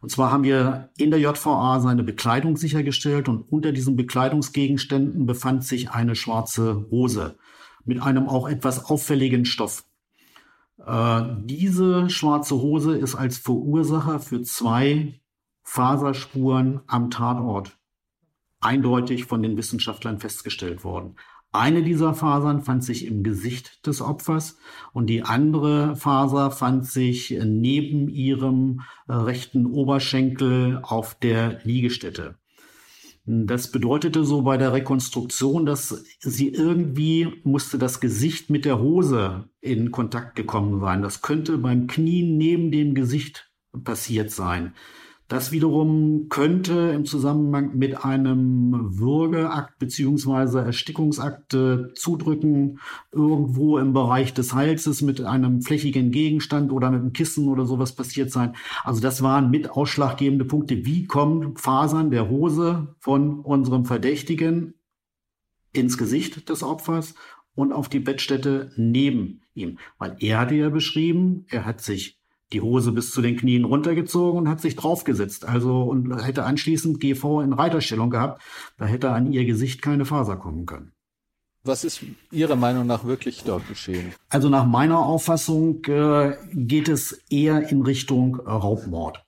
Und 0.00 0.10
zwar 0.10 0.30
haben 0.30 0.44
wir 0.44 0.90
in 0.96 1.10
der 1.10 1.18
JVA 1.18 1.80
seine 1.80 2.04
Bekleidung 2.04 2.56
sichergestellt 2.56 3.28
und 3.28 3.40
unter 3.50 3.72
diesen 3.72 3.96
Bekleidungsgegenständen 3.96 5.26
befand 5.26 5.64
sich 5.64 5.90
eine 5.90 6.14
schwarze 6.14 6.86
Hose 6.90 7.36
mit 7.84 8.00
einem 8.00 8.28
auch 8.28 8.48
etwas 8.48 8.84
auffälligen 8.84 9.44
Stoff. 9.44 9.84
Äh, 10.84 11.22
diese 11.44 12.10
schwarze 12.10 12.56
Hose 12.56 12.96
ist 12.96 13.14
als 13.14 13.38
Verursacher 13.38 14.20
für 14.20 14.42
zwei 14.42 15.20
Faserspuren 15.62 16.80
am 16.86 17.10
Tatort 17.10 17.76
eindeutig 18.60 19.26
von 19.26 19.42
den 19.42 19.56
Wissenschaftlern 19.56 20.18
festgestellt 20.18 20.82
worden. 20.84 21.16
Eine 21.50 21.82
dieser 21.82 22.12
Fasern 22.14 22.62
fand 22.62 22.84
sich 22.84 23.06
im 23.06 23.22
Gesicht 23.22 23.86
des 23.86 24.02
Opfers 24.02 24.58
und 24.92 25.06
die 25.06 25.22
andere 25.22 25.96
Faser 25.96 26.50
fand 26.50 26.86
sich 26.86 27.38
neben 27.42 28.08
ihrem 28.08 28.82
äh, 29.06 29.14
rechten 29.14 29.64
Oberschenkel 29.64 30.80
auf 30.82 31.14
der 31.14 31.60
Liegestätte. 31.64 32.36
Das 33.30 33.70
bedeutete 33.70 34.24
so 34.24 34.40
bei 34.40 34.56
der 34.56 34.72
Rekonstruktion, 34.72 35.66
dass 35.66 36.02
sie 36.18 36.48
irgendwie 36.48 37.42
musste 37.44 37.76
das 37.76 38.00
Gesicht 38.00 38.48
mit 38.48 38.64
der 38.64 38.80
Hose 38.80 39.50
in 39.60 39.90
Kontakt 39.90 40.34
gekommen 40.34 40.80
sein. 40.80 41.02
Das 41.02 41.20
könnte 41.20 41.58
beim 41.58 41.88
Knien 41.88 42.38
neben 42.38 42.70
dem 42.70 42.94
Gesicht 42.94 43.52
passiert 43.84 44.30
sein. 44.30 44.72
Das 45.28 45.52
wiederum 45.52 46.30
könnte 46.30 46.90
im 46.94 47.04
Zusammenhang 47.04 47.76
mit 47.76 48.02
einem 48.02 48.98
Würgeakt 48.98 49.78
beziehungsweise 49.78 50.60
Erstickungsakt 50.60 51.52
äh, 51.52 51.92
zudrücken, 51.92 52.80
irgendwo 53.12 53.76
im 53.76 53.92
Bereich 53.92 54.32
des 54.32 54.54
Halses 54.54 55.02
mit 55.02 55.20
einem 55.20 55.60
flächigen 55.60 56.12
Gegenstand 56.12 56.72
oder 56.72 56.90
mit 56.90 57.02
einem 57.02 57.12
Kissen 57.12 57.48
oder 57.48 57.66
sowas 57.66 57.94
passiert 57.94 58.30
sein. 58.30 58.56
Also 58.84 59.02
das 59.02 59.20
waren 59.20 59.50
mit 59.50 59.70
ausschlaggebende 59.70 60.46
Punkte. 60.46 60.86
Wie 60.86 61.04
kommen 61.04 61.58
Fasern 61.58 62.10
der 62.10 62.30
Hose 62.30 62.94
von 62.98 63.40
unserem 63.40 63.84
Verdächtigen 63.84 64.72
ins 65.74 65.98
Gesicht 65.98 66.48
des 66.48 66.62
Opfers 66.62 67.14
und 67.54 67.74
auf 67.74 67.90
die 67.90 68.00
Bettstätte 68.00 68.72
neben 68.76 69.42
ihm? 69.52 69.78
Weil 69.98 70.16
er 70.20 70.38
hatte 70.38 70.54
ja 70.54 70.70
beschrieben, 70.70 71.44
er 71.50 71.66
hat 71.66 71.82
sich 71.82 72.17
die 72.52 72.60
Hose 72.60 72.92
bis 72.92 73.10
zu 73.10 73.22
den 73.22 73.36
Knien 73.36 73.64
runtergezogen 73.64 74.40
und 74.40 74.48
hat 74.48 74.60
sich 74.60 74.76
draufgesetzt. 74.76 75.46
Also 75.46 75.82
und 75.82 76.22
hätte 76.24 76.44
anschließend 76.44 77.00
GV 77.00 77.42
in 77.42 77.52
Reiterstellung 77.52 78.10
gehabt. 78.10 78.42
Da 78.76 78.86
hätte 78.86 79.10
an 79.10 79.32
ihr 79.32 79.44
Gesicht 79.44 79.82
keine 79.82 80.04
Faser 80.04 80.36
kommen 80.36 80.66
können. 80.66 80.92
Was 81.64 81.84
ist 81.84 82.00
Ihrer 82.30 82.56
Meinung 82.56 82.86
nach 82.86 83.04
wirklich 83.04 83.42
dort 83.44 83.68
geschehen? 83.68 84.12
Also 84.28 84.48
nach 84.48 84.64
meiner 84.64 85.00
Auffassung 85.00 85.84
äh, 85.84 86.36
geht 86.54 86.88
es 86.88 87.12
eher 87.28 87.68
in 87.68 87.82
Richtung 87.82 88.36
Raubmord. 88.36 89.24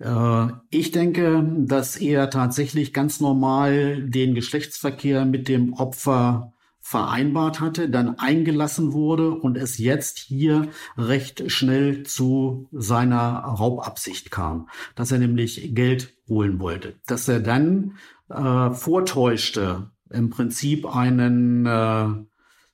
Äh, 0.00 0.46
ich 0.70 0.90
denke, 0.90 1.46
dass 1.66 1.96
er 1.96 2.30
tatsächlich 2.30 2.92
ganz 2.92 3.20
normal 3.20 4.02
den 4.08 4.34
Geschlechtsverkehr 4.34 5.24
mit 5.24 5.48
dem 5.48 5.74
Opfer 5.74 6.53
vereinbart 6.86 7.60
hatte, 7.60 7.88
dann 7.88 8.18
eingelassen 8.18 8.92
wurde 8.92 9.30
und 9.30 9.56
es 9.56 9.78
jetzt 9.78 10.18
hier 10.18 10.68
recht 10.98 11.50
schnell 11.50 12.02
zu 12.02 12.68
seiner 12.72 13.38
Raubabsicht 13.38 14.30
kam, 14.30 14.68
dass 14.94 15.10
er 15.10 15.18
nämlich 15.18 15.74
Geld 15.74 16.12
holen 16.28 16.60
wollte, 16.60 16.96
dass 17.06 17.26
er 17.26 17.40
dann 17.40 17.96
äh, 18.28 18.70
vortäuschte, 18.70 19.92
im 20.10 20.28
Prinzip 20.28 20.84
einen 20.84 21.64
äh, 21.64 22.08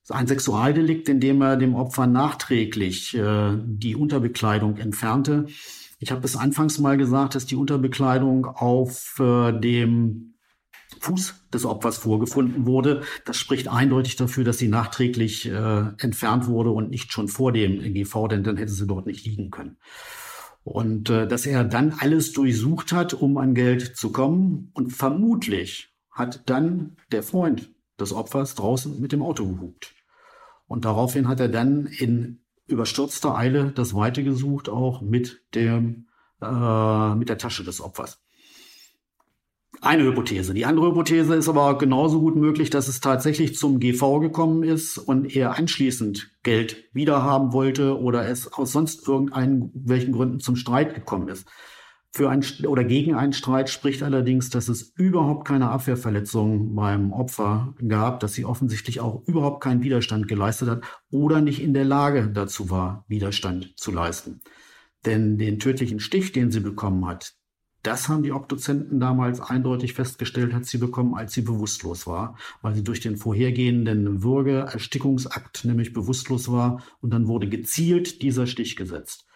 ein 0.09 0.27
Sexualdelikt, 0.27 1.09
indem 1.09 1.41
er 1.41 1.57
dem 1.57 1.77
Opfer 1.77 2.09
nachträglich 2.09 3.17
äh, 3.17 3.57
die 3.65 3.95
Unterbekleidung 3.95 4.77
entfernte. 4.79 5.47
Ich 6.01 6.11
habe 6.11 6.25
es 6.25 6.35
anfangs 6.35 6.81
mal 6.81 6.97
gesagt, 6.97 7.37
dass 7.37 7.47
die 7.47 7.55
Unterbekleidung 7.55 8.45
auf 8.47 9.21
äh, 9.21 9.53
dem 9.53 10.30
Fuß 11.01 11.47
des 11.53 11.65
Opfers 11.65 11.99
vorgefunden 11.99 12.67
wurde. 12.67 13.03
Das 13.25 13.37
spricht 13.37 13.69
eindeutig 13.69 14.17
dafür, 14.17 14.45
dass 14.45 14.59
sie 14.59 14.69
nachträglich 14.69 15.47
äh, 15.47 15.83
entfernt 15.99 16.47
wurde 16.47 16.71
und 16.71 16.91
nicht 16.91 17.13
schon 17.13 17.29
vor 17.29 17.53
dem 17.53 17.95
GV, 17.95 18.29
denn 18.29 18.45
dann 18.45 18.57
hätte 18.57 18.73
sie 18.73 18.87
dort 18.87 19.07
nicht 19.07 19.25
liegen 19.25 19.51
können. 19.51 19.79
Und 20.63 21.09
äh, 21.09 21.27
dass 21.27 21.47
er 21.47 21.65
dann 21.65 21.95
alles 21.99 22.33
durchsucht 22.33 22.93
hat, 22.93 23.15
um 23.15 23.39
an 23.39 23.55
Geld 23.55 23.97
zu 23.97 24.13
kommen. 24.13 24.71
Und 24.75 24.91
vermutlich 24.91 25.95
hat 26.11 26.49
dann 26.51 26.97
der 27.13 27.23
Freund 27.23 27.71
des 27.99 28.13
Opfers 28.13 28.55
draußen 28.55 29.01
mit 29.01 29.13
dem 29.13 29.23
Auto 29.23 29.47
gehupt. 29.47 29.95
Und 30.67 30.85
daraufhin 30.85 31.29
hat 31.29 31.41
er 31.41 31.49
dann 31.49 31.87
in 31.87 32.43
überstürzter 32.67 33.37
Eile 33.37 33.73
das 33.73 33.95
Weite 33.95 34.23
gesucht, 34.23 34.69
auch 34.69 35.01
mit 35.01 35.43
dem 35.55 36.07
äh, 36.43 37.15
mit 37.15 37.29
der 37.29 37.39
Tasche 37.39 37.65
des 37.65 37.81
Opfers. 37.81 38.21
Eine 39.83 40.05
Hypothese. 40.05 40.53
Die 40.53 40.67
andere 40.67 40.89
Hypothese 40.89 41.35
ist 41.35 41.49
aber 41.49 41.79
genauso 41.79 42.21
gut 42.21 42.37
möglich, 42.37 42.69
dass 42.69 42.87
es 42.87 43.01
tatsächlich 43.01 43.57
zum 43.57 43.81
GV 43.81 44.21
gekommen 44.21 44.63
ist 44.63 44.99
und 44.99 45.35
er 45.35 45.57
anschließend 45.57 46.33
Geld 46.43 46.85
wiederhaben 46.93 47.55
wollte 47.55 47.99
oder 47.99 48.29
es 48.29 48.53
aus 48.53 48.73
sonst 48.73 49.09
irgendwelchen 49.09 50.13
Gründen 50.13 50.39
zum 50.39 50.57
Streit 50.57 50.95
gekommen 50.95 51.29
ist. 51.29 51.49
Für 52.13 52.29
ein 52.29 52.45
oder 52.67 52.85
gegen 52.85 53.15
einen 53.15 53.33
Streit 53.33 53.71
spricht 53.71 54.03
allerdings, 54.03 54.51
dass 54.51 54.69
es 54.69 54.93
überhaupt 54.97 55.47
keine 55.47 55.71
Abwehrverletzung 55.71 56.75
beim 56.75 57.13
Opfer 57.13 57.75
gab, 57.89 58.21
dass 58.21 58.35
sie 58.35 58.45
offensichtlich 58.45 59.01
auch 59.01 59.23
überhaupt 59.27 59.63
keinen 59.63 59.83
Widerstand 59.83 60.29
geleistet 60.29 60.69
hat 60.69 60.85
oder 61.11 61.41
nicht 61.41 61.63
in 61.63 61.73
der 61.73 61.87
Lage 61.87 62.29
dazu 62.29 62.69
war, 62.69 63.07
Widerstand 63.09 63.73
zu 63.77 63.93
leisten. 63.93 64.43
Denn 65.07 65.39
den 65.39 65.59
tödlichen 65.59 66.01
Stich, 66.01 66.33
den 66.33 66.51
sie 66.51 66.61
bekommen 66.61 67.07
hat, 67.07 67.40
das 67.83 68.09
haben 68.09 68.23
die 68.23 68.33
Obduzenten 68.33 69.01
damals 69.01 69.41
eindeutig 69.41 69.95
festgestellt, 69.95 70.53
hat 70.53 70.67
sie 70.67 70.79
bekommen, 70.79 71.15
als 71.15 71.33
sie 71.33 71.43
bewusstlos 71.43 72.07
war, 72.07 72.37
weil 72.63 72.75
sie 72.75 72.85
durch 72.85 73.01
den 73.01 73.17
vorhergehenden 73.17 74.23
Würge-Erstickungsakt 74.23 75.65
nämlich 75.65 75.93
bewusstlos 75.93 76.51
war 76.51 76.83
und 77.01 77.11
dann 77.11 77.27
wurde 77.27 77.49
gezielt 77.49 78.23
dieser 78.23 78.47
Stich 78.47 78.77
gesetzt. 78.77 79.27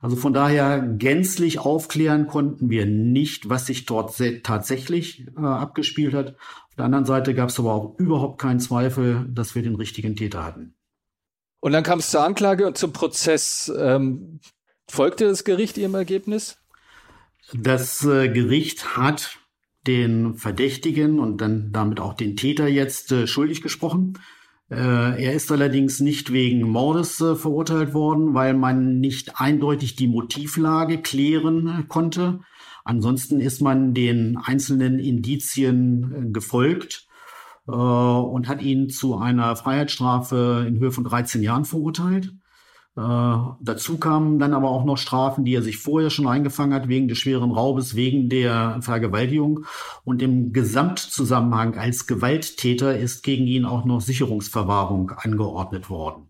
Also 0.00 0.16
von 0.16 0.34
daher 0.34 0.80
gänzlich 0.80 1.60
aufklären 1.60 2.26
konnten 2.26 2.68
wir 2.68 2.84
nicht, 2.84 3.48
was 3.48 3.66
sich 3.66 3.86
dort 3.86 4.20
tatsächlich 4.42 5.26
äh, 5.36 5.40
abgespielt 5.40 6.12
hat. 6.12 6.36
Auf 6.68 6.74
der 6.76 6.84
anderen 6.84 7.06
Seite 7.06 7.34
gab 7.34 7.48
es 7.48 7.58
aber 7.58 7.72
auch 7.72 7.98
überhaupt 7.98 8.38
keinen 8.38 8.60
Zweifel, 8.60 9.26
dass 9.30 9.54
wir 9.54 9.62
den 9.62 9.76
richtigen 9.76 10.14
Täter 10.14 10.44
hatten. 10.44 10.74
Und 11.60 11.72
dann 11.72 11.84
kam 11.84 12.00
es 12.00 12.10
zur 12.10 12.22
Anklage 12.22 12.66
und 12.66 12.76
zum 12.76 12.92
Prozess. 12.92 13.72
Ähm, 13.78 14.40
folgte 14.90 15.26
das 15.26 15.44
Gericht 15.44 15.78
Ihrem 15.78 15.94
Ergebnis? 15.94 16.58
Das 17.52 18.04
äh, 18.04 18.28
Gericht 18.28 18.96
hat 18.96 19.38
den 19.86 20.34
Verdächtigen 20.34 21.18
und 21.18 21.40
dann 21.40 21.72
damit 21.72 22.00
auch 22.00 22.14
den 22.14 22.36
Täter 22.36 22.66
jetzt 22.68 23.12
äh, 23.12 23.26
schuldig 23.26 23.60
gesprochen. 23.60 24.18
Äh, 24.70 25.22
er 25.22 25.34
ist 25.34 25.52
allerdings 25.52 26.00
nicht 26.00 26.32
wegen 26.32 26.62
Mordes 26.62 27.20
äh, 27.20 27.34
verurteilt 27.34 27.92
worden, 27.92 28.32
weil 28.34 28.54
man 28.54 28.98
nicht 28.98 29.38
eindeutig 29.38 29.94
die 29.94 30.08
Motivlage 30.08 31.02
klären 31.02 31.66
äh, 31.68 31.82
konnte. 31.86 32.40
Ansonsten 32.82 33.40
ist 33.40 33.60
man 33.60 33.92
den 33.92 34.36
einzelnen 34.36 34.98
Indizien 34.98 36.28
äh, 36.28 36.30
gefolgt 36.30 37.06
und 37.66 38.46
hat 38.46 38.60
ihn 38.60 38.90
zu 38.90 39.16
einer 39.16 39.56
Freiheitsstrafe 39.56 40.66
in 40.68 40.78
Höhe 40.80 40.92
von 40.92 41.04
13 41.04 41.42
Jahren 41.42 41.64
verurteilt. 41.64 42.30
Äh, 42.96 43.36
dazu 43.60 43.98
kamen 43.98 44.38
dann 44.38 44.54
aber 44.54 44.70
auch 44.70 44.84
noch 44.84 44.96
Strafen, 44.96 45.44
die 45.44 45.54
er 45.54 45.62
sich 45.62 45.78
vorher 45.78 46.10
schon 46.10 46.28
eingefangen 46.28 46.74
hat, 46.74 46.88
wegen 46.88 47.08
des 47.08 47.18
schweren 47.18 47.50
Raubes, 47.50 47.96
wegen 47.96 48.28
der 48.28 48.78
Vergewaltigung. 48.82 49.64
Und 50.04 50.22
im 50.22 50.52
Gesamtzusammenhang 50.52 51.76
als 51.76 52.06
Gewalttäter 52.06 52.96
ist 52.96 53.24
gegen 53.24 53.46
ihn 53.46 53.64
auch 53.64 53.84
noch 53.84 54.00
Sicherungsverwahrung 54.00 55.10
angeordnet 55.10 55.90
worden. 55.90 56.28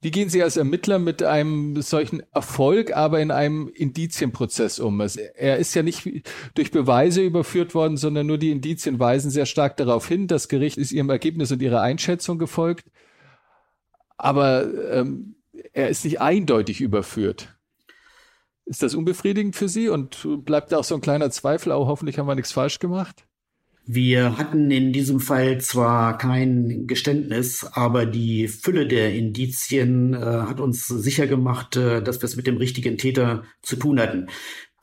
Wie 0.00 0.10
gehen 0.10 0.28
Sie 0.28 0.42
als 0.42 0.58
Ermittler 0.58 0.98
mit 0.98 1.22
einem 1.22 1.80
solchen 1.80 2.22
Erfolg, 2.32 2.94
aber 2.94 3.20
in 3.20 3.30
einem 3.30 3.68
Indizienprozess 3.72 4.78
um? 4.78 5.00
Er 5.00 5.56
ist 5.56 5.74
ja 5.74 5.82
nicht 5.82 6.28
durch 6.54 6.72
Beweise 6.72 7.22
überführt 7.22 7.74
worden, 7.74 7.96
sondern 7.96 8.26
nur 8.26 8.36
die 8.36 8.50
Indizien 8.50 8.98
weisen 8.98 9.30
sehr 9.30 9.46
stark 9.46 9.78
darauf 9.78 10.06
hin. 10.06 10.26
Das 10.26 10.48
Gericht 10.48 10.76
ist 10.76 10.92
Ihrem 10.92 11.08
Ergebnis 11.08 11.52
und 11.52 11.62
Ihrer 11.62 11.80
Einschätzung 11.80 12.38
gefolgt 12.38 12.84
aber 14.16 14.68
ähm, 14.90 15.36
er 15.72 15.88
ist 15.88 16.04
nicht 16.04 16.20
eindeutig 16.20 16.80
überführt. 16.80 17.56
Ist 18.66 18.82
das 18.82 18.94
unbefriedigend 18.94 19.56
für 19.56 19.68
Sie 19.68 19.88
und 19.88 20.26
bleibt 20.44 20.72
da 20.72 20.78
auch 20.78 20.84
so 20.84 20.94
ein 20.94 21.00
kleiner 21.00 21.30
Zweifel, 21.30 21.72
auch 21.72 21.86
hoffentlich 21.86 22.18
haben 22.18 22.26
wir 22.26 22.34
nichts 22.34 22.52
falsch 22.52 22.78
gemacht? 22.78 23.26
Wir 23.86 24.38
hatten 24.38 24.70
in 24.70 24.94
diesem 24.94 25.20
Fall 25.20 25.60
zwar 25.60 26.16
kein 26.16 26.86
Geständnis, 26.86 27.68
aber 27.70 28.06
die 28.06 28.48
Fülle 28.48 28.86
der 28.86 29.14
Indizien 29.14 30.14
äh, 30.14 30.16
hat 30.16 30.58
uns 30.58 30.86
sicher 30.86 31.26
gemacht, 31.26 31.76
äh, 31.76 32.02
dass 32.02 32.22
wir 32.22 32.24
es 32.24 32.36
mit 32.36 32.46
dem 32.46 32.56
richtigen 32.56 32.96
Täter 32.96 33.44
zu 33.60 33.76
tun 33.76 34.00
hatten. 34.00 34.28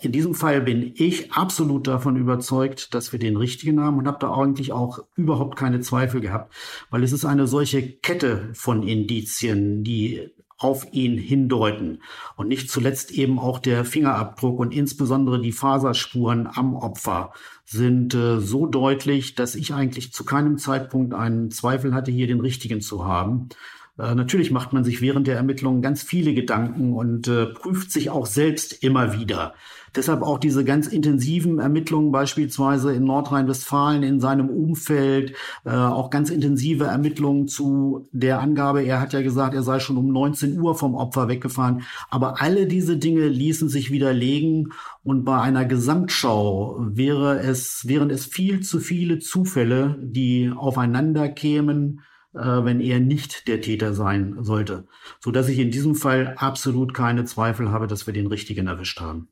In 0.02 0.12
diesem 0.12 0.34
Fall 0.34 0.62
bin 0.62 0.94
ich 0.96 1.32
absolut 1.32 1.88
davon 1.88 2.16
überzeugt, 2.16 2.96
dass 2.96 3.12
wir 3.12 3.20
den 3.20 3.38
richtigen 3.38 3.80
haben 3.80 4.00
und 4.00 4.08
habe 4.08 4.18
da 4.20 4.34
eigentlich 4.34 4.72
auch 4.72 5.00
überhaupt 5.16 5.58
keine 5.58 5.80
Zweifel 5.82 6.22
gehabt, 6.22 6.54
weil 6.90 7.04
es 7.04 7.12
ist 7.12 7.24
eine 7.24 7.46
solche 7.46 7.84
Kette 7.84 8.50
von 8.54 8.82
Indizien, 8.82 9.84
die 9.84 10.32
auf 10.58 10.92
ihn 10.92 11.18
hindeuten. 11.18 12.00
Und 12.36 12.48
nicht 12.48 12.70
zuletzt 12.70 13.12
eben 13.12 13.38
auch 13.38 13.60
der 13.60 13.86
Fingerabdruck 13.86 14.60
und 14.60 14.74
insbesondere 14.74 15.40
die 15.40 15.52
Faserspuren 15.52 16.48
am 16.52 16.76
Opfer 16.76 17.34
sind 17.66 18.14
äh, 18.14 18.40
so 18.40 18.66
deutlich, 18.66 19.36
dass 19.36 19.56
ich 19.56 19.74
eigentlich 19.74 20.14
zu 20.14 20.24
keinem 20.24 20.58
Zeitpunkt 20.58 21.14
einen 21.14 21.52
Zweifel 21.52 21.94
hatte, 21.94 22.12
hier 22.12 22.28
den 22.28 22.42
richtigen 22.42 22.82
zu 22.82 23.06
haben. 23.06 23.50
Äh, 23.98 24.16
natürlich 24.16 24.52
macht 24.52 24.74
man 24.74 24.84
sich 24.84 25.02
während 25.02 25.28
der 25.28 25.36
Ermittlungen 25.36 25.82
ganz 25.82 26.02
viele 26.02 26.34
Gedanken 26.34 26.94
und 26.94 27.28
äh, 27.28 27.48
prüft 27.48 27.92
sich 27.92 28.10
auch 28.10 28.26
selbst 28.26 28.84
immer 28.84 29.14
wieder. 29.14 29.54
Deshalb 29.94 30.22
auch 30.22 30.40
diese 30.40 30.64
ganz 30.64 30.88
intensiven 30.88 31.60
Ermittlungen 31.60 32.14
beispielsweise 32.14 32.94
in 32.94 33.04
Nordrhein-Westfalen 33.04 34.04
in 34.04 34.22
seinem 34.22 34.50
Umfeld, 34.50 35.34
äh, 35.66 35.72
auch 35.72 36.10
ganz 36.10 36.30
intensive 36.30 36.86
Ermittlungen 36.86 37.50
zu 37.50 38.08
der 38.14 38.40
Angabe, 38.40 38.84
er 38.84 39.02
hat 39.02 39.12
ja 39.12 39.22
gesagt, 39.22 39.54
er 39.54 39.64
sei 39.64 39.80
schon 39.80 39.98
um 39.98 40.08
19 40.08 40.58
Uhr 40.60 40.76
vom 40.76 40.96
Opfer 40.96 41.28
weggefahren. 41.28 41.82
Aber 42.10 42.42
alle 42.42 42.68
diese 42.68 42.96
Dinge 42.96 43.28
ließen 43.28 43.68
sich 43.68 43.92
widerlegen 43.92 44.72
und 45.04 45.26
bei 45.26 45.42
einer 45.42 45.66
Gesamtschau 45.66 46.78
wäre 46.80 47.40
es, 47.40 47.86
wären 47.86 48.10
es 48.10 48.26
viel 48.26 48.62
zu 48.62 48.80
viele 48.80 49.20
Zufälle, 49.20 49.98
die 50.02 50.54
aufeinander 50.56 51.28
kämen, 51.28 52.02
wenn 52.34 52.80
er 52.80 53.00
nicht 53.00 53.48
der 53.48 53.62
Täter 53.62 53.94
sein 53.94 54.38
sollte. 54.42 54.88
So 55.20 55.32
dass 55.32 55.50
ich 55.50 55.60
in 55.60 55.72
diesem 55.72 55.96
Fall 55.96 56.36
absolut 56.38 56.94
keine 56.94 57.26
Zweifel 57.26 57.72
habe, 57.72 57.88
dass 57.88 58.08
wir 58.08 58.14
den 58.14 58.28
richtigen 58.28 58.68
erwischt 58.68 59.02
haben. 59.02 59.28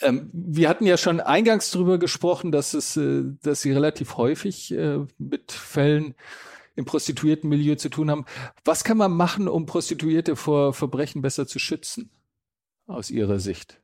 Ähm, 0.00 0.30
wir 0.32 0.68
hatten 0.68 0.86
ja 0.86 0.96
schon 0.96 1.20
eingangs 1.20 1.70
darüber 1.70 1.98
gesprochen, 1.98 2.52
dass 2.52 2.74
es, 2.74 2.96
äh, 2.96 3.24
dass 3.42 3.62
Sie 3.62 3.72
relativ 3.72 4.16
häufig 4.16 4.72
äh, 4.72 4.98
mit 5.18 5.52
Fällen 5.52 6.14
im 6.74 6.84
Prostituiertenmilieu 6.84 7.76
zu 7.76 7.88
tun 7.88 8.10
haben. 8.10 8.24
Was 8.64 8.84
kann 8.84 8.96
man 8.96 9.12
machen, 9.12 9.48
um 9.48 9.66
Prostituierte 9.66 10.36
vor 10.36 10.72
Verbrechen 10.72 11.22
besser 11.22 11.46
zu 11.46 11.58
schützen, 11.58 12.10
aus 12.86 13.10
Ihrer 13.10 13.38
Sicht? 13.38 13.81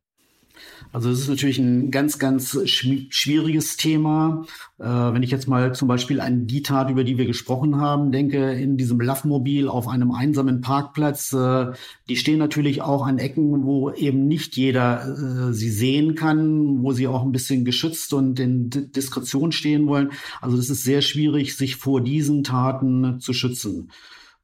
Also 0.93 1.11
es 1.11 1.21
ist 1.21 1.29
natürlich 1.29 1.59
ein 1.59 1.91
ganz, 1.91 2.19
ganz 2.19 2.59
schwieriges 2.67 3.77
Thema. 3.77 4.47
Äh, 4.79 4.85
wenn 4.85 5.23
ich 5.23 5.31
jetzt 5.31 5.49
mal 5.49 5.75
zum 5.75 5.89
Beispiel 5.89 6.21
an 6.21 6.47
die 6.47 6.63
Tat, 6.63 6.91
über 6.91 7.05
die 7.05 7.19
wir 7.19 7.27
gesprochen 7.27 7.77
haben, 7.81 8.11
denke, 8.13 8.53
in 8.53 8.77
diesem 8.77 9.01
Laffmobil 9.01 9.69
auf 9.69 9.89
einem 9.89 10.13
einsamen 10.13 10.61
Parkplatz, 10.61 11.33
äh, 11.33 11.73
die 12.09 12.17
stehen 12.17 12.39
natürlich 12.39 12.81
auch 12.81 13.07
an 13.07 13.19
Ecken, 13.19 13.65
wo 13.65 13.91
eben 13.91 14.27
nicht 14.27 14.57
jeder 14.57 15.49
äh, 15.49 15.53
sie 15.53 15.71
sehen 15.71 16.15
kann, 16.15 16.83
wo 16.83 16.93
sie 16.93 17.07
auch 17.07 17.23
ein 17.23 17.33
bisschen 17.33 17.65
geschützt 17.65 18.13
und 18.15 18.41
in 18.41 18.71
D 18.71 18.87
Diskretion 18.87 19.53
stehen 19.53 19.87
wollen. 19.87 20.13
Also 20.41 20.57
es 20.57 20.71
ist 20.71 20.85
sehr 20.85 21.03
schwierig, 21.03 21.57
sich 21.57 21.77
vor 21.77 22.01
diesen 22.01 22.45
Taten 22.45 23.21
zu 23.21 23.33
schützen. 23.33 23.91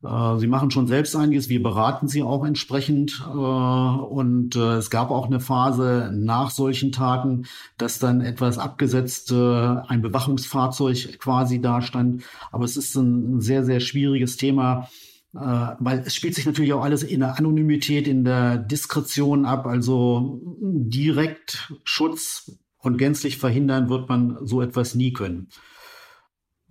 Äh, 0.04 0.38
sie 0.38 0.46
machen 0.46 0.70
schon 0.70 0.86
selbst 0.86 1.16
einiges, 1.16 1.48
wir 1.48 1.62
beraten 1.62 2.08
sie 2.08 2.22
auch 2.22 2.44
entsprechend. 2.44 3.22
Äh, 3.26 3.32
und 3.32 4.56
äh, 4.56 4.76
es 4.76 4.90
gab 4.90 5.10
auch 5.10 5.26
eine 5.26 5.40
Phase 5.40 6.10
nach 6.14 6.50
solchen 6.50 6.92
Taten, 6.92 7.46
dass 7.78 7.98
dann 7.98 8.20
etwas 8.20 8.58
abgesetzt 8.58 9.32
ein 9.32 10.02
Bewachungsfahrzeug 10.02 11.18
quasi 11.18 11.60
dastand. 11.60 12.22
Aber 12.52 12.64
es 12.64 12.76
ist 12.76 12.94
ein 12.94 13.40
sehr, 13.40 13.64
sehr 13.64 13.80
schwieriges 13.80 14.36
Thema 14.36 14.88
weil 15.36 16.04
es 16.06 16.14
spielt 16.14 16.36
sich 16.36 16.46
natürlich 16.46 16.72
auch 16.74 16.84
alles 16.84 17.02
in 17.02 17.18
der 17.18 17.36
Anonymität, 17.36 18.06
in 18.06 18.22
der 18.22 18.56
Diskretion 18.56 19.46
ab. 19.46 19.66
Also 19.66 20.40
direkt 20.62 21.74
Schutz 21.82 22.52
und 22.78 22.98
gänzlich 22.98 23.38
verhindern 23.38 23.88
wird 23.88 24.08
man 24.08 24.38
so 24.42 24.62
etwas 24.62 24.94
nie 24.94 25.12
können. 25.12 25.48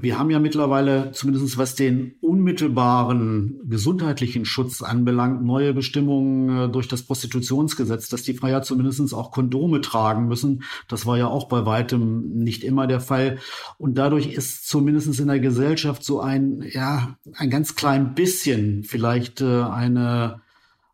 Wir 0.04 0.20
haben 0.20 0.30
ja 0.30 0.40
mittlerweile, 0.40 1.14
zumindest 1.14 1.58
was 1.58 1.76
den 1.76 2.16
unmittelbaren 2.20 3.62
gesundheitlichen 3.64 4.44
Schutz 4.44 4.82
anbelangt, 4.82 5.46
neue 5.46 5.74
Bestimmungen 5.74 6.50
äh, 6.50 6.70
durch 6.70 6.90
das 6.90 7.04
Prostitutionsgesetz, 7.04 8.10
dass 8.10 8.24
die 8.24 8.34
Freier 8.34 8.64
zumindest 8.64 9.14
auch 9.14 9.32
Kondome 9.32 9.80
tragen 9.80 10.28
müssen. 10.28 10.64
Das 10.90 11.06
war 11.06 11.18
ja 11.18 11.28
auch 11.28 11.48
bei 11.48 11.66
weitem 11.66 12.34
nicht 12.34 12.66
immer 12.66 12.86
der 12.86 13.00
Fall. 13.00 13.38
Und 13.78 13.98
dadurch 13.98 14.28
ist 14.28 14.68
zumindest 14.68 15.18
in 15.22 15.28
der 15.28 15.40
Gesellschaft 15.40 16.04
so 16.04 16.20
ein, 16.20 16.62
ja, 16.70 17.18
ein 17.36 17.50
ganz 17.50 17.76
klein 17.76 18.14
bisschen 18.14 18.84
vielleicht 18.84 19.40
äh, 19.40 19.62
eine 19.62 20.42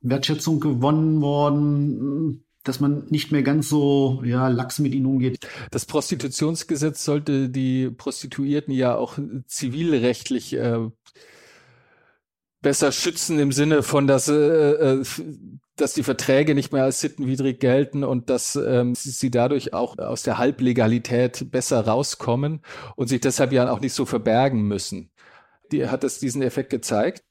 Wertschätzung 0.04 0.60
gewonnen 0.60 1.20
worden 1.20 2.44
dass 2.64 2.80
man 2.80 3.06
nicht 3.10 3.32
mehr 3.32 3.44
ganz 3.44 3.70
so 3.70 4.22
ja, 4.24 4.48
lax 4.48 4.80
mit 4.80 4.94
ihnen 4.94 5.06
umgeht. 5.06 5.48
Das 5.72 5.86
Prostitutionsgesetz 5.86 7.04
sollte 7.06 7.50
die 7.50 7.90
Prostituierten 7.90 8.74
ja 8.74 8.96
auch 8.96 9.18
zivilrechtlich 9.48 10.54
äh, 10.54 10.90
besser 12.62 12.92
schützen 12.92 13.40
im 13.40 13.52
Sinne 13.52 13.84
von, 13.84 14.08
dass, 14.08 14.28
äh, 14.28 14.34
äh, 14.34 15.06
dass 15.76 15.94
die 15.94 16.04
Verträge 16.04 16.56
nicht 16.56 16.74
mehr 16.74 16.84
als 16.84 17.00
sittenwidrig 17.00 17.60
gelten 17.60 18.04
und 18.04 18.30
dass 18.30 18.56
ähm, 18.56 18.96
sie 18.96 19.32
dadurch 19.32 19.74
auch 19.74 19.98
aus 19.98 20.24
der 20.24 20.38
Halblegalität 20.38 21.52
besser 21.52 21.86
rauskommen 21.86 22.62
und 22.96 23.08
sich 23.08 23.22
deshalb 23.22 23.54
ja 23.54 23.72
auch 23.72 23.80
nicht 23.80 23.94
so 23.94 24.06
verbergen 24.06 24.64
müssen. 24.64 25.12
Die, 25.72 25.88
hat 25.88 26.04
das 26.04 26.20
diesen 26.20 26.42
Effekt 26.42 26.72
gezeigt? 26.72 27.24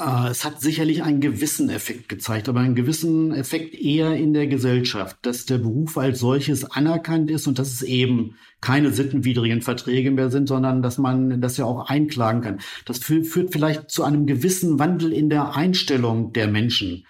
Äh, 0.00 0.28
es 0.30 0.44
hat 0.44 0.60
sicherlich 0.60 1.02
einen 1.02 1.20
gewissen 1.20 1.68
Effekt 1.68 2.08
gezeigt, 2.08 2.48
aber 2.48 2.60
einen 2.60 2.74
gewissen 2.74 3.32
Effekt 3.32 3.74
eher 3.74 4.14
in 4.14 4.32
der 4.32 4.46
Gesellschaft, 4.46 5.18
dass 5.22 5.44
der 5.44 5.58
Beruf 5.58 5.98
als 5.98 6.20
solches 6.20 6.64
anerkannt 6.64 7.30
ist 7.30 7.46
und 7.46 7.58
dass 7.58 7.72
es 7.72 7.82
eben 7.82 8.36
keine 8.60 8.92
sittenwidrigen 8.92 9.62
Verträge 9.62 10.10
mehr 10.10 10.30
sind, 10.30 10.48
sondern 10.48 10.82
dass 10.82 10.98
man 10.98 11.40
das 11.40 11.56
ja 11.56 11.66
auch 11.66 11.88
einklagen 11.88 12.40
kann. 12.40 12.60
Das 12.86 12.98
führt 12.98 13.52
vielleicht 13.52 13.90
zu 13.90 14.02
einem 14.02 14.26
gewissen 14.26 14.78
Wandel 14.78 15.12
in 15.12 15.28
der 15.28 15.54
Einstellung 15.54 16.32
der 16.32 16.48
Menschen. 16.48 17.04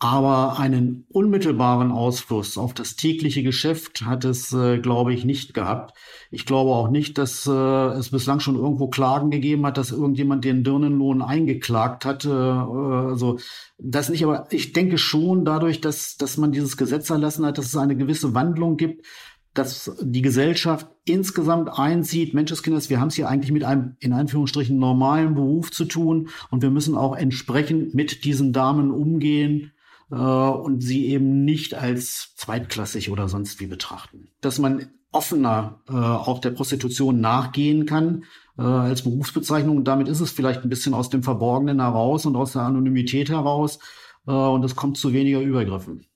Aber 0.00 0.58
einen 0.58 1.06
unmittelbaren 1.08 1.92
Ausfluss 1.92 2.58
auf 2.58 2.74
das 2.74 2.96
tägliche 2.96 3.42
Geschäft 3.42 4.04
hat 4.04 4.24
es, 4.24 4.52
äh, 4.52 4.78
glaube 4.78 5.14
ich, 5.14 5.24
nicht 5.24 5.54
gehabt. 5.54 5.96
Ich 6.30 6.44
glaube 6.46 6.72
auch 6.72 6.90
nicht, 6.90 7.16
dass 7.16 7.46
äh, 7.46 7.50
es 7.50 8.10
bislang 8.10 8.40
schon 8.40 8.56
irgendwo 8.56 8.88
Klagen 8.88 9.30
gegeben 9.30 9.64
hat, 9.64 9.78
dass 9.78 9.92
irgendjemand 9.92 10.44
den 10.44 10.64
Dirnenlohn 10.64 11.22
eingeklagt 11.22 12.04
hat. 12.04 12.24
Äh, 12.24 12.28
also 12.28 13.38
das 13.78 14.08
nicht, 14.08 14.24
aber 14.24 14.48
ich 14.50 14.72
denke 14.72 14.98
schon 14.98 15.44
dadurch, 15.44 15.80
dass, 15.80 16.16
dass 16.16 16.36
man 16.36 16.50
dieses 16.50 16.76
Gesetz 16.76 17.08
erlassen 17.08 17.46
hat, 17.46 17.56
dass 17.56 17.66
es 17.66 17.76
eine 17.76 17.96
gewisse 17.96 18.34
Wandlung 18.34 18.76
gibt, 18.76 19.06
dass 19.54 19.96
die 20.02 20.22
Gesellschaft 20.22 20.88
insgesamt 21.04 21.70
einsieht, 21.78 22.34
Menscheskinders, 22.34 22.90
wir 22.90 23.00
haben 23.00 23.08
es 23.08 23.14
hier 23.14 23.28
eigentlich 23.28 23.52
mit 23.52 23.62
einem 23.62 23.96
in 24.00 24.12
Anführungsstrichen 24.12 24.76
normalen 24.76 25.34
Beruf 25.34 25.70
zu 25.70 25.84
tun 25.84 26.28
und 26.50 26.62
wir 26.62 26.70
müssen 26.70 26.96
auch 26.96 27.16
entsprechend 27.16 27.94
mit 27.94 28.24
diesen 28.24 28.52
Damen 28.52 28.90
umgehen 28.90 29.70
äh, 30.10 30.14
und 30.14 30.80
sie 30.80 31.06
eben 31.06 31.44
nicht 31.44 31.74
als 31.74 32.34
zweitklassig 32.36 33.10
oder 33.10 33.28
sonst 33.28 33.60
wie 33.60 33.66
betrachten. 33.66 34.28
Dass 34.40 34.58
man 34.58 34.90
offener 35.12 35.80
äh, 35.88 35.92
auch 35.92 36.40
der 36.40 36.50
Prostitution 36.50 37.20
nachgehen 37.20 37.86
kann 37.86 38.24
äh, 38.58 38.62
als 38.62 39.02
Berufsbezeichnung. 39.02 39.76
Und 39.76 39.84
damit 39.84 40.08
ist 40.08 40.20
es 40.20 40.30
vielleicht 40.30 40.62
ein 40.62 40.68
bisschen 40.68 40.94
aus 40.94 41.08
dem 41.08 41.22
Verborgenen 41.22 41.80
heraus 41.80 42.26
und 42.26 42.36
aus 42.36 42.52
der 42.52 42.62
Anonymität 42.62 43.30
heraus. 43.30 43.78
Äh, 44.26 44.32
und 44.32 44.64
es 44.64 44.76
kommt 44.76 44.98
zu 44.98 45.12
weniger 45.12 45.40
Übergriffen. 45.40 46.06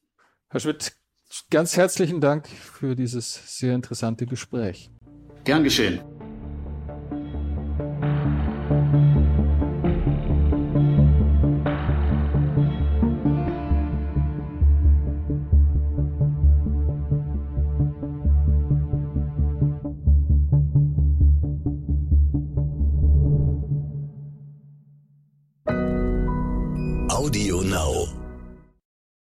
Herr 0.48 0.60
Schmidt, 0.60 0.92
ganz 1.50 1.76
herzlichen 1.76 2.20
Dank 2.20 2.48
für 2.48 2.96
dieses 2.96 3.58
sehr 3.58 3.74
interessante 3.74 4.26
Gespräch. 4.26 4.90
Gern 5.44 5.62
geschehen. 5.62 6.00